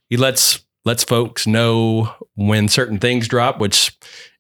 he 0.07 0.17
lets 0.17 0.63
lets 0.86 1.03
folks 1.03 1.47
know 1.47 2.13
when 2.36 2.67
certain 2.67 2.99
things 2.99 3.28
drop 3.28 3.59
which 3.59 3.97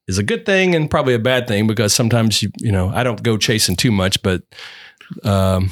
is 0.07 0.19
a 0.19 0.23
good 0.23 0.45
thing 0.45 0.75
and 0.75 0.87
probably 0.91 1.15
a 1.15 1.19
bad 1.19 1.47
thing 1.47 1.65
because 1.65 1.91
sometimes 1.91 2.43
you 2.43 2.51
you 2.59 2.71
know 2.71 2.89
I 2.89 3.03
don't 3.03 3.23
go 3.23 3.35
chasing 3.35 3.75
too 3.75 3.91
much 3.91 4.21
but 4.21 4.43
um 5.23 5.71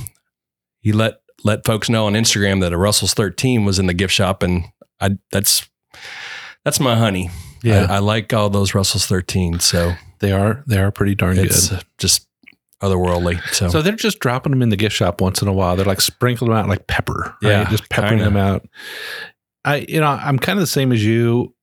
he 0.82 0.92
let 0.92 1.20
let 1.44 1.64
folks 1.66 1.90
know 1.90 2.08
on 2.08 2.14
Instagram 2.14 2.62
that 2.62 2.74
a 2.74 2.78
Russell's 2.78 3.14
13 3.14 3.66
was 3.66 3.78
in 3.78 3.86
the 3.86 3.94
gift 3.94 4.14
shop, 4.14 4.42
and 4.42 4.66
I 5.00 5.18
that's 5.32 5.70
that's 6.64 6.80
my 6.80 6.96
honey. 6.96 7.30
Yeah. 7.64 7.86
I, 7.90 7.96
I 7.96 8.00
like 8.00 8.34
all 8.34 8.50
those 8.50 8.74
Russell's 8.74 9.06
13, 9.06 9.60
so 9.60 9.94
They 10.20 10.32
are 10.32 10.64
they 10.68 10.80
are 10.80 10.92
pretty 10.92 11.14
darn 11.16 11.38
it's 11.38 11.70
good. 11.70 11.84
just 12.00 12.28
otherworldly. 12.82 13.42
So, 13.54 13.70
So 13.70 13.82
they're 13.82 13.96
just 13.96 14.20
dropping 14.20 14.52
them 14.52 14.62
in 14.62 14.70
the 14.70 14.76
gift 14.78 14.96
shop 14.96 15.22
once 15.22 15.42
in 15.42 15.48
a 15.48 15.54
while. 15.54 15.76
They're 15.76 15.86
like 15.86 16.02
sprinkling 16.02 16.52
them 16.52 16.58
out 16.60 16.70
like 16.70 16.88
pepper. 16.88 17.36
right? 17.42 17.50
Yeah, 17.50 17.70
just 17.70 17.90
peppering 17.90 18.20
kinda. 18.20 18.26
them 18.26 18.38
out. 18.38 18.68
I 19.64 19.86
you 19.88 20.00
know 20.00 20.08
I'm 20.08 20.38
kind 20.40 20.58
of 20.58 20.62
the 20.62 20.68
same 20.68 20.92
as 20.92 21.04
you. 21.04 21.54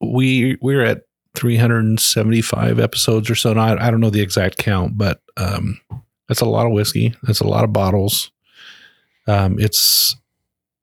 We 0.00 0.58
we're 0.60 0.84
at 0.84 1.02
375 1.34 2.78
episodes 2.78 3.28
or 3.30 3.34
so. 3.34 3.52
Now 3.52 3.62
I, 3.74 3.88
I 3.88 3.90
don't 3.90 4.00
know 4.00 4.10
the 4.10 4.20
exact 4.22 4.58
count, 4.58 4.96
but 4.96 5.20
um, 5.36 5.80
that's 6.28 6.40
a 6.40 6.46
lot 6.46 6.66
of 6.66 6.72
whiskey. 6.72 7.14
That's 7.22 7.40
a 7.40 7.46
lot 7.48 7.64
of 7.64 7.72
bottles. 7.72 8.30
Um, 9.26 9.58
it's 9.58 10.16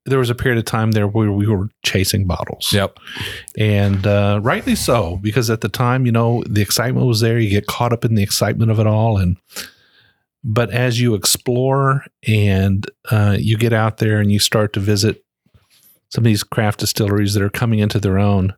there 0.05 0.19
was 0.19 0.29
a 0.31 0.35
period 0.35 0.57
of 0.57 0.65
time 0.65 0.91
there 0.91 1.07
where 1.07 1.31
we 1.31 1.47
were 1.47 1.69
chasing 1.83 2.25
bottles. 2.25 2.73
yep, 2.73 2.97
and 3.57 4.07
uh, 4.07 4.39
rightly 4.41 4.75
so 4.75 5.17
because 5.21 5.49
at 5.49 5.61
the 5.61 5.69
time 5.69 6.05
you 6.05 6.11
know 6.11 6.43
the 6.49 6.61
excitement 6.61 7.05
was 7.05 7.19
there 7.21 7.37
you 7.39 7.49
get 7.49 7.67
caught 7.67 7.93
up 7.93 8.03
in 8.05 8.15
the 8.15 8.23
excitement 8.23 8.71
of 8.71 8.79
it 8.79 8.87
all 8.87 9.17
and 9.17 9.37
but 10.43 10.71
as 10.71 10.99
you 10.99 11.13
explore 11.13 12.03
and 12.27 12.89
uh, 13.11 13.37
you 13.39 13.57
get 13.57 13.73
out 13.73 13.97
there 13.97 14.19
and 14.19 14.31
you 14.31 14.39
start 14.39 14.73
to 14.73 14.79
visit 14.79 15.23
some 16.09 16.23
of 16.23 16.25
these 16.25 16.43
craft 16.43 16.79
distilleries 16.79 17.35
that 17.35 17.43
are 17.43 17.49
coming 17.49 17.77
into 17.79 17.99
their 17.99 18.17
own 18.17 18.53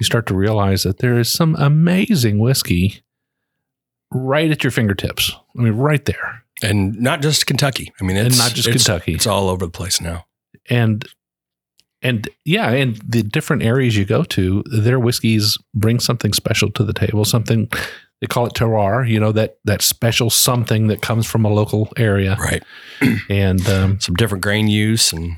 you 0.00 0.04
start 0.04 0.26
to 0.26 0.34
realize 0.34 0.82
that 0.82 0.98
there 0.98 1.18
is 1.18 1.32
some 1.32 1.54
amazing 1.56 2.38
whiskey 2.40 3.00
right 4.12 4.50
at 4.50 4.64
your 4.64 4.72
fingertips 4.72 5.32
i 5.56 5.62
mean 5.62 5.74
right 5.74 6.04
there 6.06 6.44
and 6.62 7.00
not 7.00 7.22
just 7.22 7.46
Kentucky. 7.46 7.90
I 8.00 8.04
mean, 8.04 8.18
and 8.18 8.36
not 8.36 8.52
just 8.52 8.68
it's- 8.68 8.84
kentucky 8.84 9.14
It's 9.14 9.26
all 9.26 9.48
over 9.48 9.64
the 9.64 9.70
place 9.72 9.98
now. 10.00 10.26
And 10.70 11.06
and 12.02 12.28
yeah 12.44 12.70
and 12.70 12.96
the 13.06 13.22
different 13.22 13.62
areas 13.62 13.96
you 13.96 14.04
go 14.04 14.24
to 14.24 14.62
their 14.66 14.98
whiskeys 14.98 15.58
bring 15.74 16.00
something 16.00 16.32
special 16.32 16.70
to 16.70 16.84
the 16.84 16.94
table 16.94 17.24
something 17.24 17.68
they 18.20 18.26
call 18.26 18.46
it 18.46 18.54
terroir 18.54 19.08
you 19.08 19.18
know 19.18 19.32
that 19.32 19.58
that 19.64 19.82
special 19.82 20.30
something 20.30 20.86
that 20.88 21.02
comes 21.02 21.26
from 21.26 21.44
a 21.44 21.48
local 21.48 21.90
area. 21.96 22.36
Right. 22.38 22.62
and 23.30 23.66
um, 23.68 24.00
Some 24.00 24.14
different 24.14 24.42
grain 24.42 24.68
use 24.68 25.12
and 25.12 25.36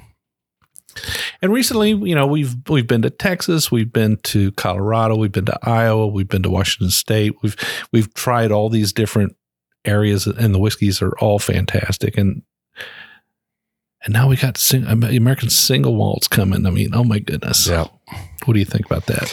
and 1.40 1.52
recently 1.52 1.90
you 1.90 2.14
know 2.14 2.26
we've 2.26 2.54
we've 2.68 2.86
been 2.86 3.02
to 3.02 3.10
Texas 3.10 3.70
we've 3.70 3.92
been 3.92 4.18
to 4.24 4.52
Colorado 4.52 5.16
we've 5.16 5.32
been 5.32 5.46
to 5.46 5.58
Iowa 5.62 6.06
we've 6.06 6.28
been 6.28 6.42
to 6.42 6.50
Washington 6.50 6.90
State. 6.90 7.34
We've 7.42 7.56
we've 7.92 8.12
tried 8.14 8.50
all 8.50 8.68
these 8.68 8.92
different 8.92 9.36
areas 9.84 10.26
and 10.26 10.54
the 10.54 10.58
whiskeys 10.58 11.00
are 11.02 11.16
all 11.18 11.38
fantastic. 11.38 12.16
And 12.16 12.42
and 14.04 14.12
now 14.12 14.28
we 14.28 14.36
got 14.36 14.56
sing, 14.58 14.84
American 14.84 15.50
single 15.50 15.94
malts 15.94 16.28
coming. 16.28 16.66
I 16.66 16.70
mean, 16.70 16.90
oh 16.94 17.04
my 17.04 17.18
goodness. 17.18 17.68
yeah. 17.68 17.86
What 18.44 18.54
do 18.54 18.58
you 18.58 18.64
think 18.64 18.86
about 18.86 19.06
that? 19.06 19.32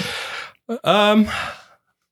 Um, 0.83 1.27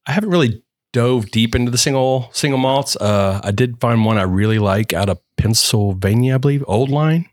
I 0.06 0.12
haven't 0.12 0.30
really 0.32 0.64
dove 0.94 1.30
deep 1.30 1.54
into 1.54 1.70
the 1.70 1.78
single 1.78 2.30
single 2.34 2.58
malts. 2.58 2.96
Uh, 2.96 3.40
I 3.44 3.52
did 3.52 3.80
find 3.80 4.04
one 4.04 4.18
I 4.18 4.24
really 4.24 4.58
like 4.58 4.94
out 4.94 5.10
of 5.10 5.20
Pennsylvania, 5.38 6.36
I 6.36 6.38
believe, 6.38 6.64
Old 6.68 6.90
Line. 6.90 7.30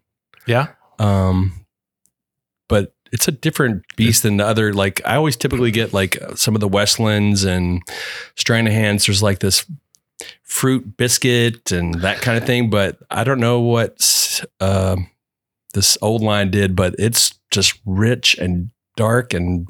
Yeah. 0.46 0.68
Um, 0.98 1.64
but 2.68 2.94
it's 3.12 3.28
a 3.28 3.32
different 3.32 3.84
beast 3.96 4.22
than 4.24 4.36
the 4.36 4.46
other. 4.46 4.74
Like 4.74 5.00
I 5.06 5.16
always 5.16 5.36
typically 5.36 5.70
get 5.70 5.94
like 5.94 6.18
some 6.34 6.54
of 6.54 6.60
the 6.60 6.68
Westlands 6.68 7.44
and 7.44 7.82
Stranahan's. 8.36 9.06
There's 9.06 9.22
like 9.22 9.38
this 9.38 9.64
fruit 10.42 10.96
biscuit 10.96 11.72
and 11.72 11.94
that 12.02 12.20
kind 12.20 12.36
of 12.36 12.44
thing. 12.44 12.70
But 12.70 12.98
I 13.10 13.24
don't 13.24 13.40
know 13.40 13.60
what 13.60 14.44
um 14.60 15.08
this 15.74 15.98
old 16.00 16.22
line 16.22 16.50
did, 16.50 16.74
but 16.74 16.94
it's 16.98 17.38
just 17.50 17.78
rich 17.84 18.36
and 18.38 18.70
dark 18.96 19.34
and 19.34 19.68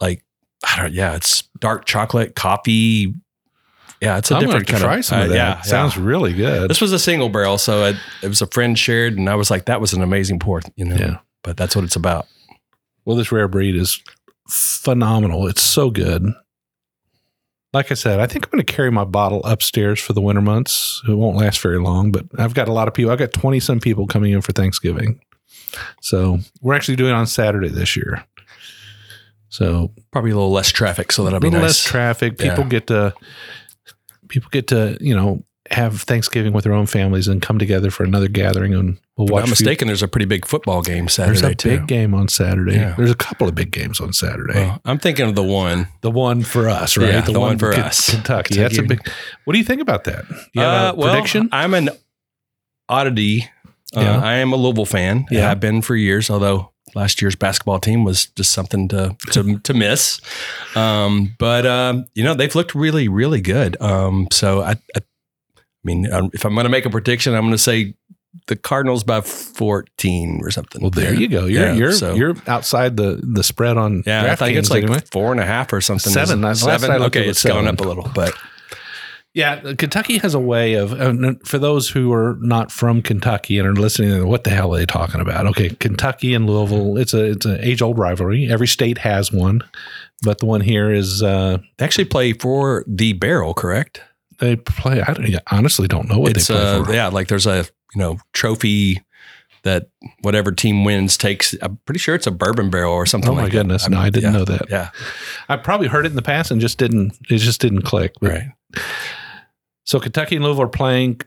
like 0.00 0.24
I 0.64 0.80
don't. 0.82 0.92
Yeah, 0.94 1.14
it's 1.16 1.42
dark 1.58 1.84
chocolate, 1.84 2.36
coffee. 2.36 3.14
Yeah, 4.00 4.18
it's 4.18 4.30
a 4.30 4.36
I'm 4.36 4.40
different 4.40 4.66
kind 4.66 4.82
try 4.82 4.98
of 4.98 5.04
some 5.04 5.20
of 5.20 5.26
uh, 5.26 5.28
that. 5.28 5.34
Yeah, 5.34 5.60
Sounds 5.62 5.96
yeah. 5.96 6.02
really 6.04 6.34
good. 6.34 6.70
This 6.70 6.80
was 6.80 6.92
a 6.92 6.98
single 6.98 7.28
barrel, 7.30 7.58
so 7.58 7.84
it, 7.84 7.96
it 8.22 8.28
was 8.28 8.42
a 8.42 8.46
friend 8.46 8.78
shared, 8.78 9.16
and 9.16 9.30
I 9.30 9.34
was 9.34 9.50
like, 9.50 9.64
that 9.64 9.80
was 9.80 9.92
an 9.92 10.02
amazing 10.02 10.38
pour, 10.38 10.60
you 10.76 10.84
know. 10.84 10.96
Yeah. 10.96 11.18
But 11.42 11.56
that's 11.56 11.74
what 11.74 11.84
it's 11.84 11.96
about. 11.96 12.26
well, 13.04 13.16
this 13.16 13.32
rare 13.32 13.48
breed 13.48 13.76
is 13.76 14.02
phenomenal. 14.48 15.46
It's 15.46 15.62
so 15.62 15.90
good. 15.90 16.26
Like 17.74 17.90
I 17.90 17.94
said, 17.94 18.20
I 18.20 18.26
think 18.26 18.46
I'm 18.46 18.50
going 18.52 18.64
to 18.64 18.72
carry 18.72 18.90
my 18.92 19.04
bottle 19.04 19.44
upstairs 19.44 20.00
for 20.00 20.12
the 20.12 20.20
winter 20.20 20.40
months. 20.40 21.02
It 21.08 21.12
won't 21.14 21.36
last 21.36 21.60
very 21.60 21.78
long, 21.80 22.12
but 22.12 22.24
I've 22.38 22.54
got 22.54 22.68
a 22.68 22.72
lot 22.72 22.86
of 22.88 22.94
people. 22.94 23.10
I've 23.10 23.18
got 23.18 23.32
20 23.32 23.58
some 23.60 23.80
people 23.80 24.06
coming 24.06 24.32
in 24.32 24.40
for 24.42 24.52
Thanksgiving. 24.52 25.20
So 26.00 26.38
we're 26.62 26.74
actually 26.74 26.94
doing 26.96 27.10
it 27.10 27.14
on 27.14 27.26
Saturday 27.26 27.68
this 27.68 27.96
year. 27.96 28.24
So 29.48 29.90
Probably 30.12 30.30
a 30.30 30.34
little 30.34 30.52
less 30.52 30.70
traffic, 30.70 31.10
so 31.12 31.24
that'll 31.24 31.40
be 31.40 31.48
little 31.48 31.60
nice. 31.60 31.70
less 31.70 31.84
traffic. 31.84 32.38
People 32.38 32.64
Yeah. 32.64 32.70
get 32.70 32.86
to 32.88 33.14
people 34.28 34.48
get 34.50 34.68
to 34.68 34.96
you 35.00 35.14
know 35.14 35.44
have 35.70 36.02
Thanksgiving 36.02 36.52
with 36.52 36.64
their 36.64 36.74
own 36.74 36.86
families 36.86 37.26
and 37.26 37.40
come 37.40 37.58
together 37.58 37.90
for 37.90 38.04
another 38.04 38.28
gathering, 38.28 38.74
and 38.74 38.98
we'll 39.16 39.26
watch. 39.28 39.40
If 39.40 39.42
I'm 39.44 39.46
few- 39.46 39.50
mistaken, 39.64 39.86
there's 39.88 40.02
a 40.02 40.08
pretty 40.08 40.26
big 40.26 40.44
football 40.46 40.82
game 40.82 41.08
Saturday. 41.08 41.40
There's 41.40 41.52
a 41.52 41.54
too. 41.54 41.68
big 41.78 41.86
game 41.86 42.14
on 42.14 42.28
Saturday. 42.28 42.74
Yeah. 42.74 42.94
There's 42.96 43.10
a 43.10 43.14
couple 43.16 43.48
of 43.48 43.54
big 43.54 43.70
games 43.70 43.98
on 44.00 44.12
Saturday. 44.12 44.54
Well, 44.54 44.80
I'm 44.84 44.98
thinking 44.98 45.26
of 45.26 45.34
the 45.34 45.42
one. 45.42 45.88
the 46.02 46.10
one 46.10 46.42
for 46.42 46.68
us, 46.68 46.96
right? 46.98 47.08
Yeah, 47.08 47.20
the 47.22 47.40
one 47.40 47.58
for 47.58 47.72
Ken- 47.72 47.84
us. 47.84 48.10
Kentucky. 48.10 48.56
That's 48.56 48.76
a 48.78 48.82
big. 48.82 49.00
What 49.44 49.52
do 49.54 49.58
you 49.58 49.64
think 49.64 49.80
about 49.80 50.04
that? 50.04 50.24
You 50.52 50.62
Uh, 50.62 50.92
well, 50.96 51.12
prediction? 51.12 51.48
I'm 51.52 51.72
an 51.74 51.90
oddity. 52.88 53.48
Uh, 53.96 54.00
Yeah. 54.00 54.20
I 54.20 54.34
am 54.34 54.52
a 54.52 54.56
Louisville 54.56 54.86
fan. 54.86 55.26
Yeah. 55.30 55.40
Yeah, 55.40 55.50
I've 55.50 55.60
been 55.60 55.80
for 55.82 55.96
years. 55.96 56.28
Although 56.30 56.72
last 56.94 57.22
year's 57.22 57.36
basketball 57.36 57.80
team 57.80 58.04
was 58.04 58.26
just 58.26 58.52
something 58.52 58.88
to 58.88 59.16
to, 59.32 59.58
to 59.60 59.74
miss. 59.74 60.20
Um, 60.76 61.34
but 61.38 61.64
um, 61.66 62.06
you 62.14 62.22
know 62.24 62.34
they've 62.34 62.54
looked 62.54 62.74
really 62.74 63.08
really 63.08 63.40
good. 63.40 63.80
Um, 63.80 64.28
so 64.32 64.62
I, 64.62 64.72
I 64.96 65.00
mean, 65.84 66.12
um, 66.12 66.30
if 66.32 66.44
I'm 66.44 66.54
going 66.54 66.64
to 66.64 66.70
make 66.70 66.86
a 66.86 66.90
prediction, 66.90 67.34
I'm 67.34 67.42
going 67.42 67.52
to 67.52 67.58
say 67.58 67.94
the 68.48 68.56
Cardinals 68.56 69.04
by 69.04 69.20
14 69.20 70.40
or 70.42 70.50
something. 70.50 70.80
Well, 70.82 70.90
there 70.90 71.14
you 71.14 71.28
go. 71.28 71.46
You're 71.46 71.66
Yeah, 71.66 71.72
you're 71.74 71.92
so- 71.92 72.14
you're 72.14 72.34
outside 72.46 72.96
the 72.96 73.20
the 73.22 73.42
spread 73.44 73.76
on. 73.76 74.02
Yeah, 74.06 74.30
I 74.32 74.36
think 74.36 74.56
it's 74.58 74.70
like 74.70 74.82
anyway. 74.84 75.00
four 75.12 75.30
and 75.32 75.40
a 75.40 75.46
half 75.46 75.72
or 75.72 75.80
something. 75.80 76.12
Seven. 76.12 76.38
Is 76.44 76.62
it 76.62 76.66
Last 76.66 76.80
Seven. 76.82 76.90
I 76.90 76.96
looked, 76.96 77.16
it 77.16 77.20
okay, 77.20 77.28
was 77.28 77.36
it's 77.36 77.44
gone 77.44 77.66
up 77.68 77.80
a 77.80 77.84
little, 77.84 78.10
but 78.14 78.34
Yeah, 79.34 79.74
Kentucky 79.74 80.18
has 80.18 80.34
a 80.34 80.38
way 80.38 80.74
of 80.74 80.92
uh, 80.92 81.34
for 81.44 81.58
those 81.58 81.88
who 81.90 82.12
are 82.12 82.36
not 82.40 82.70
from 82.70 83.02
Kentucky 83.02 83.58
and 83.58 83.66
are 83.66 83.72
listening. 83.74 84.28
What 84.28 84.44
the 84.44 84.50
hell 84.50 84.72
are 84.74 84.78
they 84.78 84.86
talking 84.86 85.20
about? 85.20 85.46
Okay, 85.48 85.70
Kentucky 85.70 86.34
and 86.34 86.46
Louisville. 86.48 86.96
It's 86.98 87.14
a 87.14 87.24
it's 87.32 87.44
an 87.44 87.58
age 87.60 87.82
old 87.82 87.98
rivalry. 87.98 88.48
Every 88.50 88.68
state 88.68 88.98
has 88.98 89.32
one, 89.32 89.60
but 90.22 90.38
the 90.38 90.46
one 90.46 90.60
here 90.60 90.92
is 90.92 91.20
uh, 91.22 91.58
they 91.78 91.84
actually 91.84 92.04
play 92.04 92.32
for 92.32 92.84
the 92.86 93.12
barrel, 93.14 93.54
correct? 93.54 94.00
They 94.38 94.56
play. 94.56 95.02
I 95.02 95.12
don't, 95.12 95.34
I 95.34 95.40
honestly 95.50 95.88
don't 95.88 96.08
know 96.08 96.18
what 96.18 96.36
it's 96.36 96.48
they 96.48 96.54
play 96.54 96.62
uh, 96.62 96.84
for. 96.84 96.94
yeah, 96.94 97.08
like 97.08 97.28
there's 97.28 97.46
a 97.46 97.66
you 97.94 98.00
know 98.00 98.18
trophy 98.32 99.02
that 99.62 99.88
whatever 100.20 100.52
team 100.52 100.84
wins 100.84 101.16
takes. 101.16 101.54
I'm 101.60 101.78
pretty 101.86 101.98
sure 101.98 102.14
it's 102.14 102.26
a 102.26 102.30
bourbon 102.30 102.70
barrel 102.70 102.92
or 102.92 103.06
something. 103.06 103.30
Oh 103.30 103.34
my 103.34 103.44
like 103.44 103.52
goodness! 103.52 103.84
That. 103.84 103.90
No, 103.90 103.98
I 103.98 104.10
didn't 104.10 104.32
yeah, 104.32 104.38
know 104.38 104.44
that. 104.44 104.70
Yeah, 104.70 104.90
I 105.48 105.56
probably 105.56 105.88
heard 105.88 106.06
it 106.06 106.10
in 106.10 106.16
the 106.16 106.22
past 106.22 106.50
and 106.50 106.60
just 106.60 106.78
didn't. 106.78 107.18
It 107.28 107.38
just 107.38 107.60
didn't 107.60 107.82
click. 107.82 108.14
But 108.20 108.30
right. 108.30 108.82
So 109.84 110.00
Kentucky 110.00 110.36
and 110.36 110.44
Louisville 110.44 110.64
are 110.64 110.68
playing. 110.68 111.20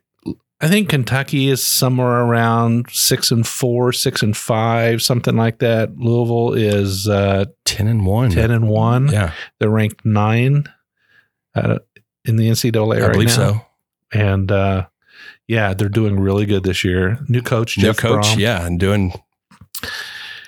I 0.59 0.67
think 0.67 0.89
Kentucky 0.89 1.49
is 1.49 1.63
somewhere 1.63 2.21
around 2.21 2.89
six 2.89 3.29
and 3.29 3.45
four, 3.45 3.93
six 3.93 4.23
and 4.23 4.35
five, 4.35 5.03
something 5.03 5.35
like 5.35 5.59
that. 5.59 5.95
Louisville 5.97 6.53
is 6.53 7.07
uh, 7.07 7.45
Ten 7.65 7.87
and 7.87 8.05
one. 8.07 8.31
ten 8.31 8.49
and 8.49 8.67
one. 8.67 9.09
Yeah, 9.09 9.33
They're 9.59 9.69
ranked 9.69 10.03
nine 10.03 10.67
uh, 11.53 11.79
in 12.27 12.35
the 12.35 12.49
NCAA 12.49 12.97
I 12.97 13.01
right 13.01 13.11
believe 13.13 13.29
now. 13.29 13.33
so. 13.33 13.61
And 14.13 14.51
uh, 14.51 14.87
yeah, 15.47 15.73
they're 15.73 15.89
doing 15.89 16.19
really 16.19 16.45
good 16.45 16.63
this 16.63 16.83
year. 16.83 17.17
New 17.27 17.41
coach, 17.41 17.77
New 17.77 17.93
coach, 17.93 18.25
Brohm. 18.27 18.37
yeah, 18.37 18.65
and 18.65 18.79
doing 18.79 19.13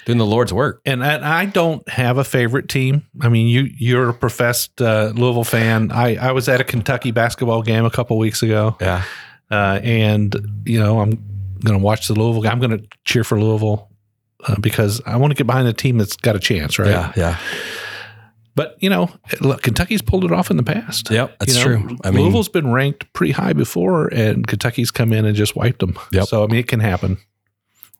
doing 0.05 0.17
the 0.17 0.25
Lord's 0.25 0.53
work. 0.53 0.81
And 0.85 1.03
I, 1.03 1.41
I 1.41 1.45
don't 1.45 1.87
have 1.89 2.17
a 2.17 2.23
favorite 2.23 2.67
team. 2.69 3.05
I 3.21 3.29
mean, 3.29 3.47
you 3.47 3.69
you're 3.77 4.09
a 4.09 4.13
professed 4.13 4.81
uh, 4.81 5.11
Louisville 5.15 5.43
fan. 5.43 5.91
I, 5.91 6.15
I 6.15 6.31
was 6.31 6.49
at 6.49 6.61
a 6.61 6.63
Kentucky 6.63 7.11
basketball 7.11 7.61
game 7.61 7.85
a 7.85 7.91
couple 7.91 8.17
weeks 8.17 8.43
ago. 8.43 8.75
Yeah, 8.81 9.03
uh, 9.51 9.79
and 9.83 10.35
you 10.65 10.79
know 10.79 10.99
I'm 10.99 11.11
going 11.63 11.77
to 11.77 11.83
watch 11.83 12.07
the 12.07 12.13
Louisville. 12.13 12.47
I'm 12.49 12.59
going 12.59 12.77
to 12.77 12.87
cheer 13.05 13.23
for 13.23 13.39
Louisville 13.39 13.89
uh, 14.47 14.55
because 14.59 15.01
I 15.05 15.17
want 15.17 15.31
to 15.31 15.35
get 15.35 15.47
behind 15.47 15.67
a 15.67 15.73
team 15.73 15.97
that's 15.97 16.15
got 16.15 16.35
a 16.35 16.39
chance, 16.39 16.79
right? 16.79 16.89
yeah, 16.89 17.13
yeah. 17.15 17.37
But 18.55 18.77
you 18.79 18.89
know, 18.89 19.09
look, 19.41 19.61
Kentucky's 19.61 20.01
pulled 20.01 20.25
it 20.25 20.31
off 20.31 20.51
in 20.51 20.57
the 20.57 20.63
past. 20.63 21.09
Yep, 21.09 21.39
that's 21.39 21.53
You 21.53 21.59
know, 21.59 21.63
true. 21.63 21.97
I 22.03 22.11
mean, 22.11 22.23
Louisville's 22.23 22.49
been 22.49 22.71
ranked 22.71 23.11
pretty 23.13 23.31
high 23.31 23.53
before, 23.53 24.07
and 24.07 24.45
Kentucky's 24.47 24.91
come 24.91 25.13
in 25.13 25.25
and 25.25 25.35
just 25.35 25.55
wiped 25.55 25.79
them. 25.79 25.97
Yep. 26.11 26.27
So 26.27 26.43
I 26.43 26.47
mean, 26.47 26.59
it 26.59 26.67
can 26.67 26.79
happen. 26.79 27.17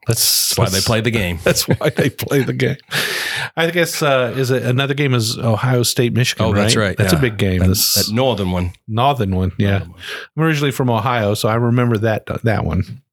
That's, 0.08 0.56
that's 0.56 0.58
why 0.58 0.70
they 0.70 0.82
play 0.82 1.02
the 1.02 1.12
game. 1.12 1.39
That's 1.43 1.68
why 1.68 1.89
they 1.89 2.10
play 2.10 2.41
the 2.41 2.54
game. 2.54 2.78
I 3.56 3.70
guess 3.70 4.02
uh, 4.02 4.34
is 4.36 4.50
it 4.50 4.64
another 4.64 4.95
game 4.95 5.14
is 5.14 5.38
Ohio 5.38 5.84
State 5.84 6.14
Michigan. 6.14 6.45
Oh, 6.47 6.54
that's 6.54 6.76
right. 6.76 6.97
That's 6.97 7.14
yeah. 7.14 7.20
a 7.20 7.22
big 7.22 7.38
game. 7.38 7.60
That, 7.60 7.68
this 7.68 7.93
that 7.93 8.14
northern 8.14 8.50
one. 8.50 8.72
northern 8.88 9.36
one. 9.36 9.52
Yeah, 9.60 9.84
I'm 9.84 10.43
originally 10.43 10.72
from 10.72 10.89
Ohio, 10.89 11.36
so 11.36 11.47
I 11.47 11.56
remember 11.56 11.97
that 12.00 12.26
that 12.43 12.66
one. 12.66 13.04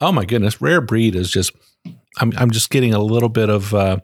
Oh 0.00 0.10
my 0.10 0.24
goodness, 0.24 0.60
rare 0.60 0.80
breed 0.80 1.14
is 1.14 1.30
just. 1.30 1.52
I'm 2.18 2.32
I'm 2.36 2.50
just 2.50 2.70
getting 2.70 2.94
a 2.94 2.98
little 3.00 3.28
bit 3.28 3.48
of, 3.50 3.74
uh, 3.74 3.98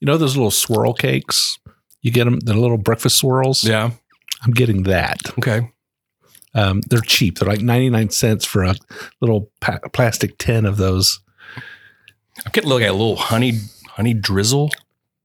you 0.00 0.06
know, 0.06 0.16
those 0.16 0.36
little 0.36 0.50
swirl 0.50 0.92
cakes. 0.94 1.58
You 2.02 2.12
get 2.12 2.24
them, 2.24 2.38
the 2.40 2.54
little 2.54 2.78
breakfast 2.78 3.16
swirls. 3.18 3.64
Yeah. 3.64 3.90
I'm 4.42 4.52
getting 4.52 4.84
that. 4.84 5.18
Okay. 5.38 5.72
Um, 6.54 6.80
they're 6.88 7.00
cheap. 7.00 7.38
They're 7.38 7.48
like 7.48 7.60
99 7.60 8.10
cents 8.10 8.44
for 8.44 8.62
a 8.62 8.74
little 9.20 9.50
pa- 9.60 9.80
plastic 9.92 10.38
tin 10.38 10.64
of 10.64 10.76
those. 10.76 11.20
I'm 12.44 12.52
getting 12.52 12.70
at 12.72 12.90
a 12.90 12.92
little 12.92 13.16
honey 13.16 13.54
honey 13.88 14.14
drizzle. 14.14 14.70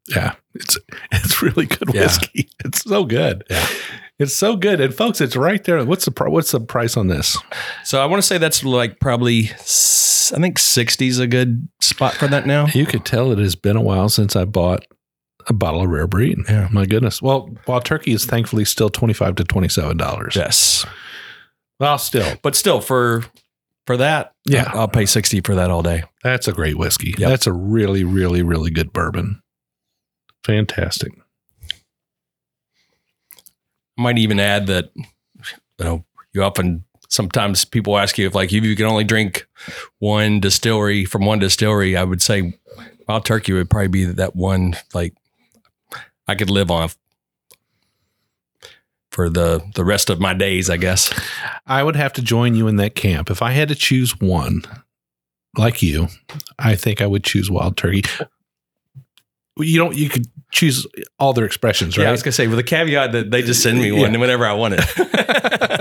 Yeah, 0.10 0.34
it's 0.56 0.78
it's 1.12 1.42
really 1.42 1.68
good 1.68 1.94
Yeah. 1.94 2.02
whiskey. 2.04 2.50
It's 2.66 2.84
so 2.84 3.04
good. 3.06 3.44
Yeah. 3.50 3.68
It's 4.22 4.36
so 4.36 4.56
good. 4.56 4.80
And 4.80 4.94
folks, 4.94 5.20
it's 5.20 5.36
right 5.36 5.64
there. 5.64 5.84
What's 5.84 6.06
the 6.06 6.12
pri- 6.12 6.30
what's 6.30 6.52
the 6.52 6.60
price 6.60 6.96
on 6.96 7.08
this? 7.08 7.38
So 7.84 8.02
I 8.02 8.06
want 8.06 8.22
to 8.22 8.28
say 8.28 8.38
that's 8.38 8.64
like 8.64 9.00
probably 9.00 9.46
s- 9.52 10.32
I 10.36 10.40
think 10.40 10.60
60 10.60 11.08
is 11.08 11.20
a 11.20 11.28
good 11.28 11.68
spot 11.82 12.14
for 12.14 12.28
that 12.28 12.46
now. 12.46 12.68
You 12.68 12.86
could 12.86 13.04
tell 13.06 13.32
it 13.32 13.40
has 13.40 13.56
been 13.56 13.76
a 13.76 13.82
while 13.82 14.08
since 14.10 14.36
I 14.36 14.46
bought 14.46 14.86
a 15.48 15.54
bottle 15.54 15.82
of 15.82 15.90
rare 15.90 16.08
breed. 16.08 16.38
Yeah. 16.48 16.68
My 16.72 16.86
goodness. 16.86 17.22
Well, 17.22 17.50
Wild 17.68 17.84
Turkey 17.84 18.12
is 18.12 18.26
thankfully 18.26 18.64
still 18.64 18.90
25 18.90 19.36
to 19.38 19.44
27 19.44 19.98
dollars. 19.98 20.36
Yes. 20.36 20.86
Well, 21.80 21.98
still. 21.98 22.36
But 22.44 22.56
still 22.56 22.80
for 22.80 23.24
for 23.88 23.98
that, 23.98 24.34
Yeah. 24.46 24.70
I'll 24.76 24.88
pay 24.88 25.08
60 25.08 25.42
for 25.42 25.56
that 25.56 25.72
all 25.72 25.82
day. 25.82 26.04
That's 26.24 26.48
a 26.48 26.52
great 26.52 26.78
whiskey. 26.78 27.16
Yep. 27.18 27.30
That's 27.30 27.48
a 27.48 27.54
really 27.54 28.04
really 28.04 28.44
really 28.44 28.70
good 28.70 28.94
bourbon. 28.94 29.42
Fantastic. 30.46 31.12
Might 34.02 34.18
even 34.18 34.40
add 34.40 34.68
that 34.68 34.92
you 34.96 35.06
know, 35.80 36.06
you 36.34 36.44
often 36.44 36.84
sometimes 37.10 37.66
people 37.66 37.98
ask 37.98 38.18
you 38.18 38.26
if 38.26 38.34
like 38.34 38.52
if 38.52 38.64
you 38.64 38.76
can 38.76 38.86
only 38.86 39.04
drink 39.04 39.48
one 40.00 40.40
distillery 40.40 41.06
from 41.06 41.26
one 41.26 41.40
distillery, 41.40 41.96
I 41.96 42.04
would 42.04 42.22
say 42.22 42.58
Wild 43.08 43.26
Turkey 43.26 43.54
would 43.54 43.70
probably 43.70 43.90
be 43.90 44.06
that 44.06 44.36
one 44.36 44.76
like 44.94 45.14
I 46.28 46.36
could 46.36 46.50
live 46.50 46.72
on 46.72 46.90
for 49.12 49.30
the 49.30 49.62
the 49.76 49.84
rest 49.86 50.10
of 50.10 50.20
my 50.20 50.34
days, 50.34 50.70
I 50.70 50.78
guess. 50.78 51.14
I 51.68 51.84
would 51.84 51.96
have 51.96 52.14
to 52.14 52.22
join 52.22 52.56
you 52.56 52.68
in 52.68 52.78
that 52.78 52.96
camp. 52.96 53.30
If 53.30 53.42
I 53.42 53.52
had 53.52 53.68
to 53.68 53.76
choose 53.76 54.20
one, 54.20 54.64
like 55.58 55.82
you, 55.82 56.08
I 56.58 56.76
think 56.76 57.02
I 57.02 57.08
would 57.08 57.24
choose 57.24 57.52
Wild 57.52 57.78
Turkey. 57.78 58.04
You 59.62 59.78
don't. 59.78 59.96
You 59.96 60.10
could 60.10 60.26
choose 60.52 60.86
all 61.18 61.32
their 61.32 61.46
expressions, 61.46 61.96
Yeah, 61.96 62.10
I 62.10 62.12
was 62.12 62.22
gonna 62.24 62.34
say 62.34 62.46
with 62.48 62.58
the 62.58 62.64
caveat 62.64 63.14
that 63.14 63.32
they 63.32 63.42
just 63.42 63.64
send 63.64 63.80
me 63.80 63.90
one 63.94 64.14
Yeah. 64.14 64.20
whenever 64.20 64.46
I 64.46 64.52
want 64.54 64.74
it. 64.78 64.82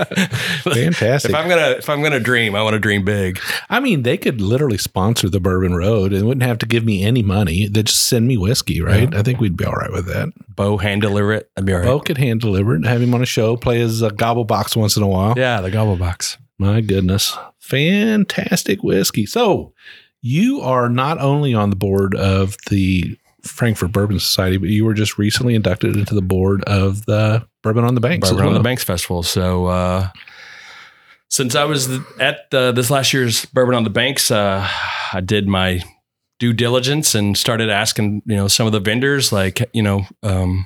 Fantastic. 0.63 1.31
if 1.31 1.35
I'm 1.35 1.49
gonna 1.49 1.71
if 1.77 1.89
I'm 1.89 2.01
gonna 2.01 2.19
dream, 2.19 2.55
I 2.55 2.63
want 2.63 2.73
to 2.75 2.79
dream 2.79 3.03
big. 3.03 3.39
I 3.69 3.79
mean, 3.79 4.03
they 4.03 4.17
could 4.17 4.39
literally 4.41 4.77
sponsor 4.77 5.29
the 5.29 5.39
Bourbon 5.39 5.75
Road 5.75 6.13
and 6.13 6.25
wouldn't 6.25 6.43
have 6.43 6.57
to 6.59 6.65
give 6.65 6.85
me 6.85 7.03
any 7.03 7.21
money. 7.21 7.67
They 7.67 7.83
just 7.83 8.07
send 8.07 8.27
me 8.27 8.37
whiskey, 8.37 8.81
right? 8.81 9.13
I 9.13 9.23
think 9.23 9.39
we'd 9.39 9.57
be 9.57 9.65
all 9.65 9.73
right 9.73 9.91
with 9.91 10.05
that. 10.07 10.29
Bo 10.55 10.77
hand 10.77 11.01
deliver 11.01 11.33
it. 11.33 11.49
I'd 11.57 11.65
be 11.65 11.73
all 11.73 11.79
right. 11.79 11.85
Bo 11.85 11.99
could 11.99 12.17
hand 12.17 12.41
deliver 12.41 12.75
it, 12.75 12.85
have 12.85 13.01
him 13.01 13.13
on 13.13 13.21
a 13.21 13.25
show, 13.25 13.57
play 13.57 13.79
his 13.79 14.01
uh, 14.03 14.09
gobble 14.09 14.45
box 14.45 14.75
once 14.75 14.95
in 14.97 15.03
a 15.03 15.07
while. 15.07 15.33
Yeah, 15.37 15.61
the 15.61 15.71
gobble 15.71 15.97
box. 15.97 16.37
My 16.57 16.81
goodness. 16.81 17.37
Fantastic 17.59 18.83
whiskey. 18.83 19.25
So 19.25 19.73
you 20.21 20.61
are 20.61 20.87
not 20.89 21.19
only 21.19 21.53
on 21.53 21.69
the 21.71 21.75
board 21.75 22.15
of 22.15 22.55
the 22.69 23.17
Frankfort 23.43 23.91
Bourbon 23.91 24.19
Society, 24.19 24.57
but 24.57 24.69
you 24.69 24.85
were 24.85 24.93
just 24.93 25.17
recently 25.17 25.55
inducted 25.55 25.95
into 25.95 26.15
the 26.15 26.21
board 26.21 26.63
of 26.65 27.05
the 27.05 27.45
Bourbon 27.63 27.83
on 27.83 27.95
the 27.95 28.01
Banks. 28.01 28.29
Bourbon 28.29 28.47
on 28.47 28.53
the. 28.53 28.59
Banks 28.59 28.83
Festival. 28.83 29.23
So 29.23 29.67
uh, 29.67 30.09
since 31.29 31.55
I 31.55 31.63
was 31.63 31.89
at 32.19 32.49
the, 32.51 32.71
this 32.71 32.89
last 32.89 33.13
year's 33.13 33.45
Bourbon 33.45 33.75
on 33.75 33.83
the 33.83 33.89
Banks, 33.89 34.31
uh, 34.31 34.67
I 35.13 35.21
did 35.21 35.47
my 35.47 35.81
due 36.39 36.53
diligence 36.53 37.15
and 37.15 37.37
started 37.37 37.69
asking, 37.69 38.23
you 38.25 38.35
know, 38.35 38.47
some 38.47 38.65
of 38.65 38.73
the 38.73 38.79
vendors, 38.79 39.31
like, 39.31 39.69
you 39.73 39.83
know, 39.83 40.05
um, 40.23 40.65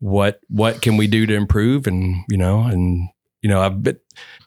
what 0.00 0.40
what 0.48 0.80
can 0.80 0.96
we 0.96 1.06
do 1.06 1.26
to 1.26 1.34
improve, 1.34 1.86
and 1.86 2.24
you 2.28 2.38
know, 2.38 2.62
and 2.62 3.10
you 3.42 3.48
know, 3.48 3.68
been 3.70 3.98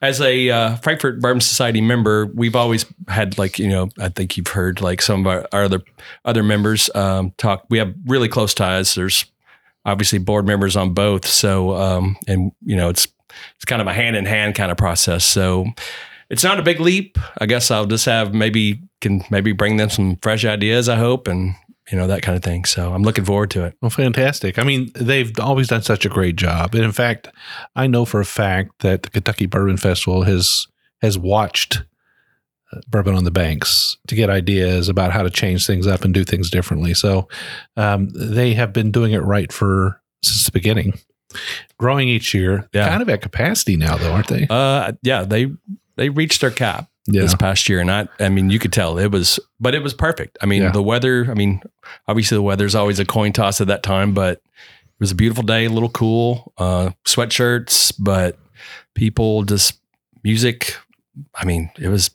as 0.02 0.20
a 0.20 0.50
uh, 0.50 0.76
Frankfort 0.78 1.22
Bourbon 1.22 1.41
Society 1.41 1.82
member, 1.82 2.26
we've 2.26 2.56
always 2.56 2.86
had 3.08 3.38
like, 3.38 3.58
you 3.58 3.70
know, 3.70 3.89
I 4.00 4.10
think 4.10 4.38
you've 4.38 4.48
heard 4.48 4.82
like 4.82 5.02
some 5.02 5.22
of 5.22 5.28
our, 5.28 5.48
our 5.52 5.64
other 5.64 5.82
other 6.26 6.44
members 6.44 6.89
um, 6.94 7.34
talk. 7.38 7.66
We 7.70 7.78
have 7.78 7.94
really 8.06 8.28
close 8.28 8.54
ties. 8.54 8.96
There's 8.96 9.26
obviously 9.86 10.20
board 10.20 10.46
members 10.46 10.76
on 10.76 10.94
both. 10.94 11.26
So, 11.26 11.76
um, 11.76 12.18
and 12.28 12.52
you 12.62 12.76
know, 12.76 12.89
it's 12.89 13.08
it's 13.56 13.66
kind 13.66 13.82
of 13.82 13.88
a 13.88 13.94
hand 13.94 14.16
in 14.16 14.26
hand 14.26 14.56
kind 14.56 14.72
of 14.72 14.78
process. 14.78 15.26
So, 15.26 15.68
it's 16.30 16.44
not 16.44 16.60
a 16.60 16.64
big 16.64 16.80
leap. 16.80 17.18
I 17.38 17.46
guess 17.46 17.72
I'll 17.72 17.86
just 17.86 18.06
have 18.06 18.34
maybe 18.34 18.82
can 19.02 19.24
maybe 19.30 19.54
bring 19.54 19.78
them 19.78 19.89
some 19.89 20.18
fresh 20.18 20.46
ideas. 20.46 20.89
I 20.89 20.96
hope, 20.98 21.28
and 21.28 21.56
you 21.92 21.98
know 21.98 22.08
that 22.08 22.22
kind 22.22 22.36
of 22.36 22.44
thing. 22.44 22.66
So, 22.66 22.94
I'm 22.94 23.04
looking 23.04 23.26
forward 23.26 23.52
to 23.52 23.66
it. 23.66 23.76
Well, 23.82 23.90
fantastic. 23.90 24.58
I 24.58 24.64
mean, 24.64 24.92
they've 24.96 25.32
always 25.40 25.68
done 25.68 25.82
such 25.82 26.06
a 26.06 26.10
great 26.10 26.36
job. 26.36 26.74
And 26.76 26.84
in 26.84 26.92
fact, 26.92 27.28
I 27.76 27.88
know 27.88 28.06
for 28.06 28.20
a 28.20 28.26
fact 28.26 28.80
that 28.80 29.04
the 29.04 29.10
Kentucky 29.10 29.46
Bourbon 29.46 29.78
Festival 29.78 30.24
has 30.24 30.68
has 31.02 31.18
watched 31.18 31.84
uh, 32.72 32.80
Bourbon 32.88 33.16
on 33.16 33.26
the 33.26 33.32
Banks 33.32 33.98
to 34.08 34.16
get 34.16 34.30
ideas 34.30 34.88
about 34.90 35.12
how 35.12 35.22
to 35.22 35.30
change 35.30 35.68
things 35.68 35.86
up 35.86 36.04
and 36.04 36.14
do 36.14 36.24
things 36.24 36.50
differently. 36.50 36.94
So 36.94 37.28
um, 37.76 38.10
they 38.16 38.54
have 38.54 38.72
been 38.72 38.90
doing 38.90 39.12
it 39.12 39.20
right 39.20 39.52
for 39.52 40.02
since 40.24 40.46
the 40.46 40.52
beginning, 40.52 40.98
growing 41.78 42.08
each 42.08 42.34
year. 42.34 42.70
Yeah. 42.74 42.88
Kind 42.88 43.02
of 43.02 43.10
at 43.10 43.22
capacity 43.22 43.76
now, 43.76 43.98
though, 43.98 44.14
aren't 44.14 44.28
they? 44.28 44.48
Uh, 44.50 44.94
yeah, 45.04 45.24
they 45.24 45.52
they 45.98 46.10
reached 46.10 46.42
their 46.42 46.52
cap. 46.52 46.90
Yeah. 47.08 47.22
this 47.24 47.36
past 47.36 47.68
year. 47.68 47.80
And 47.82 47.91
I, 47.91 48.08
I 48.20 48.30
mean, 48.30 48.49
you 48.49 48.60
could 48.60 48.72
tell 48.72 48.97
it 48.97 49.08
was, 49.12 49.39
but 49.60 49.76
it 49.76 49.84
was 49.84 49.93
perfect. 49.93 50.38
I 50.41 50.45
mean, 50.45 50.62
Yeah. 50.64 50.72
the 50.72 50.82
weather, 50.84 51.28
I 51.30 51.34
mean, 51.34 51.62
obviously 52.08 52.38
the 52.38 52.41
weather's 52.41 52.76
always 52.76 52.99
a 52.99 53.06
coin 53.06 53.34
toss 53.34 53.60
at 53.60 53.68
that 53.68 53.84
time, 53.84 54.14
but 54.14 54.38
it 54.38 54.99
was 54.99 55.12
a 55.12 55.16
beautiful 55.16 55.43
day, 55.43 55.66
a 55.66 55.70
little 55.70 55.89
cool, 55.89 56.54
uh, 56.58 56.91
sweatshirts, 57.06 57.93
but 57.99 58.38
people 58.95 59.43
just 59.43 59.80
music. 60.24 60.78
I 61.36 61.43
mean, 61.45 61.70
it 61.78 61.89
was, 61.89 62.10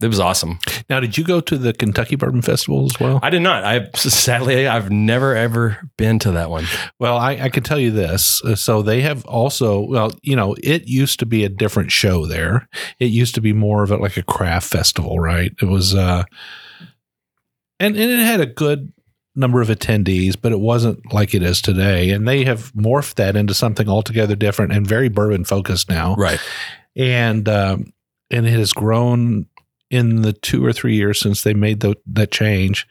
it 0.00 0.06
was 0.06 0.20
awesome. 0.20 0.58
Now, 0.88 1.00
did 1.00 1.18
you 1.18 1.24
go 1.24 1.40
to 1.40 1.58
the 1.58 1.72
Kentucky 1.72 2.14
Bourbon 2.14 2.42
Festival 2.42 2.84
as 2.86 3.00
well? 3.00 3.18
I 3.22 3.30
did 3.30 3.42
not. 3.42 3.64
I 3.64 3.88
sadly, 3.94 4.68
I've 4.68 4.90
never 4.90 5.34
ever 5.34 5.78
been 5.96 6.18
to 6.20 6.30
that 6.32 6.50
one. 6.50 6.66
Well, 7.00 7.16
I, 7.16 7.32
I 7.32 7.48
can 7.48 7.64
tell 7.64 7.78
you 7.78 7.90
this. 7.90 8.42
Uh, 8.44 8.54
So 8.54 8.82
they 8.82 9.00
have 9.00 9.24
also, 9.24 9.80
well, 9.80 10.12
you 10.22 10.36
know, 10.36 10.54
it 10.62 10.86
used 10.86 11.18
to 11.18 11.26
be 11.26 11.44
a 11.44 11.48
different 11.48 11.90
show 11.90 12.26
there. 12.26 12.68
It 13.00 13.06
used 13.06 13.34
to 13.34 13.40
be 13.40 13.52
more 13.52 13.82
of 13.82 13.90
a, 13.90 13.96
like 13.96 14.16
a 14.16 14.22
craft 14.22 14.70
festival, 14.70 15.18
right? 15.18 15.52
It 15.60 15.66
was, 15.66 15.94
uh, 15.94 16.24
and, 17.80 17.96
and 17.96 18.10
it 18.10 18.20
had 18.20 18.40
a 18.40 18.46
good 18.46 18.92
number 19.34 19.60
of 19.60 19.68
attendees, 19.68 20.36
but 20.40 20.52
it 20.52 20.60
wasn't 20.60 21.12
like 21.12 21.34
it 21.34 21.42
is 21.42 21.60
today. 21.60 22.10
And 22.10 22.26
they 22.26 22.44
have 22.44 22.72
morphed 22.72 23.14
that 23.14 23.36
into 23.36 23.54
something 23.54 23.88
altogether 23.88 24.36
different 24.36 24.72
and 24.72 24.86
very 24.86 25.08
bourbon 25.08 25.44
focused 25.44 25.88
now. 25.88 26.14
Right. 26.16 26.40
And, 26.96 27.48
um, 27.48 27.92
and 28.30 28.46
it 28.46 28.50
has 28.50 28.72
grown 28.72 29.46
in 29.90 30.22
the 30.22 30.32
two 30.32 30.64
or 30.64 30.72
three 30.72 30.94
years 30.94 31.18
since 31.20 31.42
they 31.42 31.54
made 31.54 31.80
the, 31.80 31.94
that 32.06 32.30
change 32.30 32.86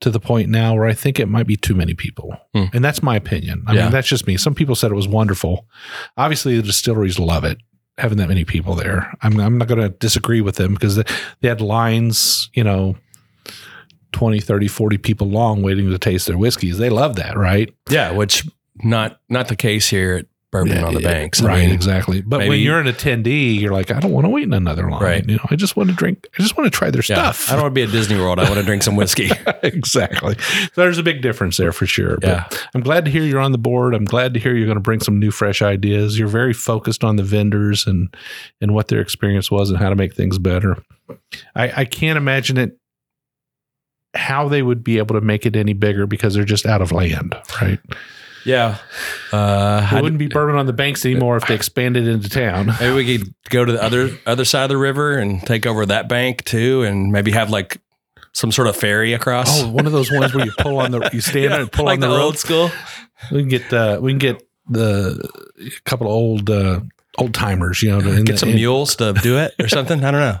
to 0.00 0.10
the 0.10 0.20
point 0.20 0.48
now 0.48 0.74
where 0.74 0.86
I 0.86 0.94
think 0.94 1.18
it 1.20 1.28
might 1.28 1.46
be 1.46 1.56
too 1.56 1.74
many 1.74 1.92
people. 1.94 2.36
Hmm. 2.54 2.64
And 2.72 2.84
that's 2.84 3.02
my 3.02 3.16
opinion. 3.16 3.62
I 3.66 3.74
Yeah. 3.74 3.82
mean, 3.82 3.92
that's 3.92 4.08
just 4.08 4.26
me. 4.26 4.36
Some 4.36 4.54
people 4.54 4.74
said 4.74 4.90
it 4.90 4.94
was 4.94 5.08
wonderful. 5.08 5.66
Obviously, 6.16 6.56
the 6.56 6.62
distilleries 6.62 7.18
love 7.18 7.44
it, 7.44 7.58
having 7.98 8.16
that 8.18 8.28
many 8.28 8.44
people 8.44 8.74
there. 8.74 9.12
I'm, 9.20 9.38
I'm 9.38 9.58
not 9.58 9.68
going 9.68 9.80
to 9.80 9.90
disagree 9.90 10.40
with 10.40 10.56
them 10.56 10.72
because 10.74 10.96
they, 10.96 11.04
they 11.40 11.48
had 11.48 11.60
lines, 11.60 12.48
you 12.54 12.64
know, 12.64 12.96
20, 14.12 14.40
30, 14.40 14.68
40 14.68 14.98
people 14.98 15.28
long 15.28 15.62
waiting 15.62 15.88
to 15.90 15.98
taste 15.98 16.26
their 16.26 16.38
whiskeys. 16.38 16.78
They 16.78 16.90
love 16.90 17.16
that, 17.16 17.36
right? 17.36 17.72
Yeah. 17.88 18.12
Which 18.12 18.48
not, 18.82 19.20
not 19.28 19.48
the 19.48 19.56
case 19.56 19.88
here 19.90 20.14
at 20.16 20.26
Bourbon 20.50 20.72
Yeah, 20.72 20.84
on 20.84 20.94
the 20.94 21.00
Banks. 21.00 21.40
I 21.42 21.46
right, 21.46 21.60
mean, 21.60 21.70
exactly. 21.70 22.22
But 22.22 22.40
when 22.48 22.58
you're 22.58 22.80
an 22.80 22.88
attendee, 22.88 23.60
you're 23.60 23.72
like, 23.72 23.92
I 23.92 24.00
don't 24.00 24.10
want 24.10 24.24
to 24.24 24.28
wait 24.30 24.42
in 24.42 24.52
another 24.52 24.90
line. 24.90 25.00
Right. 25.02 25.28
You 25.28 25.36
know, 25.36 25.46
I 25.48 25.54
just 25.54 25.76
want 25.76 25.90
to 25.90 25.94
drink. 25.94 26.26
I 26.36 26.42
just 26.42 26.56
want 26.56 26.72
to 26.72 26.76
try 26.76 26.90
their 26.90 27.02
yeah, 27.02 27.30
stuff. 27.30 27.48
I 27.48 27.52
don't 27.52 27.62
want 27.62 27.74
to 27.74 27.78
be 27.78 27.82
at 27.84 27.92
Disney 27.92 28.18
World. 28.18 28.40
I 28.40 28.44
want 28.44 28.56
to 28.56 28.64
drink 28.64 28.82
some 28.82 28.96
whiskey. 28.96 29.30
exactly. 29.62 30.36
So 30.38 30.68
there's 30.74 30.98
a 30.98 31.04
big 31.04 31.22
difference 31.22 31.56
there 31.56 31.72
for 31.72 31.86
sure. 31.86 32.16
But 32.16 32.28
Yeah. 32.28 32.48
I'm 32.74 32.80
glad 32.80 33.04
to 33.04 33.10
hear 33.12 33.22
you're 33.22 33.38
on 33.40 33.52
the 33.52 33.58
board. 33.58 33.94
I'm 33.94 34.04
glad 34.04 34.34
to 34.34 34.40
hear 34.40 34.56
you're 34.56 34.66
going 34.66 34.76
to 34.76 34.80
bring 34.82 35.00
some 35.00 35.20
new, 35.20 35.30
fresh 35.30 35.62
ideas. 35.62 36.18
You're 36.18 36.28
very 36.28 36.52
focused 36.52 37.04
on 37.04 37.14
the 37.16 37.22
vendors 37.22 37.86
and 37.86 38.14
and 38.60 38.74
what 38.74 38.88
their 38.88 39.00
experience 39.00 39.50
was 39.50 39.70
and 39.70 39.78
how 39.78 39.88
to 39.88 39.96
make 39.96 40.14
things 40.14 40.38
better. 40.38 40.82
I, 41.54 41.80
I 41.82 41.84
can't 41.84 42.16
imagine 42.16 42.56
it 42.56 42.76
how 44.14 44.48
they 44.48 44.62
would 44.62 44.82
be 44.82 44.98
able 44.98 45.14
to 45.14 45.20
make 45.20 45.46
it 45.46 45.54
any 45.54 45.72
bigger 45.72 46.06
because 46.06 46.34
they're 46.34 46.44
just 46.44 46.66
out 46.66 46.82
of 46.82 46.90
land, 46.90 47.36
right? 47.62 47.78
Yeah. 48.44 48.78
Uh, 49.32 49.86
It 49.92 49.96
I- 49.96 50.00
wouldn't 50.00 50.18
be 50.18 50.28
bourbon 50.28 50.56
on 50.56 50.66
the 50.66 50.72
banks 50.72 51.04
anymore 51.04 51.36
if 51.36 51.46
they 51.46 51.54
expanded 51.54 52.06
into 52.08 52.28
town. 52.28 52.66
maybe 52.80 52.94
we 52.94 53.18
could 53.18 53.34
go 53.50 53.64
to 53.64 53.72
the 53.72 53.82
other 53.82 54.10
other 54.26 54.44
side 54.44 54.64
of 54.64 54.68
the 54.70 54.76
river 54.78 55.18
and 55.18 55.40
take 55.46 55.66
over 55.66 55.84
that 55.86 56.08
bank 56.08 56.44
too, 56.44 56.82
and 56.82 57.12
maybe 57.12 57.30
have 57.32 57.50
like 57.50 57.80
some 58.32 58.52
sort 58.52 58.68
of 58.68 58.76
ferry 58.76 59.12
across. 59.12 59.62
Oh, 59.62 59.68
one 59.70 59.86
of 59.86 59.92
those 59.92 60.10
ones 60.10 60.32
where 60.34 60.44
you 60.46 60.52
pull 60.58 60.78
on 60.78 60.90
the 60.92 61.10
you 61.12 61.20
stand 61.30 61.52
there 61.52 61.60
and 61.62 61.72
pull 61.72 61.84
like 61.86 61.96
on 61.96 62.00
the, 62.00 62.08
the 62.08 62.22
old 62.22 62.38
school. 62.38 62.70
We 63.30 63.40
can 63.40 63.48
get 63.48 63.72
uh, 63.72 63.98
we 64.00 64.12
can 64.12 64.18
get 64.18 64.42
the 64.68 65.28
a 65.58 65.80
couple 65.84 66.06
of 66.06 66.12
old 66.12 66.48
uh, 66.48 66.80
old 67.18 67.34
timers, 67.34 67.82
you 67.82 67.90
know, 67.90 68.00
to, 68.00 68.22
Get 68.22 68.38
some 68.38 68.50
in- 68.50 68.54
mules 68.54 68.96
to 68.96 69.12
do 69.14 69.36
it 69.38 69.54
or 69.60 69.68
something. 69.68 70.02
I 70.04 70.10
don't 70.10 70.20
know. 70.20 70.38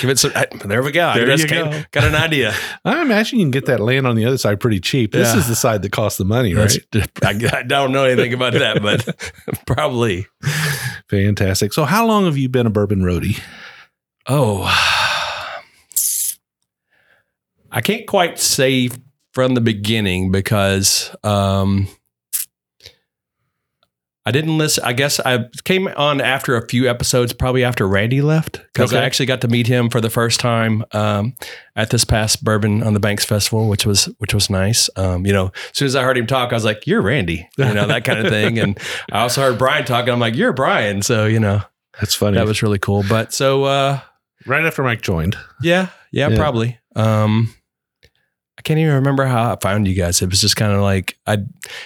Give 0.00 0.10
it 0.10 0.18
some. 0.18 0.32
There 0.64 0.82
we 0.82 0.92
go. 0.92 1.14
There 1.14 1.30
you 1.38 1.46
came- 1.46 1.70
go. 1.70 1.82
got 1.92 2.04
an 2.04 2.14
idea. 2.14 2.52
I 2.84 3.00
imagine 3.00 3.38
you 3.38 3.44
can 3.44 3.52
get 3.52 3.66
that 3.66 3.80
land 3.80 4.06
on 4.06 4.16
the 4.16 4.24
other 4.26 4.36
side 4.38 4.60
pretty 4.60 4.80
cheap. 4.80 5.12
This 5.12 5.32
Yeah. 5.32 5.38
is 5.40 5.48
the 5.48 5.54
side 5.54 5.82
that 5.82 5.92
costs 5.92 6.18
the 6.18 6.24
money, 6.24 6.52
right? 6.54 6.76
I, 7.22 7.38
I 7.52 7.62
don't 7.62 7.92
know 7.92 8.04
anything 8.04 8.34
about 8.34 8.52
that, 8.54 8.82
but 8.82 9.64
probably. 9.66 10.26
Fantastic. 11.08 11.72
So, 11.72 11.84
how 11.84 12.06
long 12.06 12.24
have 12.26 12.36
you 12.36 12.48
been 12.48 12.66
a 12.66 12.70
bourbon 12.70 13.00
roadie? 13.02 13.40
Oh, 14.26 14.64
I 17.70 17.80
can't 17.80 18.06
quite 18.06 18.38
say 18.38 18.88
from 19.32 19.54
the 19.54 19.60
beginning 19.60 20.30
because 20.30 21.14
um, 21.22 21.88
I 24.26 24.30
didn't 24.30 24.58
listen. 24.58 24.84
I 24.84 24.92
guess 24.92 25.20
I 25.20 25.46
came 25.64 25.88
on 25.88 26.20
after 26.20 26.54
a 26.56 26.68
few 26.68 26.86
episodes, 26.88 27.32
probably 27.32 27.64
after 27.64 27.88
Randy 27.88 28.20
left, 28.20 28.60
because 28.74 28.92
I 28.92 29.02
actually 29.02 29.24
got 29.24 29.40
to 29.40 29.48
meet 29.48 29.66
him 29.66 29.88
for 29.88 30.02
the 30.02 30.10
first 30.10 30.38
time 30.38 30.84
um, 30.92 31.34
at 31.76 31.88
this 31.88 32.04
past 32.04 32.44
Bourbon 32.44 32.82
on 32.82 32.92
the 32.92 33.00
Banks 33.00 33.24
Festival, 33.24 33.68
which 33.68 33.86
was 33.86 34.04
which 34.18 34.34
was 34.34 34.50
nice. 34.50 34.90
Um, 34.96 35.24
you 35.24 35.32
know, 35.32 35.46
as 35.46 35.78
soon 35.78 35.86
as 35.86 35.96
I 35.96 36.02
heard 36.02 36.18
him 36.18 36.26
talk, 36.26 36.52
I 36.52 36.56
was 36.56 36.64
like, 36.64 36.86
"You're 36.86 37.00
Randy," 37.00 37.48
you 37.56 37.72
know, 37.72 37.86
that 37.86 38.04
kind 38.04 38.18
of 38.18 38.28
thing. 38.30 38.58
And 38.58 38.78
I 39.10 39.20
also 39.20 39.40
heard 39.40 39.56
Brian 39.58 39.86
talking. 39.86 40.12
I'm 40.12 40.20
like, 40.20 40.34
"You're 40.36 40.52
Brian," 40.52 41.00
so 41.00 41.24
you 41.24 41.40
know, 41.40 41.62
That's 41.98 42.14
funny. 42.14 42.36
that 42.36 42.46
was 42.46 42.62
really 42.62 42.78
cool. 42.78 43.04
But 43.08 43.32
so. 43.32 43.64
uh 43.64 44.00
right 44.46 44.64
after 44.64 44.82
Mike 44.82 45.00
joined. 45.00 45.36
yeah, 45.62 45.88
yeah, 46.12 46.28
Yeah. 46.28 46.36
probably. 46.36 46.78
Um, 46.96 47.54
I 48.58 48.62
can't 48.62 48.78
even 48.78 48.94
remember 48.94 49.24
how 49.24 49.52
I 49.52 49.56
found 49.62 49.86
you 49.88 49.94
guys. 49.94 50.20
It 50.20 50.28
was 50.30 50.40
just 50.40 50.56
kind 50.56 50.72
of 50.72 50.80
like 50.82 51.16
I, 51.26 51.34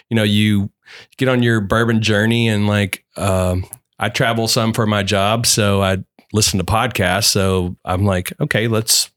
you 0.08 0.16
know, 0.16 0.22
you 0.22 0.70
get 1.16 1.28
on 1.28 1.42
your 1.42 1.60
bourbon 1.60 2.02
journey, 2.02 2.48
and 2.48 2.66
like 2.66 3.04
um, 3.16 3.64
I 3.98 4.08
travel 4.08 4.48
some 4.48 4.72
for 4.72 4.86
my 4.86 5.02
job, 5.02 5.46
so 5.46 5.82
I 5.82 5.98
listen 6.32 6.58
to 6.58 6.64
podcasts. 6.64 7.24
So 7.24 7.76
I'm 7.84 8.04
like, 8.04 8.32
okay, 8.40 8.68
let's 8.68 9.10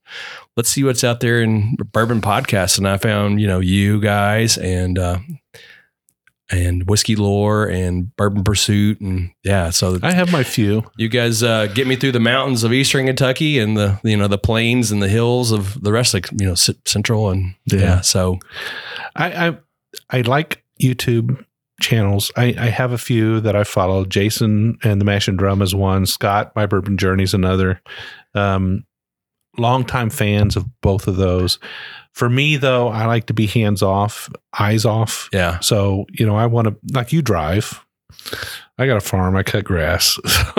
let's 0.55 0.69
see 0.69 0.83
what's 0.83 1.03
out 1.03 1.19
there 1.19 1.41
in 1.41 1.75
bourbon 1.91 2.21
podcasts, 2.21 2.77
and 2.77 2.87
I 2.87 2.97
found 2.97 3.41
you 3.41 3.47
know 3.47 3.59
you 3.59 3.99
guys 3.99 4.57
and. 4.57 4.97
Uh, 4.97 5.19
and 6.51 6.87
whiskey 6.87 7.15
lore 7.15 7.65
and 7.65 8.15
bourbon 8.15 8.43
pursuit 8.43 9.01
and 9.01 9.31
yeah 9.43 9.71
so 9.71 9.97
I 10.03 10.13
have 10.13 10.31
my 10.31 10.43
few. 10.43 10.83
you 10.95 11.09
guys 11.09 11.41
uh, 11.41 11.67
get 11.67 11.87
me 11.87 11.95
through 11.95 12.11
the 12.11 12.19
mountains 12.19 12.63
of 12.63 12.71
eastern 12.71 13.07
Kentucky 13.07 13.57
and 13.57 13.75
the 13.75 13.99
you 14.03 14.15
know 14.15 14.27
the 14.27 14.37
plains 14.37 14.91
and 14.91 15.01
the 15.01 15.07
hills 15.07 15.51
of 15.51 15.81
the 15.81 15.91
rest 15.91 16.13
of 16.13 16.23
you 16.39 16.45
know 16.45 16.53
central 16.53 17.31
and 17.31 17.55
yeah. 17.65 17.79
Yeah. 17.79 18.01
so 18.01 18.37
I 19.15 19.47
I, 19.47 19.57
I 20.11 20.21
like 20.21 20.63
YouTube 20.79 21.43
channels. 21.81 22.31
I, 22.35 22.55
I 22.57 22.67
have 22.67 22.91
a 22.91 22.97
few 22.97 23.39
that 23.41 23.55
I 23.55 23.63
follow. 23.63 24.05
Jason 24.05 24.77
and 24.83 24.99
the 24.99 25.05
Mash 25.05 25.27
and 25.27 25.37
Drum 25.37 25.61
is 25.61 25.75
one. 25.75 26.05
Scott, 26.05 26.51
My 26.55 26.65
Bourbon 26.65 26.97
Journey 26.97 27.23
is 27.23 27.33
another. 27.33 27.81
Um, 28.33 28.85
longtime 29.57 30.09
fans 30.09 30.55
of 30.55 30.65
both 30.81 31.07
of 31.07 31.17
those. 31.17 31.59
For 32.13 32.29
me, 32.29 32.55
though, 32.57 32.87
I 32.87 33.05
like 33.05 33.25
to 33.27 33.33
be 33.33 33.45
hands 33.45 33.81
off, 33.81 34.29
eyes 34.57 34.85
off. 34.85 35.29
yeah 35.33 35.59
So, 35.59 36.05
you 36.11 36.25
know, 36.25 36.35
I 36.35 36.45
want 36.45 36.67
to, 36.67 36.75
like 36.93 37.11
you 37.11 37.21
drive. 37.21 37.85
I 38.77 38.85
got 38.87 38.97
a 38.97 39.01
farm. 39.01 39.35
I 39.35 39.43
cut 39.43 39.65
grass. 39.65 40.17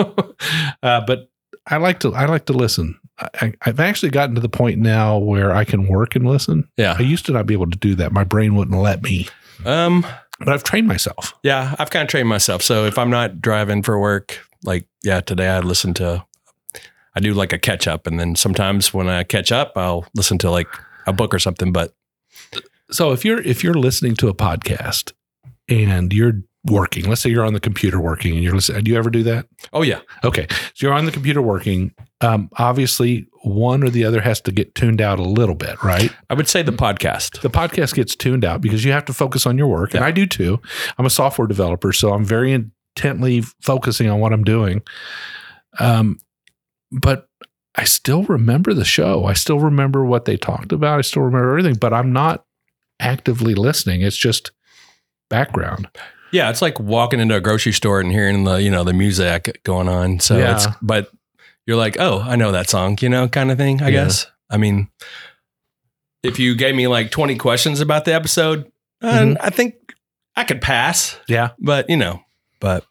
uh, 0.83 1.01
but 1.05 1.29
I 1.65 1.77
like 1.77 1.99
to, 2.01 2.13
I 2.13 2.25
like 2.25 2.45
to 2.45 2.53
listen. 2.53 2.99
I, 3.19 3.53
I've 3.63 3.79
actually 3.79 4.11
gotten 4.11 4.35
to 4.35 4.41
the 4.41 4.49
point 4.49 4.79
now 4.79 5.17
where 5.17 5.51
I 5.51 5.65
can 5.65 5.87
work 5.87 6.15
and 6.15 6.27
listen. 6.27 6.69
Yeah. 6.77 6.95
I 6.97 7.01
used 7.01 7.25
to 7.25 7.31
not 7.31 7.47
be 7.47 7.55
able 7.55 7.69
to 7.71 7.77
do 7.77 7.95
that. 7.95 8.11
My 8.11 8.23
brain 8.23 8.55
wouldn't 8.55 8.79
let 8.79 9.01
me, 9.01 9.27
um 9.65 10.05
but 10.39 10.49
I've 10.49 10.63
trained 10.63 10.87
myself. 10.87 11.33
yeah 11.43 11.75
I've 11.79 11.89
kind 11.89 12.03
of 12.03 12.09
trained 12.09 12.29
myself 12.29 12.61
so 12.61 12.85
if 12.85 12.97
I'm 12.97 13.09
not 13.09 13.41
driving 13.41 13.83
for 13.83 13.99
work 13.99 14.39
like 14.63 14.87
yeah 15.03 15.21
today 15.21 15.47
I 15.49 15.59
listen 15.59 15.93
to 15.95 16.23
I 17.15 17.19
do 17.19 17.33
like 17.33 17.53
a 17.53 17.57
catch 17.59 17.87
up 17.87 18.05
and 18.07 18.19
then 18.19 18.35
sometimes 18.35 18.93
when 18.93 19.07
I 19.07 19.23
catch 19.23 19.51
up 19.51 19.73
I'll 19.75 20.05
listen 20.15 20.37
to 20.39 20.51
like 20.51 20.67
a 21.07 21.13
book 21.13 21.33
or 21.33 21.39
something 21.39 21.71
but 21.71 21.93
So 22.91 23.11
if 23.11 23.25
you're 23.25 23.41
if 23.41 23.63
you're 23.63 23.73
listening 23.73 24.15
to 24.17 24.27
a 24.29 24.33
podcast 24.33 25.13
and 25.69 26.13
you're 26.13 26.41
working, 26.65 27.05
let's 27.07 27.21
say 27.21 27.29
you're 27.29 27.45
on 27.45 27.53
the 27.53 27.59
computer 27.59 27.99
working 27.99 28.33
and 28.35 28.43
you're 28.43 28.53
listening, 28.53 28.83
do 28.83 28.91
you 28.91 28.97
ever 28.97 29.09
do 29.09 29.23
that? 29.23 29.45
oh 29.73 29.81
yeah 29.83 29.99
Okay, 30.23 30.47
so 30.73 30.87
you're 30.87 30.93
on 30.93 31.05
the 31.05 31.11
computer 31.11 31.41
working. 31.41 31.93
Um, 32.21 32.49
obviously, 32.57 33.27
one 33.47 33.83
or 33.83 33.89
the 33.89 34.03
other 34.05 34.21
has 34.21 34.39
to 34.41 34.51
get 34.51 34.75
tuned 34.75 35.01
out 35.01 35.19
a 35.19 35.23
little 35.23 35.55
bit, 35.55 35.81
right? 35.83 36.11
I 36.29 36.33
would 36.33 36.47
say 36.47 36.61
the 36.61 36.71
podcast 36.71 37.41
The 37.41 37.49
podcast 37.49 37.95
gets 37.95 38.15
tuned 38.15 38.45
out 38.45 38.61
because 38.61 38.83
you 38.85 38.91
have 38.91 39.05
to 39.05 39.13
focus 39.13 39.45
on 39.45 39.57
your 39.57 39.67
work, 39.67 39.93
and 39.93 40.03
I 40.03 40.11
do 40.11 40.25
too. 40.25 40.59
I'm 40.97 41.05
a 41.05 41.09
software 41.09 41.47
developer, 41.47 41.91
so 41.93 42.13
I'm 42.13 42.23
very 42.25 42.51
intently 42.51 43.41
focusing 43.61 44.09
on 44.09 44.19
what 44.19 44.33
I'm 44.33 44.43
doing. 44.43 44.81
Um, 45.79 46.19
but 46.91 47.27
I 47.75 47.83
still 47.83 48.23
remember 48.23 48.73
the 48.73 48.85
show. 48.85 49.25
I 49.25 49.33
still 49.33 49.59
remember 49.59 50.03
what 50.05 50.25
they 50.25 50.37
talked 50.37 50.71
about. 50.71 50.97
I 50.97 51.01
still 51.01 51.21
remember 51.23 51.49
everything, 51.51 51.75
but 51.75 51.93
I'm 51.93 52.11
not 52.11 52.43
actively 52.99 53.53
listening. 53.53 54.01
It's 54.01 54.17
just 54.17 54.51
background. 55.29 55.87
Yeah, 56.31 56.49
it's 56.49 56.61
like 56.61 56.79
walking 56.79 57.19
into 57.19 57.35
a 57.35 57.39
grocery 57.41 57.71
store 57.71 57.99
and 58.01 58.11
hearing 58.11 58.43
the 58.43 58.55
you 58.55 58.69
know 58.71 58.83
the 58.83 58.93
music 58.93 59.61
going 59.63 59.87
on. 59.87 60.19
So 60.19 60.37
Yeah. 60.37 60.55
it's 60.55 60.67
but 60.81 61.09
you're 61.67 61.77
like, 61.77 61.97
oh, 61.99 62.21
I 62.21 62.35
know 62.37 62.51
that 62.53 62.69
song, 62.69 62.97
you 63.01 63.09
know, 63.09 63.27
kind 63.27 63.51
of 63.51 63.57
thing. 63.59 63.81
I 63.83 63.89
Yeah. 63.89 64.05
guess. 64.05 64.25
I 64.49 64.57
mean, 64.57 64.87
if 66.23 66.39
you 66.39 66.55
gave 66.55 66.73
me 66.75 66.87
like 66.87 67.11
20 67.11 67.35
questions 67.37 67.79
about 67.81 68.05
the 68.05 68.13
episode, 68.15 68.71
uh, 69.03 69.11
Mhm. 69.19 69.37
I 69.39 69.49
think 69.51 69.75
I 70.35 70.43
could 70.43 70.61
pass. 70.61 71.17
Yeah. 71.27 71.49
But 71.59 71.89
you 71.89 71.97
know, 71.97 72.21
but 72.59 72.83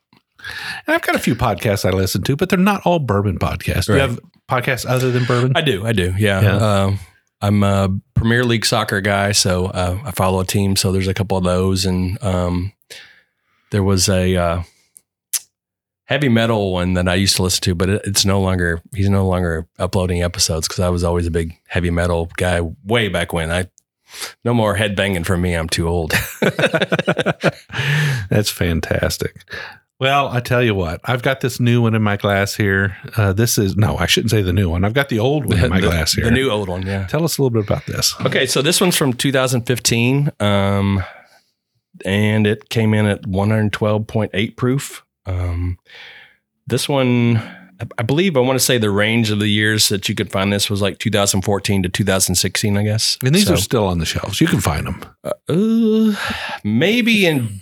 And 0.86 0.94
I've 0.94 1.02
got 1.02 1.16
a 1.16 1.18
few 1.18 1.34
podcasts 1.34 1.84
I 1.84 1.90
listen 1.90 2.22
to, 2.22 2.36
but 2.36 2.50
they're 2.50 2.58
not 2.58 2.82
all 2.86 3.00
bourbon 3.00 3.36
podcasts. 3.38 3.86
Do 3.86 3.94
you 3.94 3.98
have 3.98 4.20
podcasts 4.48 4.88
other 4.88 5.10
than 5.10 5.24
bourbon? 5.24 5.52
I 5.56 5.60
do, 5.60 5.84
I 5.84 5.92
do, 5.92 6.14
yeah. 6.18 6.40
Yeah. 6.40 6.56
Um, 6.84 6.98
I'm 7.40 7.62
a 7.64 7.88
Premier 8.14 8.44
League 8.44 8.64
soccer 8.64 9.00
guy, 9.00 9.32
so 9.32 9.66
uh, 9.66 9.98
I 10.04 10.12
follow 10.12 10.38
a 10.40 10.44
team. 10.46 10.76
So 10.76 10.92
there's 10.92 11.08
a 11.08 11.14
couple 11.14 11.36
of 11.36 11.42
those, 11.42 11.84
and 11.84 12.22
um, 12.22 12.72
there 13.72 13.82
was 13.82 14.08
a 14.08 14.36
uh, 14.36 14.62
heavy 16.06 16.28
metal 16.28 16.72
one 16.72 16.94
that 16.94 17.08
I 17.08 17.14
used 17.14 17.36
to 17.36 17.42
listen 17.42 17.60
to, 17.62 17.74
but 17.74 17.88
it, 17.88 18.02
it's 18.04 18.24
no 18.24 18.40
longer. 18.40 18.80
He's 18.94 19.08
no 19.08 19.26
longer 19.28 19.68
uploading 19.78 20.22
episodes 20.22 20.66
because 20.66 20.80
I 20.80 20.88
was 20.88 21.04
always 21.04 21.26
a 21.26 21.30
big 21.30 21.58
heavy 21.68 21.90
metal 21.90 22.30
guy 22.36 22.60
way 22.84 23.08
back 23.08 23.32
when. 23.32 23.50
I 23.50 23.68
no 24.44 24.54
more 24.54 24.76
head 24.76 24.96
banging 24.96 25.24
from 25.24 25.42
me. 25.42 25.54
I'm 25.54 25.68
too 25.68 25.88
old. 25.88 26.14
That's 28.30 28.50
fantastic. 28.50 29.44
Well, 29.98 30.28
I 30.28 30.40
tell 30.40 30.62
you 30.62 30.74
what, 30.74 31.00
I've 31.04 31.22
got 31.22 31.40
this 31.40 31.58
new 31.58 31.80
one 31.80 31.94
in 31.94 32.02
my 32.02 32.18
glass 32.18 32.54
here. 32.54 32.98
Uh, 33.16 33.32
this 33.32 33.56
is 33.56 33.76
no, 33.76 33.96
I 33.96 34.04
shouldn't 34.04 34.30
say 34.30 34.42
the 34.42 34.52
new 34.52 34.68
one. 34.68 34.84
I've 34.84 34.92
got 34.92 35.08
the 35.08 35.18
old 35.18 35.46
one 35.46 35.58
in 35.58 35.70
my 35.70 35.80
the, 35.80 35.86
glass 35.86 36.12
here. 36.12 36.26
the 36.26 36.30
new 36.30 36.50
old 36.50 36.68
one, 36.68 36.82
yeah. 36.82 37.06
Tell 37.06 37.24
us 37.24 37.38
a 37.38 37.42
little 37.42 37.58
bit 37.58 37.64
about 37.66 37.86
this. 37.86 38.14
Okay, 38.20 38.44
so 38.44 38.60
this 38.60 38.78
one's 38.78 38.94
from 38.94 39.14
2015, 39.14 40.32
um, 40.38 41.02
and 42.04 42.46
it 42.46 42.68
came 42.68 42.92
in 42.92 43.06
at 43.06 43.22
112.8 43.22 44.56
proof. 44.56 45.02
Um, 45.26 45.78
this 46.66 46.88
one, 46.88 47.36
I- 47.98 48.02
believe, 48.02 48.36
I 48.36 48.40
want 48.40 48.58
to 48.58 48.64
say 48.64 48.78
the 48.78 48.90
range 48.90 49.30
of 49.30 49.38
the 49.38 49.48
years 49.48 49.88
that 49.90 50.08
you 50.08 50.14
could 50.14 50.30
find 50.32 50.52
this 50.52 50.70
was 50.70 50.80
like 50.82 50.98
2014 50.98 51.82
to 51.82 51.88
2016, 51.88 52.76
I 52.76 52.82
guess. 52.82 53.18
And 53.24 53.34
these 53.34 53.46
So, 53.46 53.54
are 53.54 53.58
still 53.58 53.86
on 53.86 53.98
the 53.98 54.06
shelves. 54.06 54.40
You 54.40 54.46
can 54.46 54.60
find 54.60 54.86
them. 54.86 55.04
uh, 55.24 56.14
maybe 56.64 57.26
in 57.26 57.60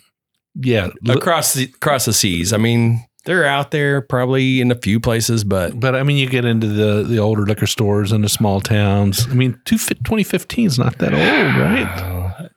Yeah, 0.55 0.91
across 1.09 1.55
the 1.55 1.65
across 1.65 2.05
the 2.05 2.13
seas. 2.13 2.53
I 2.53 2.59
mean, 2.59 3.05
they're 3.25 3.45
out 3.45 3.71
there 3.73 4.01
probably 4.03 4.61
in 4.61 4.71
a 4.71 4.77
few 4.77 5.01
places, 5.01 5.43
but 5.43 5.81
but 5.81 5.97
I 5.97 6.03
mean, 6.05 6.17
you 6.17 6.29
get 6.29 6.45
into 6.45 6.69
the 6.69 7.03
the 7.03 7.19
older 7.19 7.43
liquor 7.45 7.67
stores 7.67 8.13
in 8.13 8.23
the 8.23 8.29
small 8.29 8.61
towns. 8.61 9.27
I 9.29 9.35
mean, 9.35 9.59
2015 9.65 10.67
is 10.67 10.79
not 10.79 10.99
that 10.99 11.13
old, 11.13 11.21
right? 11.21 11.89
Uh, 12.03 12.49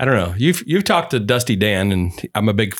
I 0.00 0.04
don't 0.06 0.14
know. 0.16 0.34
You've 0.38 0.62
you've 0.66 0.84
talked 0.84 1.10
to 1.10 1.20
Dusty 1.20 1.56
Dan, 1.56 1.92
and 1.92 2.12
I'm 2.34 2.48
a 2.48 2.54
big 2.54 2.74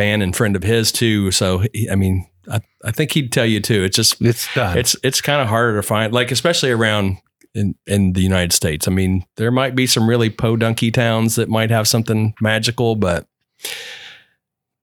fan 0.00 0.22
and 0.22 0.34
friend 0.34 0.56
of 0.56 0.62
his 0.62 0.90
too. 0.92 1.30
So 1.30 1.64
he- 1.72 1.88
I 1.90 1.94
mean, 1.96 2.26
I, 2.50 2.60
I 2.84 2.90
think 2.90 3.12
he'd 3.12 3.32
tell 3.32 3.44
you 3.46 3.60
too. 3.60 3.84
It's 3.84 3.96
just 3.96 4.20
It's 4.22 4.52
done. 4.54 4.78
it's 4.78 4.96
it's 5.02 5.20
kind 5.20 5.40
of 5.42 5.48
harder 5.48 5.76
to 5.76 5.82
find, 5.82 6.12
like 6.12 6.30
especially 6.30 6.70
around 6.70 7.18
in 7.54 7.74
in 7.86 8.12
the 8.14 8.22
United 8.22 8.52
States. 8.52 8.88
I 8.88 8.90
mean, 8.90 9.24
there 9.36 9.50
might 9.50 9.74
be 9.74 9.86
some 9.86 10.08
really 10.08 10.30
podunky 10.30 10.92
towns 10.92 11.34
that 11.36 11.48
might 11.48 11.70
have 11.70 11.86
something 11.86 12.34
magical, 12.40 12.96
but 12.96 13.26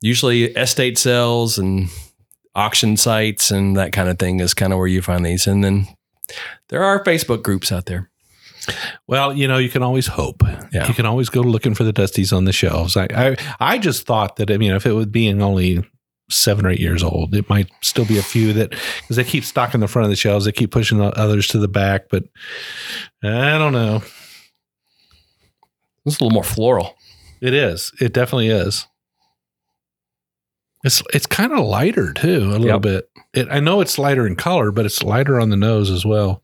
usually 0.02 0.46
estate 0.56 0.98
sales 0.98 1.58
and 1.58 1.90
auction 2.56 2.98
sites 2.98 3.52
and 3.52 3.76
that 3.78 3.92
kind 3.94 4.10
of 4.10 4.20
thing 4.20 4.40
is 4.40 4.54
kind 4.54 4.74
of 4.74 4.80
where 4.80 4.88
you 4.88 5.02
find 5.02 5.26
these. 5.26 5.48
And 5.48 5.64
then 5.64 5.88
there 6.70 6.84
are 6.84 7.04
Facebook 7.04 7.42
groups 7.44 7.72
out 7.72 7.86
there. 7.86 8.10
Well, 9.08 9.34
you 9.34 9.48
know, 9.48 9.58
you 9.58 9.70
can 9.70 9.84
always 9.84 10.08
hope. 10.08 10.44
Yeah. 10.74 10.88
You 10.88 10.94
can 10.94 11.06
always 11.06 11.30
go 11.30 11.42
looking 11.42 11.74
for 11.76 11.84
the 11.84 11.94
dusties 11.94 12.36
on 12.36 12.46
the 12.46 12.52
shelves. 12.54 12.98
I, 12.98 13.08
I, 13.16 13.38
I 13.60 13.78
just 13.78 14.06
thought 14.06 14.36
that, 14.38 14.52
I 14.52 14.58
mean, 14.58 14.74
if 14.74 14.86
it 14.86 14.94
was 14.94 15.06
being 15.06 15.42
only 15.42 15.84
seven 16.30 16.66
or 16.66 16.70
eight 16.70 16.80
years 16.80 17.04
old, 17.04 17.34
it 17.34 17.50
might 17.50 17.70
still 17.82 18.04
be 18.06 18.18
a 18.18 18.22
few 18.24 18.52
that, 18.54 18.72
because 18.72 19.16
they 19.16 19.24
keep 19.24 19.46
stocking 19.46 19.80
the 19.80 19.88
front 19.88 20.04
of 20.06 20.10
the 20.10 20.16
shelves, 20.18 20.46
they 20.46 20.52
keep 20.52 20.72
pushing 20.72 20.98
the 20.98 21.06
others 21.18 21.48
to 21.50 21.58
the 21.60 21.68
back. 21.70 22.10
But 22.10 22.24
I 23.24 23.58
don't 23.58 23.74
know. 23.74 24.02
It's 26.06 26.20
a 26.20 26.24
little 26.24 26.32
more 26.32 26.44
floral. 26.44 26.96
It 27.42 27.54
is. 27.54 27.92
It 28.02 28.14
definitely 28.14 28.48
is. 28.50 28.88
It's 30.84 31.02
it's 31.14 31.26
kind 31.26 31.52
of 31.52 31.66
lighter 31.66 32.14
too, 32.14 32.38
a 32.52 32.58
little 32.60 32.68
Yep. 32.68 32.82
bit. 32.82 33.10
It, 33.34 33.48
I 33.52 33.60
know 33.60 33.82
it's 33.82 33.98
lighter 33.98 34.26
in 34.28 34.36
color, 34.36 34.72
but 34.72 34.86
it's 34.86 35.04
lighter 35.04 35.40
on 35.40 35.50
the 35.50 35.58
nose 35.58 35.90
as 35.90 36.06
well. 36.06 36.44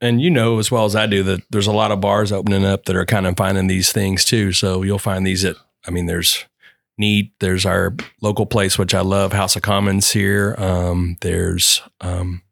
And 0.00 0.20
you 0.22 0.30
know 0.30 0.58
as 0.58 0.70
well 0.70 0.84
as 0.86 0.96
I 0.96 1.06
do 1.06 1.22
that 1.24 1.42
there's 1.50 1.66
a 1.66 1.72
lot 1.72 1.92
of 1.92 2.00
bars 2.00 2.32
opening 2.32 2.64
up 2.64 2.86
that 2.86 2.96
are 2.96 3.04
kind 3.04 3.26
of 3.26 3.36
finding 3.36 3.66
these 3.66 3.92
things 3.92 4.24
too. 4.24 4.52
So 4.52 4.82
you'll 4.82 4.98
find 4.98 5.26
these 5.26 5.44
at, 5.44 5.56
I 5.86 5.90
mean, 5.90 6.06
there's 6.06 6.44
Neat, 6.98 7.32
there's 7.40 7.64
our 7.64 7.96
local 8.20 8.44
place, 8.44 8.76
which 8.78 8.94
I 8.94 9.00
love, 9.00 9.32
House 9.32 9.56
of 9.56 9.62
Commons 9.62 10.10
here. 10.10 10.54
Um, 10.58 11.16
there's 11.22 11.80
um, 12.02 12.42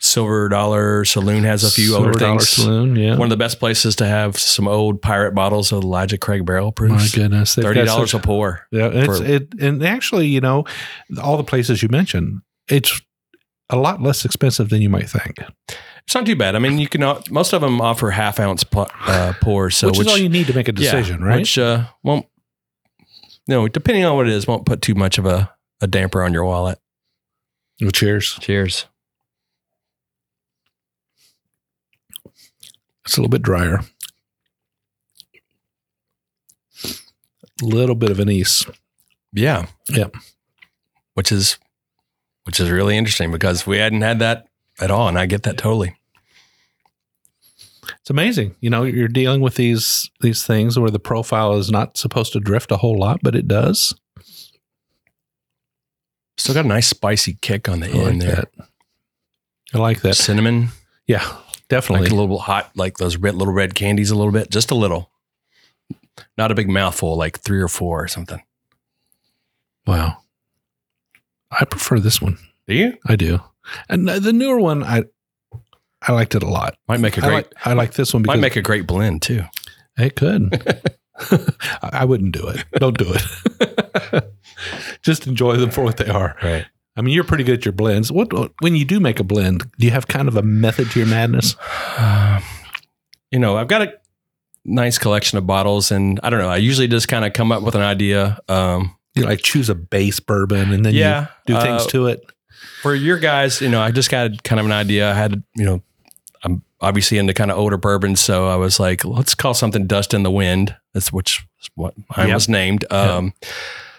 Silver 0.00 0.48
Dollar 0.48 1.04
Saloon 1.04 1.44
has 1.44 1.64
a 1.64 1.70
few 1.70 1.88
Silver 1.90 2.06
older 2.08 2.18
Dollar 2.18 2.38
things. 2.38 2.48
Saloon, 2.48 2.96
yeah. 2.96 3.12
One 3.16 3.22
of 3.26 3.30
the 3.30 3.36
best 3.36 3.58
places 3.60 3.96
to 3.96 4.06
have 4.06 4.36
some 4.36 4.68
old 4.68 5.00
pirate 5.00 5.32
bottles 5.34 5.72
of 5.72 5.84
Elijah 5.84 6.18
Craig 6.18 6.44
barrel 6.44 6.72
proof. 6.72 6.90
My 6.90 7.08
goodness, 7.14 7.54
Thirty 7.54 7.84
dollars 7.84 8.14
a 8.14 8.18
pour. 8.18 8.66
Yeah, 8.70 8.90
it's 8.92 9.18
for- 9.18 9.24
it, 9.24 9.54
and 9.60 9.84
actually, 9.84 10.26
you 10.26 10.40
know, 10.40 10.64
all 11.22 11.36
the 11.36 11.44
places 11.44 11.82
you 11.82 11.88
mentioned, 11.88 12.40
it's 12.68 13.00
a 13.70 13.76
lot 13.76 14.00
less 14.00 14.24
expensive 14.24 14.68
than 14.68 14.82
you 14.82 14.88
might 14.88 15.08
think. 15.08 15.38
It's 16.04 16.14
not 16.14 16.24
too 16.26 16.36
bad. 16.36 16.54
I 16.54 16.60
mean, 16.60 16.78
you 16.78 16.88
can 16.88 17.02
uh, 17.02 17.20
most 17.30 17.52
of 17.52 17.60
them 17.60 17.80
offer 17.80 18.10
half 18.10 18.38
ounce 18.38 18.64
uh, 18.74 19.32
pours, 19.40 19.76
so 19.76 19.88
which, 19.88 20.00
is 20.00 20.06
all 20.06 20.16
you 20.16 20.28
need 20.28 20.46
to 20.46 20.54
make 20.54 20.68
a 20.68 20.72
decision, 20.72 21.20
yeah, 21.20 21.26
right? 21.26 21.38
Which 21.38 21.58
uh, 21.58 21.86
won't, 22.04 22.26
you 23.00 23.54
know, 23.54 23.68
depending 23.68 24.04
on 24.04 24.16
what 24.16 24.28
it 24.28 24.32
is, 24.32 24.46
won't 24.46 24.66
put 24.66 24.82
too 24.82 24.94
much 24.94 25.18
of 25.18 25.26
a, 25.26 25.50
a 25.80 25.86
damper 25.86 26.22
on 26.22 26.32
your 26.32 26.44
wallet. 26.44 26.78
well, 27.80 27.90
cheers. 27.90 28.38
Cheers. 28.40 28.86
It's 33.04 33.16
a 33.16 33.20
little 33.20 33.30
bit 33.30 33.42
drier. 33.42 33.80
A 37.62 37.64
little 37.64 37.94
bit 37.94 38.10
of 38.10 38.20
anise. 38.20 38.66
Yeah. 39.32 39.66
Yep. 39.88 40.16
Which 41.14 41.32
is, 41.32 41.58
which 42.46 42.58
is 42.60 42.70
really 42.70 42.96
interesting 42.96 43.30
because 43.30 43.66
we 43.66 43.76
hadn't 43.78 44.00
had 44.02 44.18
that 44.20 44.46
at 44.80 44.90
all, 44.90 45.08
and 45.08 45.18
I 45.18 45.26
get 45.26 45.42
that 45.44 45.58
totally. 45.58 45.96
It's 48.00 48.10
amazing. 48.10 48.54
You 48.60 48.70
know, 48.70 48.82
you're 48.84 49.08
dealing 49.08 49.40
with 49.40 49.56
these 49.56 50.10
these 50.20 50.44
things 50.46 50.78
where 50.78 50.90
the 50.90 50.98
profile 50.98 51.54
is 51.54 51.70
not 51.70 51.96
supposed 51.96 52.32
to 52.32 52.40
drift 52.40 52.70
a 52.72 52.76
whole 52.76 52.98
lot, 52.98 53.20
but 53.22 53.34
it 53.34 53.46
does. 53.48 53.94
Still 56.38 56.54
got 56.54 56.64
a 56.64 56.68
nice 56.68 56.86
spicy 56.88 57.38
kick 57.40 57.68
on 57.68 57.80
the 57.80 57.86
I 57.88 57.92
like 57.94 58.06
end 58.12 58.22
there. 58.22 58.36
that. 58.36 58.48
I 59.74 59.78
like 59.78 60.00
that. 60.02 60.14
Cinnamon, 60.14 60.68
Yeah, 61.06 61.26
definitely. 61.68 62.04
like 62.08 62.12
a 62.12 62.16
little 62.16 62.38
hot, 62.38 62.70
like 62.76 62.98
those 62.98 63.16
red, 63.16 63.34
little 63.34 63.54
red 63.54 63.74
candies, 63.74 64.10
a 64.10 64.14
little 64.14 64.32
bit, 64.32 64.50
just 64.50 64.70
a 64.70 64.74
little. 64.74 65.10
Not 66.38 66.50
a 66.50 66.54
big 66.54 66.68
mouthful, 66.68 67.16
like 67.16 67.40
three 67.40 67.60
or 67.60 67.68
four 67.68 68.02
or 68.02 68.08
something. 68.08 68.42
wow. 69.86 70.18
I 71.58 71.64
prefer 71.64 71.98
this 72.00 72.20
one. 72.20 72.38
Do 72.66 72.74
you? 72.74 72.96
I 73.06 73.16
do. 73.16 73.40
And 73.88 74.08
the 74.08 74.32
newer 74.32 74.60
one, 74.60 74.82
I 74.82 75.04
I 76.02 76.12
liked 76.12 76.34
it 76.34 76.42
a 76.42 76.48
lot. 76.48 76.76
Might 76.88 77.00
make 77.00 77.16
a 77.18 77.20
I 77.24 77.28
great, 77.28 77.34
like 77.34 77.52
I 77.64 77.72
like 77.72 77.94
this 77.94 78.12
one 78.14 78.22
Because 78.22 78.36
might 78.36 78.40
make 78.42 78.56
a 78.56 78.62
great 78.62 78.86
blend 78.86 79.22
too. 79.22 79.42
it 79.98 80.16
could. 80.16 80.52
I 81.82 81.90
I 81.92 82.04
wouldn't 82.04 82.32
do 82.32 82.46
it. 82.48 82.64
Don't 82.78 82.98
do 82.98 83.12
it. 83.14 84.32
Just 85.02 85.26
enjoy 85.26 85.56
them 85.56 85.70
for 85.70 85.82
what 85.82 85.96
they 85.96 86.08
are. 86.08 86.36
Right. 86.42 86.66
I 86.96 87.02
mean, 87.02 87.14
you're 87.14 87.24
pretty 87.24 87.44
good 87.44 87.58
at 87.58 87.64
your 87.64 87.72
blends. 87.72 88.10
What 88.10 88.32
when 88.60 88.74
you 88.76 88.84
do 88.84 89.00
make 89.00 89.20
a 89.20 89.24
blend? 89.24 89.70
Do 89.78 89.86
you 89.86 89.92
have 89.92 90.06
kind 90.08 90.28
of 90.28 90.36
a 90.36 90.42
method 90.42 90.90
to 90.92 90.98
your 90.98 91.08
madness? 91.08 91.56
Um, 91.98 92.42
you 93.30 93.38
know, 93.38 93.56
I've 93.56 93.68
got 93.68 93.82
a 93.82 93.92
nice 94.64 94.98
collection 94.98 95.38
of 95.38 95.46
bottles, 95.46 95.90
and 95.90 96.18
I 96.22 96.30
don't 96.30 96.38
know. 96.40 96.48
I 96.48 96.56
usually 96.56 96.88
just 96.88 97.08
kind 97.08 97.24
of 97.24 97.32
come 97.32 97.52
up 97.52 97.62
with 97.62 97.74
an 97.74 97.82
idea. 97.82 98.38
Um, 98.48 98.95
You 99.16 99.24
like 99.24 99.42
choose 99.42 99.68
a 99.70 99.74
base 99.74 100.20
bourbon 100.20 100.72
and 100.72 100.84
then 100.84 100.94
yeah, 100.94 101.28
you 101.46 101.54
do 101.54 101.60
things 101.60 101.82
uh, 101.86 101.88
to 101.90 102.06
it. 102.08 102.24
for 102.82 102.94
your 102.94 103.18
guys, 103.18 103.60
you 103.60 103.68
know, 103.68 103.80
I 103.80 103.90
just 103.90 104.10
got 104.10 104.42
kind 104.42 104.60
of 104.60 104.66
an 104.66 104.72
idea. 104.72 105.10
I 105.10 105.14
had, 105.14 105.42
you 105.54 105.64
know, 105.64 105.82
I'm 106.44 106.62
obviously 106.80 107.16
into 107.18 107.32
kind 107.32 107.50
of 107.50 107.58
older 107.58 107.76
bourbons, 107.78 108.20
so 108.20 108.46
I 108.46 108.56
was 108.56 108.78
like, 108.78 109.04
let's 109.04 109.34
call 109.34 109.54
something 109.54 109.86
"Dust 109.86 110.12
in 110.14 110.22
the 110.22 110.30
Wind." 110.30 110.76
That's 110.92 111.12
which 111.12 111.46
is 111.62 111.70
what 111.74 111.94
mine 112.16 112.28
Yep. 112.28 112.34
was 112.34 112.48
named. 112.48 112.84
Um, 112.92 113.32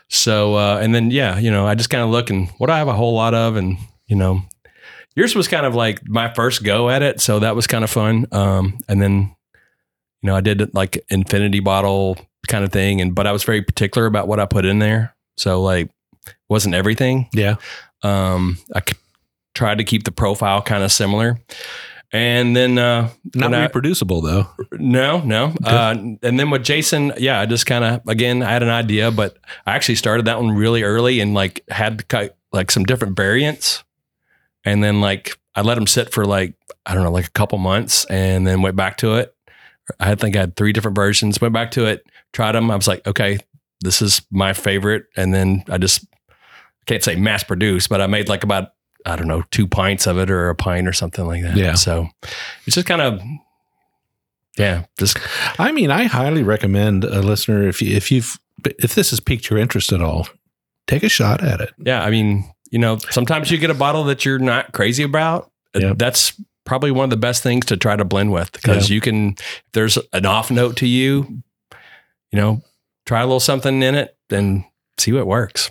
So, 0.09 0.55
uh, 0.55 0.79
and 0.81 0.95
then 0.95 1.11
yeah, 1.11 1.37
you 1.37 1.51
know, 1.51 1.67
I 1.67 1.75
just 1.75 1.89
kind 1.89 2.03
of 2.03 2.09
look 2.09 2.29
and 2.29 2.47
what 2.59 2.69
I 2.69 2.77
have 2.77 2.87
a 2.87 2.93
whole 2.93 3.13
lot 3.13 3.33
of, 3.33 3.55
and 3.57 3.77
you 4.05 4.15
know, 4.15 4.41
yours 5.15 5.35
was 5.35 5.47
kind 5.49 5.65
of 5.65 5.75
like 5.75 6.07
my 6.07 6.33
first 6.33 6.63
go 6.63 6.89
at 6.89 7.01
it, 7.01 7.19
so 7.19 7.39
that 7.39 7.55
was 7.55 7.67
kind 7.67 7.83
of 7.83 7.89
fun. 7.89 8.25
Um, 8.31 8.77
and 8.87 9.01
then, 9.01 9.35
you 10.21 10.27
know, 10.29 10.35
I 10.35 10.41
did 10.41 10.73
like 10.73 11.03
infinity 11.09 11.59
bottle 11.59 12.17
kind 12.47 12.63
of 12.63 12.71
thing, 12.71 13.01
and 13.01 13.13
but 13.13 13.27
I 13.27 13.31
was 13.31 13.43
very 13.43 13.61
particular 13.61 14.07
about 14.07 14.27
what 14.27 14.39
I 14.39 14.45
put 14.45 14.65
in 14.65 14.79
there, 14.79 15.15
so 15.37 15.61
like 15.61 15.89
wasn't 16.49 16.75
everything. 16.75 17.27
Yeah. 17.33 17.55
Um, 18.03 18.57
I 18.73 18.79
c- 18.81 18.97
tried 19.53 19.77
to 19.79 19.83
keep 19.83 20.03
the 20.03 20.11
profile 20.11 20.61
kind 20.61 20.83
of 20.83 20.91
similar. 20.91 21.39
And 22.13 22.55
then, 22.55 22.77
uh, 22.77 23.09
Not 23.35 23.51
when 23.51 23.59
I- 23.59 23.63
reproducible 23.63 24.21
though. 24.21 24.47
no, 24.71 25.19
no. 25.21 25.53
Uh, 25.63 25.93
and 26.23 26.39
then 26.39 26.49
with 26.49 26.63
Jason, 26.63 27.11
yeah, 27.17 27.41
I 27.41 27.45
just 27.45 27.65
kind 27.65 27.83
of, 27.83 28.01
again, 28.07 28.41
I 28.41 28.49
had 28.51 28.63
an 28.63 28.69
idea, 28.69 29.11
but 29.11 29.37
I 29.65 29.75
actually 29.75 29.95
started 29.95 30.25
that 30.27 30.41
one 30.41 30.51
really 30.55 30.83
early 30.83 31.19
and 31.19 31.33
like 31.33 31.61
had 31.69 32.05
like 32.53 32.71
some 32.71 32.85
different 32.85 33.17
variants. 33.17 33.83
And 34.63 34.81
then 34.81 35.01
like 35.01 35.37
I 35.53 35.61
let 35.63 35.75
them 35.75 35.87
sit 35.87 36.13
for 36.13 36.23
like, 36.25 36.53
I 36.85 36.93
don't 36.93 37.03
know, 37.03 37.11
like 37.11 37.27
a 37.27 37.31
couple 37.31 37.57
months 37.57 38.05
and 38.05 38.47
then 38.47 38.61
went 38.61 38.77
back 38.77 38.95
to 38.97 39.15
it. 39.15 39.33
I 39.99 40.15
think 40.15 40.35
I 40.37 40.39
had 40.41 40.55
three 40.55 40.71
different 40.71 40.95
versions, 40.95 41.41
went 41.41 41.53
back 41.53 41.71
to 41.71 41.85
it, 41.87 42.05
tried 42.37 42.51
them. 42.51 42.69
I 42.69 42.75
was 42.75 42.87
like, 42.87 43.05
okay, 43.07 43.39
this 43.81 43.99
is 43.99 44.21
my 44.29 44.53
favorite. 44.53 45.05
And 45.15 45.33
then 45.33 45.63
I 45.69 45.79
just 45.79 46.05
can't 46.85 47.03
say 47.03 47.15
mass 47.15 47.43
produced, 47.43 47.89
but 47.89 47.99
I 47.99 48.05
made 48.05 48.29
like 48.29 48.43
about, 48.43 48.73
I 49.07 49.15
don't 49.15 49.27
know, 49.27 49.41
two 49.49 49.65
pints 49.67 50.05
of 50.05 50.19
it 50.19 50.29
or 50.29 50.49
a 50.49 50.55
pint 50.55 50.87
or 50.87 50.93
something 50.93 51.25
like 51.25 51.41
that. 51.41 51.57
Yeah. 51.57 51.73
So 51.73 52.07
it's 52.67 52.75
just 52.75 52.85
kind 52.85 53.01
of, 53.01 53.19
yeah, 54.55 54.85
just 54.99 55.17
I 55.57 55.71
mean, 55.71 55.89
I 55.89 56.03
highly 56.03 56.43
recommend 56.43 57.03
a 57.03 57.21
listener 57.23 57.67
if 57.67 57.81
you 57.81 57.95
if 57.95 58.11
you've 58.11 58.37
if 58.65 58.93
this 58.93 59.09
has 59.09 59.19
piqued 59.19 59.49
your 59.49 59.57
interest 59.57 59.91
at 59.91 60.01
all, 60.03 60.27
take 60.85 61.01
a 61.01 61.09
shot 61.09 61.43
at 61.43 61.59
it. 61.59 61.73
Yeah, 61.79 62.03
I 62.03 62.11
mean, 62.11 62.45
you 62.69 62.77
know, 62.77 62.97
sometimes 63.09 63.49
you 63.49 63.57
get 63.57 63.71
a 63.71 63.75
bottle 63.75 64.03
that 64.05 64.25
you're 64.25 64.37
not 64.39 64.73
crazy 64.73 65.01
about. 65.03 65.51
Uh, 65.75 65.79
Yep. 65.79 65.97
That's 65.97 66.33
probably 66.65 66.91
one 66.91 67.05
of 67.05 67.09
the 67.09 67.17
best 67.17 67.41
things 67.41 67.65
to 67.67 67.77
try 67.77 67.95
to 67.95 68.05
blend 68.05 68.31
with 68.31 68.51
because 68.51 68.89
you 68.91 69.01
can. 69.01 69.35
There's 69.73 69.97
an 70.13 70.25
off 70.25 70.51
note 70.51 70.75
to 70.77 70.87
you, 70.87 71.41
you 72.31 72.39
know, 72.39 72.61
try 73.05 73.21
a 73.21 73.25
little 73.25 73.39
something 73.39 73.81
in 73.81 73.95
it 73.95 74.17
and 74.29 74.63
see 74.97 75.11
what 75.11 75.27
works. 75.27 75.69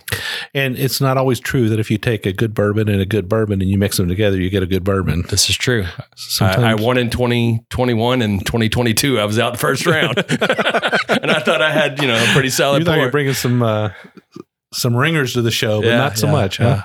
And 0.53 0.77
it's 0.77 1.01
not 1.01 1.17
always 1.17 1.39
true 1.39 1.69
that 1.69 1.79
if 1.79 1.91
you 1.91 1.97
take 1.97 2.25
a 2.25 2.33
good 2.33 2.53
bourbon 2.53 2.87
and 2.87 3.01
a 3.01 3.05
good 3.05 3.27
bourbon 3.27 3.61
and 3.61 3.69
you 3.69 3.77
mix 3.77 3.97
them 3.97 4.07
together, 4.07 4.39
you 4.39 4.49
get 4.49 4.63
a 4.63 4.67
good 4.67 4.83
bourbon. 4.83 5.23
This 5.29 5.49
is 5.49 5.55
true. 5.57 5.85
I, 6.39 6.71
I 6.71 6.73
won 6.75 6.97
in 6.97 7.09
2021 7.09 8.21
and 8.21 8.45
2022. 8.45 9.19
I 9.19 9.25
was 9.25 9.37
out 9.37 9.53
the 9.53 9.59
first 9.59 9.85
round, 9.85 10.17
and 10.19 11.31
I 11.31 11.39
thought 11.39 11.61
I 11.61 11.71
had 11.71 12.01
you 12.01 12.07
know 12.07 12.15
a 12.15 12.33
pretty 12.33 12.49
solid 12.49 12.79
you 12.79 12.85
thought 12.85 12.97
you 12.97 13.05
were 13.05 13.11
bringing 13.11 13.33
some 13.33 13.61
uh, 13.61 13.89
some 14.73 14.95
ringers 14.95 15.33
to 15.33 15.41
the 15.41 15.51
show, 15.51 15.81
but 15.81 15.87
Yeah, 15.87 15.97
not 15.97 16.17
so 16.17 16.27
yeah, 16.27 16.31
much, 16.31 16.57
huh? 16.57 16.83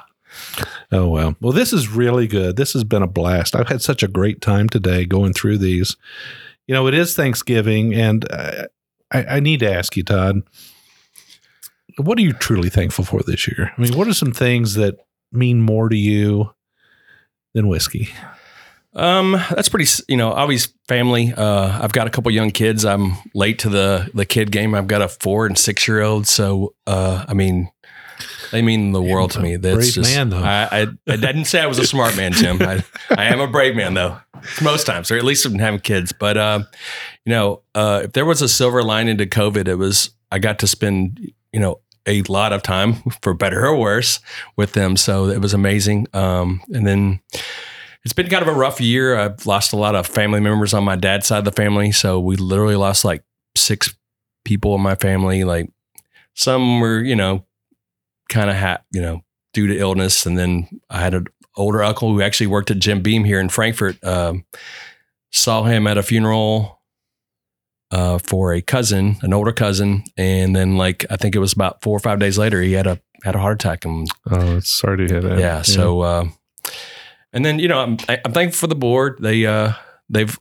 Oh 0.90 1.08
well. 1.08 1.36
Well, 1.40 1.52
this 1.52 1.72
is 1.72 1.88
really 1.88 2.26
good. 2.26 2.56
This 2.56 2.72
has 2.74 2.84
been 2.84 3.02
a 3.02 3.06
blast. 3.06 3.56
I've 3.56 3.68
had 3.68 3.82
such 3.82 4.02
a 4.02 4.08
great 4.08 4.40
time 4.40 4.68
today 4.68 5.04
going 5.06 5.32
through 5.32 5.58
these. 5.58 5.96
You 6.66 6.74
know, 6.74 6.86
it 6.86 6.94
is 6.94 7.16
Thanksgiving, 7.16 7.94
and 7.94 8.30
uh, 8.30 8.66
I, 9.12 9.36
I 9.36 9.40
need 9.40 9.60
to 9.60 9.72
ask 9.72 9.96
you, 9.96 10.02
Todd, 10.02 10.42
what 11.98 12.18
are 12.18 12.22
you 12.22 12.32
truly 12.32 12.70
thankful 12.70 13.04
for 13.04 13.20
this 13.22 13.46
year? 13.46 13.72
I 13.76 13.80
mean, 13.80 13.96
what 13.96 14.08
are 14.08 14.14
some 14.14 14.32
things 14.32 14.74
that 14.74 14.96
mean 15.30 15.60
more 15.60 15.88
to 15.88 15.96
you 15.96 16.50
than 17.54 17.68
whiskey? 17.68 18.08
Um, 18.94 19.32
that's 19.50 19.68
pretty. 19.68 19.90
You 20.08 20.16
know, 20.16 20.32
always 20.32 20.72
family. 20.86 21.32
Uh, 21.34 21.82
I've 21.82 21.92
got 21.92 22.06
a 22.06 22.10
couple 22.10 22.30
young 22.30 22.50
kids. 22.50 22.84
I'm 22.84 23.14
late 23.34 23.58
to 23.60 23.68
the 23.68 24.10
the 24.12 24.26
kid 24.26 24.52
game. 24.52 24.74
I've 24.74 24.86
got 24.86 25.00
a 25.00 25.08
four 25.08 25.46
and 25.46 25.56
six 25.56 25.88
year 25.88 26.02
old. 26.02 26.26
So, 26.26 26.74
uh, 26.86 27.24
I 27.26 27.34
mean, 27.34 27.70
they 28.52 28.62
mean 28.62 28.92
the 28.92 29.02
world 29.02 29.32
to 29.32 29.40
me. 29.40 29.56
That's 29.56 29.74
brave 29.74 29.92
just, 29.92 30.14
man, 30.14 30.30
though. 30.30 30.38
I, 30.38 30.68
I 30.70 30.86
I 31.08 31.16
didn't 31.16 31.46
say 31.46 31.60
I 31.60 31.66
was 31.66 31.78
a 31.78 31.86
smart 31.86 32.16
man, 32.16 32.32
Jim. 32.32 32.62
I, 32.62 32.84
I 33.10 33.24
am 33.24 33.40
a 33.40 33.48
brave 33.48 33.74
man 33.74 33.94
though. 33.94 34.18
Most 34.62 34.86
times, 34.86 35.10
or 35.10 35.16
at 35.16 35.24
least 35.24 35.46
when 35.46 35.58
having 35.58 35.80
kids. 35.80 36.12
But 36.12 36.36
um, 36.36 36.66
you 37.24 37.30
know, 37.30 37.62
uh, 37.74 38.02
if 38.04 38.12
there 38.12 38.24
was 38.24 38.42
a 38.42 38.48
silver 38.48 38.82
lining 38.82 39.18
to 39.18 39.26
COVID, 39.26 39.68
it 39.68 39.76
was 39.76 40.10
I 40.30 40.38
got 40.38 40.58
to 40.60 40.66
spend 40.66 41.32
you 41.52 41.60
know 41.60 41.80
a 42.06 42.22
lot 42.22 42.52
of 42.52 42.62
time, 42.62 42.94
for 43.22 43.34
better 43.34 43.64
or 43.66 43.76
worse, 43.76 44.20
with 44.56 44.72
them. 44.72 44.96
So 44.96 45.28
it 45.28 45.40
was 45.40 45.54
amazing. 45.54 46.06
Um, 46.12 46.60
and 46.72 46.86
then 46.86 47.20
it's 48.04 48.12
been 48.12 48.28
kind 48.28 48.42
of 48.42 48.48
a 48.48 48.58
rough 48.58 48.80
year. 48.80 49.16
I've 49.16 49.46
lost 49.46 49.72
a 49.72 49.76
lot 49.76 49.94
of 49.94 50.06
family 50.06 50.40
members 50.40 50.74
on 50.74 50.84
my 50.84 50.96
dad's 50.96 51.26
side 51.26 51.38
of 51.38 51.44
the 51.44 51.52
family. 51.52 51.92
So 51.92 52.18
we 52.18 52.36
literally 52.36 52.76
lost 52.76 53.04
like 53.04 53.22
six 53.56 53.94
people 54.44 54.74
in 54.74 54.80
my 54.80 54.96
family. 54.96 55.44
Like 55.44 55.70
some 56.34 56.80
were, 56.80 57.00
you 57.00 57.14
know, 57.14 57.46
kind 58.32 58.50
of 58.50 58.56
had, 58.56 58.80
you 58.92 59.00
know, 59.02 59.20
due 59.52 59.66
to 59.68 59.78
illness. 59.78 60.26
And 60.26 60.36
then 60.38 60.68
I 60.90 61.00
had 61.00 61.14
an 61.14 61.26
older 61.56 61.82
uncle 61.82 62.12
who 62.12 62.22
actually 62.22 62.46
worked 62.48 62.70
at 62.70 62.78
Jim 62.78 63.02
Beam 63.02 63.24
here 63.24 63.38
in 63.40 63.48
Frankfort. 63.48 64.02
Um, 64.04 64.44
saw 65.30 65.62
him 65.64 65.86
at 65.86 65.96
a 65.98 66.02
funeral 66.02 66.80
uh, 67.90 68.18
for 68.18 68.52
a 68.54 68.62
cousin, 68.62 69.16
an 69.22 69.32
older 69.34 69.52
cousin, 69.52 70.02
and 70.16 70.56
then 70.56 70.76
like 70.76 71.04
I 71.10 71.16
think 71.16 71.34
it 71.34 71.40
was 71.40 71.52
about 71.52 71.82
four 71.82 71.94
or 71.96 72.00
five 72.00 72.18
days 72.18 72.38
later, 72.38 72.60
he 72.62 72.72
had 72.72 72.86
a 72.86 72.98
had 73.22 73.34
a 73.34 73.38
heart 73.38 73.62
attack, 73.62 73.84
and 73.84 74.08
Oh, 74.30 74.56
it's 74.56 74.70
sorry 74.72 74.96
to 75.06 75.12
hear 75.12 75.20
that. 75.20 75.38
yeah. 75.38 75.62
So, 75.62 76.00
uh, 76.00 76.24
and 77.34 77.44
then 77.44 77.58
you 77.58 77.68
know, 77.68 77.78
I'm 77.80 77.98
I'm 78.08 78.32
thankful 78.32 78.58
for 78.60 78.66
the 78.66 78.74
board. 78.74 79.18
They 79.20 79.44
uh, 79.44 79.72
they've 80.08 80.38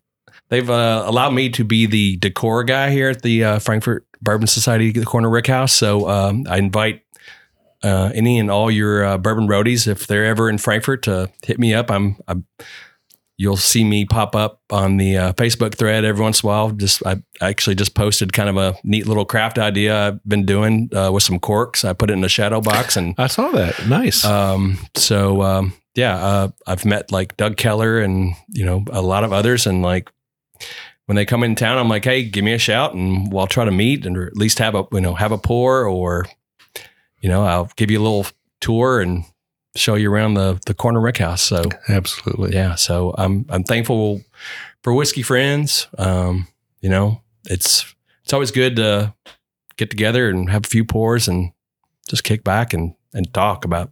they've 0.50 0.70
uh, 0.70 1.04
allowed 1.06 1.32
me 1.32 1.50
to 1.50 1.66
be 1.66 1.86
the 1.88 2.16
decor 2.18 2.64
guy 2.64 2.90
here 2.92 3.10
at 3.10 3.22
the 3.22 3.44
uh, 3.44 3.60
Frankfort 3.60 4.06
Bourbon 4.22 4.48
Society, 4.48 4.92
the 4.92 5.06
Corner 5.06 5.30
Rickhouse. 5.30 5.72
So 5.72 6.08
um, 6.10 6.46
I 6.50 6.58
invite 6.58 7.02
uh, 7.84 8.12
any 8.14 8.40
and 8.40 8.52
all 8.52 8.70
your 8.70 9.04
uh, 9.04 9.18
bourbon 9.18 9.48
roadies 9.48 9.88
if 9.88 10.08
they're 10.08 10.26
ever 10.26 10.50
in 10.50 10.58
Frankfort 10.58 11.04
to 11.04 11.30
hit 11.44 11.60
me 11.60 11.74
up. 11.74 11.90
I'm, 11.90 12.18
I'm 12.28 12.46
you'll 13.42 13.58
see 13.58 13.84
me 13.84 14.06
pop 14.06 14.36
up 14.36 14.62
on 14.70 14.98
the 14.98 15.18
uh, 15.18 15.34
Facebook 15.34 15.74
thread 15.74 16.06
every 16.06 16.22
once 16.22 16.44
in 16.44 16.48
a 16.48 16.52
while. 16.52 16.70
Just 16.72 17.06
I 17.08 17.24
actually 17.42 17.76
just 17.76 17.96
posted 17.96 18.34
kind 18.34 18.50
of 18.50 18.58
a 18.58 18.78
neat 18.84 19.08
little 19.08 19.26
craft 19.26 19.58
idea 19.58 20.08
I've 20.08 20.24
been 20.24 20.46
doing 20.46 20.90
uh, 20.96 21.12
with 21.12 21.24
some 21.24 21.40
corks. 21.40 21.84
I 21.84 21.94
put 21.94 22.12
it 22.12 22.14
in 22.14 22.24
a 22.24 22.30
shadow 22.30 22.62
box 22.62 22.96
and 22.98 23.16
I 23.18 23.26
saw 23.26 23.50
that. 23.52 23.88
Nice. 23.88 24.24
um, 24.24 24.78
so 24.96 25.42
um, 25.42 25.74
yeah, 25.96 26.16
uh, 26.16 26.50
I've 26.68 26.86
met 26.86 27.12
like 27.12 27.36
Doug 27.36 27.58
Keller 27.58 28.00
and 28.00 28.36
you 28.50 28.64
know 28.64 28.86
a 28.92 29.02
lot 29.02 29.24
of 29.24 29.34
others, 29.34 29.66
and 29.66 29.82
like 29.82 30.12
when 31.08 31.16
they 31.16 31.26
come 31.26 31.44
in 31.44 31.56
town, 31.56 31.78
I'm 31.78 31.90
like, 31.90 32.06
hey, 32.06 32.24
give 32.24 32.46
me 32.46 32.54
a 32.54 32.60
shout, 32.60 32.94
and 32.94 33.34
we'll 33.34 33.48
try 33.48 33.66
to 33.66 33.72
meet 33.72 34.06
and 34.06 34.18
or 34.18 34.28
at 34.28 34.38
least 34.38 34.60
have 34.60 34.76
a 34.76 34.86
you 34.92 35.02
know 35.02 35.16
have 35.16 35.32
a 35.32 35.38
pour, 35.40 35.86
or 35.86 36.28
you 37.22 37.30
know 37.30 37.44
I'll 37.44 37.72
give 37.76 37.90
you 37.92 38.00
a 38.00 38.04
little 38.04 38.26
tour 38.60 39.02
and 39.02 39.24
show 39.76 39.96
you 39.96 40.12
around 40.12 40.34
the 40.34 40.60
the 40.66 40.74
corner 40.74 41.00
Rickhouse. 41.00 41.40
So 41.40 41.64
Absolutely. 41.88 42.54
yeah, 42.54 42.76
so 42.76 43.14
I'm 43.18 43.46
I'm 43.50 43.64
thankful 43.64 44.22
for 44.84 44.94
whiskey 44.94 45.22
friends. 45.22 45.88
Um, 45.98 46.48
you 46.82 46.90
know, 46.90 47.22
it's 47.46 47.94
it's 48.24 48.34
always 48.34 48.52
good 48.52 48.76
to 48.78 49.14
get 49.78 49.90
together 49.90 50.30
and 50.30 50.50
have 50.50 50.66
a 50.66 50.70
few 50.70 50.86
pours 50.86 51.28
and 51.28 51.52
just 52.08 52.24
kick 52.24 52.44
back 52.44 52.74
and 52.74 52.94
and 53.14 53.34
talk 53.34 53.66
about 53.66 53.92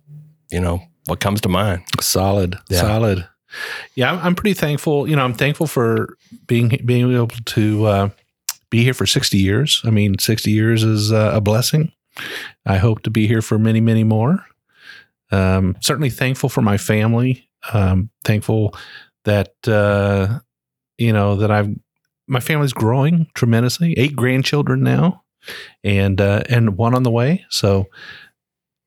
you 0.51 0.59
know 0.59 0.81
what 1.05 1.19
comes 1.19 1.41
to 1.41 1.49
mind. 1.49 1.83
Solid. 2.01 2.57
Yeah. 2.69 2.81
Solid. 2.81 3.27
Yeah, 3.95 4.11
I'm, 4.11 4.19
I'm 4.19 4.35
pretty 4.35 4.53
thankful. 4.53 5.07
You 5.07 5.15
know, 5.15 5.23
I'm 5.23 5.33
thankful 5.33 5.67
for 5.67 6.15
being 6.45 6.79
being 6.85 7.11
able 7.11 7.27
to 7.27 7.85
uh, 7.85 8.09
be 8.69 8.83
here 8.83 8.93
for 8.93 9.07
60 9.07 9.37
years. 9.37 9.81
I 9.83 9.89
mean, 9.89 10.19
60 10.19 10.51
years 10.51 10.83
is 10.83 11.11
uh, 11.11 11.31
a 11.33 11.41
blessing. 11.41 11.91
I 12.65 12.77
hope 12.77 13.01
to 13.03 13.09
be 13.09 13.27
here 13.27 13.41
for 13.41 13.59
many, 13.59 13.81
many 13.81 14.03
more. 14.03 14.45
Um, 15.31 15.75
certainly 15.81 16.09
thankful 16.09 16.49
for 16.49 16.61
my 16.61 16.77
family. 16.77 17.49
Um, 17.73 18.09
thankful 18.23 18.75
that 19.25 19.53
uh, 19.67 20.39
you 20.97 21.13
know 21.13 21.35
that 21.35 21.51
I've 21.51 21.69
my 22.27 22.39
family's 22.39 22.73
growing 22.73 23.27
tremendously. 23.33 23.93
Eight 23.97 24.15
grandchildren 24.15 24.81
now, 24.83 25.23
and 25.83 26.19
uh, 26.21 26.43
and 26.49 26.77
one 26.77 26.95
on 26.95 27.03
the 27.03 27.11
way. 27.11 27.45
So 27.49 27.87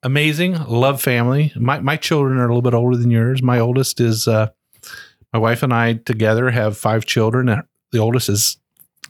amazing. 0.02 0.54
Love 0.66 1.00
family. 1.00 1.52
My 1.56 1.80
my 1.80 1.96
children 1.96 2.38
are 2.38 2.44
a 2.44 2.48
little 2.48 2.62
bit 2.62 2.74
older 2.74 2.96
than 2.96 3.10
yours. 3.10 3.42
My 3.42 3.58
oldest 3.58 4.00
is 4.00 4.26
uh, 4.26 4.48
my 5.32 5.38
wife 5.38 5.62
and 5.62 5.72
I 5.72 5.94
together 5.94 6.50
have 6.50 6.76
five 6.76 7.04
children. 7.06 7.48
Uh, 7.48 7.62
The 7.92 7.98
oldest 7.98 8.28
is 8.28 8.56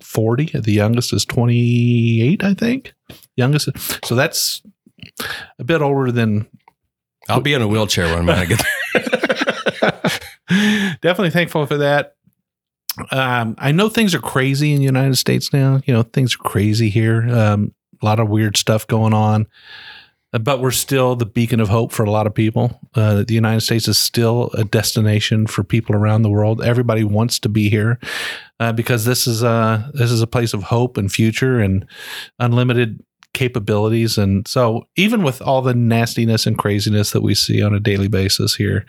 forty. 0.02 0.46
The 0.46 0.72
youngest 0.72 1.12
is 1.12 1.24
twenty 1.24 2.22
eight. 2.22 2.44
I 2.44 2.54
think. 2.54 2.94
Youngest. 3.36 3.68
So 4.04 4.14
that's 4.14 4.62
a 5.58 5.64
bit 5.64 5.82
older 5.82 6.12
than 6.12 6.48
I'll 7.28 7.40
be 7.40 7.54
in 7.54 7.62
a 7.62 7.68
wheelchair 7.68 8.14
when 8.14 8.28
I 8.28 8.44
get 8.44 8.60
there. 8.94 10.00
definitely 11.02 11.30
thankful 11.30 11.66
for 11.66 11.78
that. 11.78 12.16
Um, 13.10 13.54
I 13.58 13.72
know 13.72 13.88
things 13.88 14.14
are 14.14 14.20
crazy 14.20 14.72
in 14.72 14.78
the 14.78 14.84
United 14.84 15.16
States 15.16 15.52
now. 15.52 15.80
You 15.86 15.94
know, 15.94 16.02
things 16.02 16.34
are 16.34 16.48
crazy 16.48 16.90
here. 16.90 17.26
Um, 17.28 17.74
a 18.02 18.04
lot 18.04 18.20
of 18.20 18.28
weird 18.28 18.56
stuff 18.56 18.86
going 18.86 19.14
on, 19.14 19.46
but 20.40 20.60
we're 20.60 20.70
still 20.70 21.14
the 21.14 21.26
beacon 21.26 21.60
of 21.60 21.68
hope 21.68 21.92
for 21.92 22.04
a 22.04 22.10
lot 22.10 22.26
of 22.26 22.34
people. 22.34 22.80
Uh, 22.94 23.22
the 23.22 23.34
United 23.34 23.60
States 23.60 23.86
is 23.86 23.98
still 23.98 24.50
a 24.54 24.64
destination 24.64 25.46
for 25.46 25.62
people 25.62 25.94
around 25.94 26.22
the 26.22 26.30
world. 26.30 26.62
Everybody 26.62 27.04
wants 27.04 27.38
to 27.40 27.48
be 27.48 27.68
here 27.68 27.98
uh, 28.58 28.72
because 28.72 29.04
this 29.04 29.26
is 29.26 29.42
a 29.42 29.90
this 29.94 30.10
is 30.10 30.22
a 30.22 30.26
place 30.26 30.54
of 30.54 30.64
hope 30.64 30.96
and 30.96 31.12
future 31.12 31.60
and 31.60 31.86
unlimited 32.38 33.02
capabilities. 33.34 34.18
And 34.18 34.46
so, 34.46 34.86
even 34.96 35.22
with 35.22 35.42
all 35.42 35.62
the 35.62 35.74
nastiness 35.74 36.46
and 36.46 36.58
craziness 36.58 37.10
that 37.12 37.22
we 37.22 37.34
see 37.34 37.62
on 37.62 37.74
a 37.74 37.80
daily 37.80 38.08
basis 38.08 38.54
here, 38.54 38.86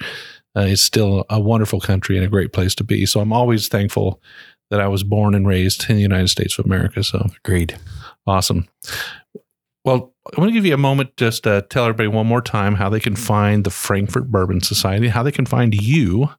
uh, 0.56 0.62
it's 0.62 0.82
still 0.82 1.26
a 1.30 1.39
wonderful 1.39 1.80
country 1.80 2.18
and 2.18 2.26
a 2.26 2.30
great 2.30 2.54
place 2.54 2.76
to 2.76 2.84
be. 2.84 3.06
So 3.06 3.20
I'm 3.20 3.34
always 3.34 3.68
thankful 3.68 4.22
that 4.70 4.80
I 4.80 4.88
was 4.88 5.04
born 5.04 5.36
and 5.36 5.48
raised 5.48 5.89
in 5.89 5.96
the 5.96 6.02
United 6.02 6.30
States 6.30 6.58
of 6.58 6.66
America. 6.66 7.04
So 7.04 7.28
Agreed. 7.44 7.78
awesome. 8.28 8.68
Well, 9.86 10.14
I 10.36 10.40
want 10.40 10.50
to 10.50 10.54
give 10.54 10.66
you 10.66 10.74
a 10.74 10.78
moment 10.78 11.18
just 11.18 11.44
to 11.44 11.66
tell 11.70 11.84
everybody 11.84 12.08
one 12.08 12.26
more 12.26 12.42
time 12.42 12.76
how 12.76 12.90
they 12.90 13.02
can 13.02 13.18
find 13.18 13.66
the 13.66 13.70
Frankfort 13.70 14.32
Bourbon 14.32 14.62
Society, 14.62 15.10
how 15.10 15.24
they 15.24 15.32
can 15.32 15.46
find 15.46 15.74
you 15.74 16.30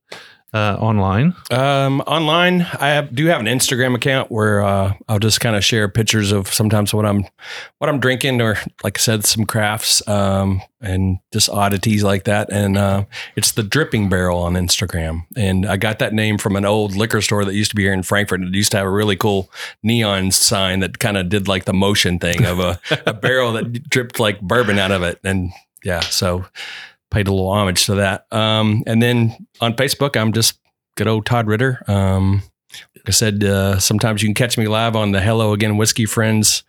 uh, 0.54 0.76
online. 0.78 1.34
Um, 1.50 2.00
online, 2.02 2.62
I 2.62 2.90
have, 2.90 3.12
do 3.12 3.26
have 3.26 3.40
an 3.40 3.46
Instagram 3.46 3.96
account 3.96 4.30
where 4.30 4.62
uh, 4.62 4.94
I'll 5.08 5.18
just 5.18 5.40
kind 5.40 5.56
of 5.56 5.64
share 5.64 5.88
pictures 5.88 6.30
of 6.30 6.46
sometimes 6.46 6.94
what 6.94 7.04
I'm 7.04 7.24
what 7.78 7.90
I'm 7.90 7.98
drinking, 7.98 8.40
or 8.40 8.56
like 8.84 8.96
I 8.96 9.00
said, 9.00 9.24
some 9.24 9.46
crafts 9.46 10.06
um, 10.08 10.62
and 10.80 11.18
just 11.32 11.50
oddities 11.50 12.04
like 12.04 12.24
that. 12.24 12.52
And 12.52 12.78
uh, 12.78 13.04
it's 13.34 13.52
the 13.52 13.64
Dripping 13.64 14.08
Barrel 14.08 14.38
on 14.38 14.54
Instagram, 14.54 15.26
and 15.36 15.66
I 15.66 15.76
got 15.76 15.98
that 15.98 16.14
name 16.14 16.38
from 16.38 16.54
an 16.54 16.64
old 16.64 16.94
liquor 16.94 17.20
store 17.20 17.44
that 17.44 17.54
used 17.54 17.70
to 17.70 17.76
be 17.76 17.82
here 17.82 17.92
in 17.92 18.04
Frankfort. 18.04 18.40
It 18.40 18.54
used 18.54 18.70
to 18.70 18.76
have 18.76 18.86
a 18.86 18.90
really 18.90 19.16
cool 19.16 19.50
neon 19.82 20.30
sign 20.30 20.78
that 20.80 21.00
kind 21.00 21.16
of 21.16 21.28
did 21.28 21.48
like 21.48 21.64
the 21.64 21.74
motion 21.74 22.20
thing 22.20 22.46
of 22.46 22.60
a, 22.60 22.78
a 23.06 23.12
barrel 23.12 23.52
that 23.54 23.90
dripped 23.90 24.20
like 24.20 24.40
bourbon 24.40 24.78
out 24.78 24.92
of 24.92 25.02
it, 25.02 25.18
and 25.24 25.50
yeah, 25.82 26.00
so 26.00 26.46
paid 27.10 27.28
a 27.28 27.32
little 27.32 27.50
homage 27.50 27.86
to 27.86 27.96
that. 27.96 28.26
Um, 28.32 28.82
and 28.86 29.02
then 29.02 29.46
on 29.60 29.74
Facebook, 29.74 30.16
I'm 30.20 30.32
just 30.32 30.58
good 30.96 31.06
old 31.06 31.26
Todd 31.26 31.46
Ritter. 31.46 31.82
Um, 31.86 32.42
like 32.96 33.08
I 33.08 33.12
said, 33.12 33.44
uh, 33.44 33.78
sometimes 33.78 34.22
you 34.22 34.28
can 34.28 34.34
catch 34.34 34.58
me 34.58 34.66
live 34.66 34.96
on 34.96 35.12
the 35.12 35.20
Hello 35.20 35.52
Again 35.52 35.76
Whiskey 35.76 36.06
Friends 36.06 36.64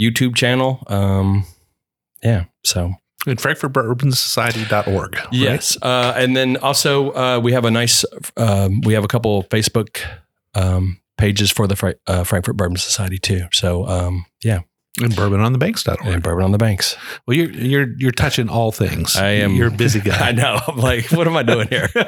YouTube 0.00 0.34
channel. 0.34 0.82
Um, 0.86 1.44
yeah, 2.22 2.44
so 2.64 2.94
at 3.26 3.38
frankfortbourbonsociety.org. 3.38 5.16
right? 5.16 5.26
yes, 5.32 5.76
uh, 5.82 6.14
and 6.16 6.36
then 6.36 6.56
also 6.58 7.12
uh, 7.12 7.40
we 7.42 7.52
have 7.52 7.64
a 7.64 7.70
nice, 7.70 8.04
um, 8.36 8.80
we 8.82 8.94
have 8.94 9.04
a 9.04 9.08
couple 9.08 9.38
of 9.38 9.48
Facebook 9.48 10.00
um, 10.54 11.00
pages 11.18 11.50
for 11.50 11.66
the 11.66 11.76
Fra- 11.76 11.96
uh, 12.06 12.24
Frankfort 12.24 12.56
Bourbon 12.56 12.78
Society 12.78 13.18
too. 13.18 13.46
So 13.52 13.86
um, 13.86 14.24
yeah, 14.42 14.60
And 15.00 15.14
bourbon 15.16 15.40
on 15.40 15.52
the 15.52 15.58
bourbononthebanks.org. 15.58 16.06
and 16.14 16.22
Bourbon 16.22 16.44
on 16.44 16.52
the 16.52 16.58
Banks. 16.58 16.96
Well, 17.26 17.36
you're 17.36 17.50
you're 17.50 17.88
you're 17.98 18.12
touching 18.12 18.48
all 18.48 18.72
things. 18.72 19.16
I 19.16 19.30
am- 19.30 19.54
You're 19.54 19.68
a 19.68 19.72
busy 19.72 20.00
guy. 20.04 20.28
I 20.28 20.32
know. 20.32 20.58
I'm 20.68 20.76
like, 20.78 21.10
what 21.12 21.26
am 21.26 21.36
I 21.36 21.42
doing 21.42 21.68
here? 21.68 21.88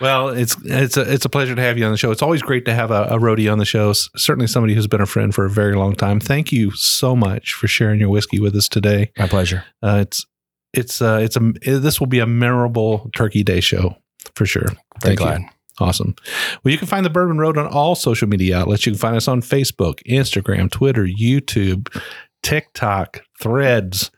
Well, 0.00 0.30
it's 0.30 0.56
it's 0.64 0.96
a 0.96 1.02
it's 1.12 1.24
a 1.24 1.28
pleasure 1.28 1.54
to 1.54 1.62
have 1.62 1.78
you 1.78 1.84
on 1.84 1.92
the 1.92 1.96
show. 1.96 2.10
It's 2.10 2.22
always 2.22 2.42
great 2.42 2.64
to 2.64 2.74
have 2.74 2.90
a, 2.90 3.04
a 3.04 3.18
roadie 3.20 3.50
on 3.50 3.58
the 3.58 3.64
show. 3.64 3.92
Certainly, 3.92 4.48
somebody 4.48 4.74
who's 4.74 4.88
been 4.88 5.00
a 5.00 5.06
friend 5.06 5.32
for 5.32 5.44
a 5.44 5.50
very 5.50 5.76
long 5.76 5.94
time. 5.94 6.18
Thank 6.18 6.50
you 6.50 6.72
so 6.72 7.14
much 7.14 7.52
for 7.54 7.68
sharing 7.68 8.00
your 8.00 8.08
whiskey 8.08 8.40
with 8.40 8.56
us 8.56 8.68
today. 8.68 9.12
My 9.16 9.28
pleasure. 9.28 9.64
Uh, 9.80 9.98
it's 10.02 10.26
it's 10.74 11.00
uh, 11.00 11.20
it's 11.22 11.36
a 11.36 11.40
this 11.78 12.00
will 12.00 12.08
be 12.08 12.18
a 12.18 12.26
memorable 12.26 13.10
Turkey 13.14 13.44
Day 13.44 13.60
show 13.60 13.96
for 14.34 14.44
sure. 14.44 14.66
Very 15.00 15.14
Thank 15.16 15.20
you. 15.20 15.46
Awesome. 15.80 16.14
Well, 16.62 16.72
you 16.72 16.78
can 16.78 16.88
find 16.88 17.04
the 17.04 17.10
Bourbon 17.10 17.38
Road 17.38 17.56
on 17.56 17.66
all 17.66 17.94
social 17.94 18.28
media 18.28 18.58
outlets. 18.58 18.84
You 18.84 18.92
can 18.92 18.98
find 18.98 19.16
us 19.16 19.28
on 19.28 19.40
Facebook, 19.40 20.02
Instagram, 20.06 20.70
Twitter, 20.70 21.04
YouTube, 21.04 21.88
TikTok, 22.42 23.22
Threads. 23.40 24.10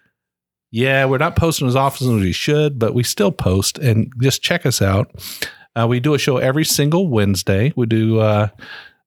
Yeah, 0.71 1.05
we're 1.05 1.19
not 1.19 1.37
posting 1.37 1.69
as 1.69 1.77
often 1.77 2.17
as 2.17 2.23
we 2.23 2.33
should, 2.33 2.81
but 2.81 2.95
we 2.95 3.05
still 3.05 3.31
post 3.31 3.79
and 3.79 4.13
just 4.21 4.43
check 4.43 4.67
us 4.67 4.83
out. 4.83 5.13
Uh, 5.77 5.87
we 5.89 6.01
do 6.01 6.15
a 6.15 6.19
show 6.19 6.39
every 6.39 6.65
single 6.65 7.09
Wednesday. 7.09 7.73
We 7.77 7.87
do 7.87 8.19
uh, 8.19 8.49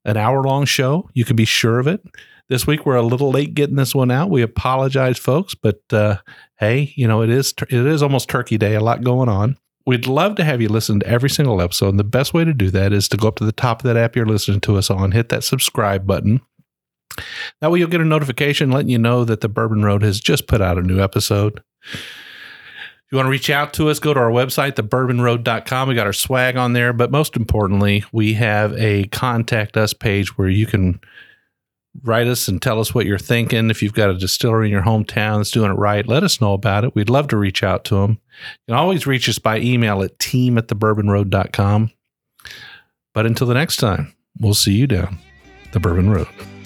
an 0.06 0.16
hour 0.16 0.44
long 0.44 0.66
show. 0.66 1.10
You 1.14 1.26
can 1.26 1.36
be 1.36 1.46
sure 1.46 1.80
of 1.80 1.88
it. 1.88 2.02
This 2.50 2.66
week 2.66 2.86
we're 2.86 2.96
a 2.96 3.02
little 3.02 3.32
late 3.32 3.54
getting 3.54 3.76
this 3.76 3.94
one 3.94 4.10
out. 4.10 4.30
We 4.30 4.42
apologize, 4.42 5.18
folks, 5.18 5.54
but 5.54 5.82
uh, 5.92 6.18
hey, 6.58 6.94
you 6.96 7.06
know 7.06 7.22
it 7.22 7.30
is 7.30 7.54
it 7.70 7.74
is 7.74 8.02
almost 8.02 8.30
Turkey 8.30 8.58
Day. 8.58 8.76
A 8.76 8.80
lot 8.80 9.04
going 9.04 9.28
on. 9.28 9.58
We'd 9.88 10.06
love 10.06 10.36
to 10.36 10.44
have 10.44 10.62
you 10.62 10.68
listen 10.68 11.00
to 11.00 11.08
every 11.08 11.30
single 11.30 11.62
episode. 11.62 11.90
And 11.90 12.00
the 12.00 12.04
best 12.04 12.34
way 12.34 12.44
to 12.44 12.54
do 12.54 12.70
that 12.72 12.92
is 12.92 13.08
to 13.08 13.16
go 13.16 13.30
up 13.30 13.38
to 13.38 13.46
the 13.46 13.54
top 13.54 13.80
of 13.80 13.84
that 13.86 13.96
app 13.96 14.18
you're 14.18 14.26
listening 14.26 14.60
to 14.62 14.76
us 14.76 14.90
on, 14.90 15.14
hit 15.14 15.30
that 15.30 15.46
subscribe 15.46 16.06
button. 16.06 16.42
That 17.62 17.72
way 17.72 17.80
you'll 17.80 17.88
get 17.88 18.02
a 18.02 18.06
notification 18.06 18.70
letting 18.70 18.90
you 18.90 18.98
know 18.98 19.24
that 19.24 19.40
the 19.40 19.48
Bourbon 19.48 19.84
Road 19.84 20.04
has 20.04 20.20
just 20.20 20.46
put 20.46 20.62
out 20.62 20.78
a 20.78 20.82
new 20.82 21.02
episode. 21.02 21.64
If 21.94 23.14
you 23.14 23.16
want 23.16 23.28
to 23.28 23.32
reach 23.32 23.50
out 23.50 23.72
to 23.76 23.88
us, 23.88 24.00
go 24.00 24.14
to 24.14 24.20
our 24.20 24.30
website, 24.30 24.74
thebourbonroad.com. 24.74 25.88
We 25.88 25.96
got 25.96 26.06
our 26.06 26.12
swag 26.12 26.58
on 26.58 26.74
there. 26.74 26.92
But 26.92 27.10
most 27.10 27.38
importantly, 27.38 28.04
we 28.12 28.34
have 28.34 28.74
a 28.74 29.06
contact 29.06 29.78
us 29.78 29.94
page 29.94 30.38
where 30.38 30.50
you 30.50 30.66
can 30.66 31.00
write 32.04 32.28
us 32.28 32.48
and 32.48 32.62
tell 32.62 32.80
us 32.80 32.94
what 32.94 33.06
you're 33.06 33.18
thinking. 33.18 33.70
If 33.70 33.82
you've 33.82 33.94
got 33.94 34.10
a 34.10 34.18
distillery 34.18 34.68
in 34.68 34.72
your 34.72 34.84
hometown 34.84 35.38
that's 35.38 35.52
doing 35.52 35.72
it 35.72 35.76
right, 35.76 36.08
let 36.08 36.24
us 36.24 36.42
know 36.42 36.54
about 36.54 36.84
it. 36.84 36.96
We'd 36.96 37.10
love 37.10 37.28
to 37.30 37.38
reach 37.38 37.64
out 37.64 37.84
to 37.86 37.96
them. 37.96 38.12
You 38.12 38.74
can 38.74 38.78
always 38.78 39.08
reach 39.08 39.28
us 39.30 39.40
by 39.40 39.60
email 39.60 40.04
at 40.04 40.20
team 40.20 40.58
at 40.58 40.68
thebourbonroad.com. 40.68 41.92
But 43.14 43.26
until 43.26 43.48
the 43.48 43.56
next 43.56 43.78
time, 43.78 44.14
we'll 44.40 44.54
see 44.54 44.74
you 44.74 44.88
down 44.88 45.18
the 45.72 45.80
the 45.80 45.90
Bourbon 45.90 46.10
Road. 46.10 46.57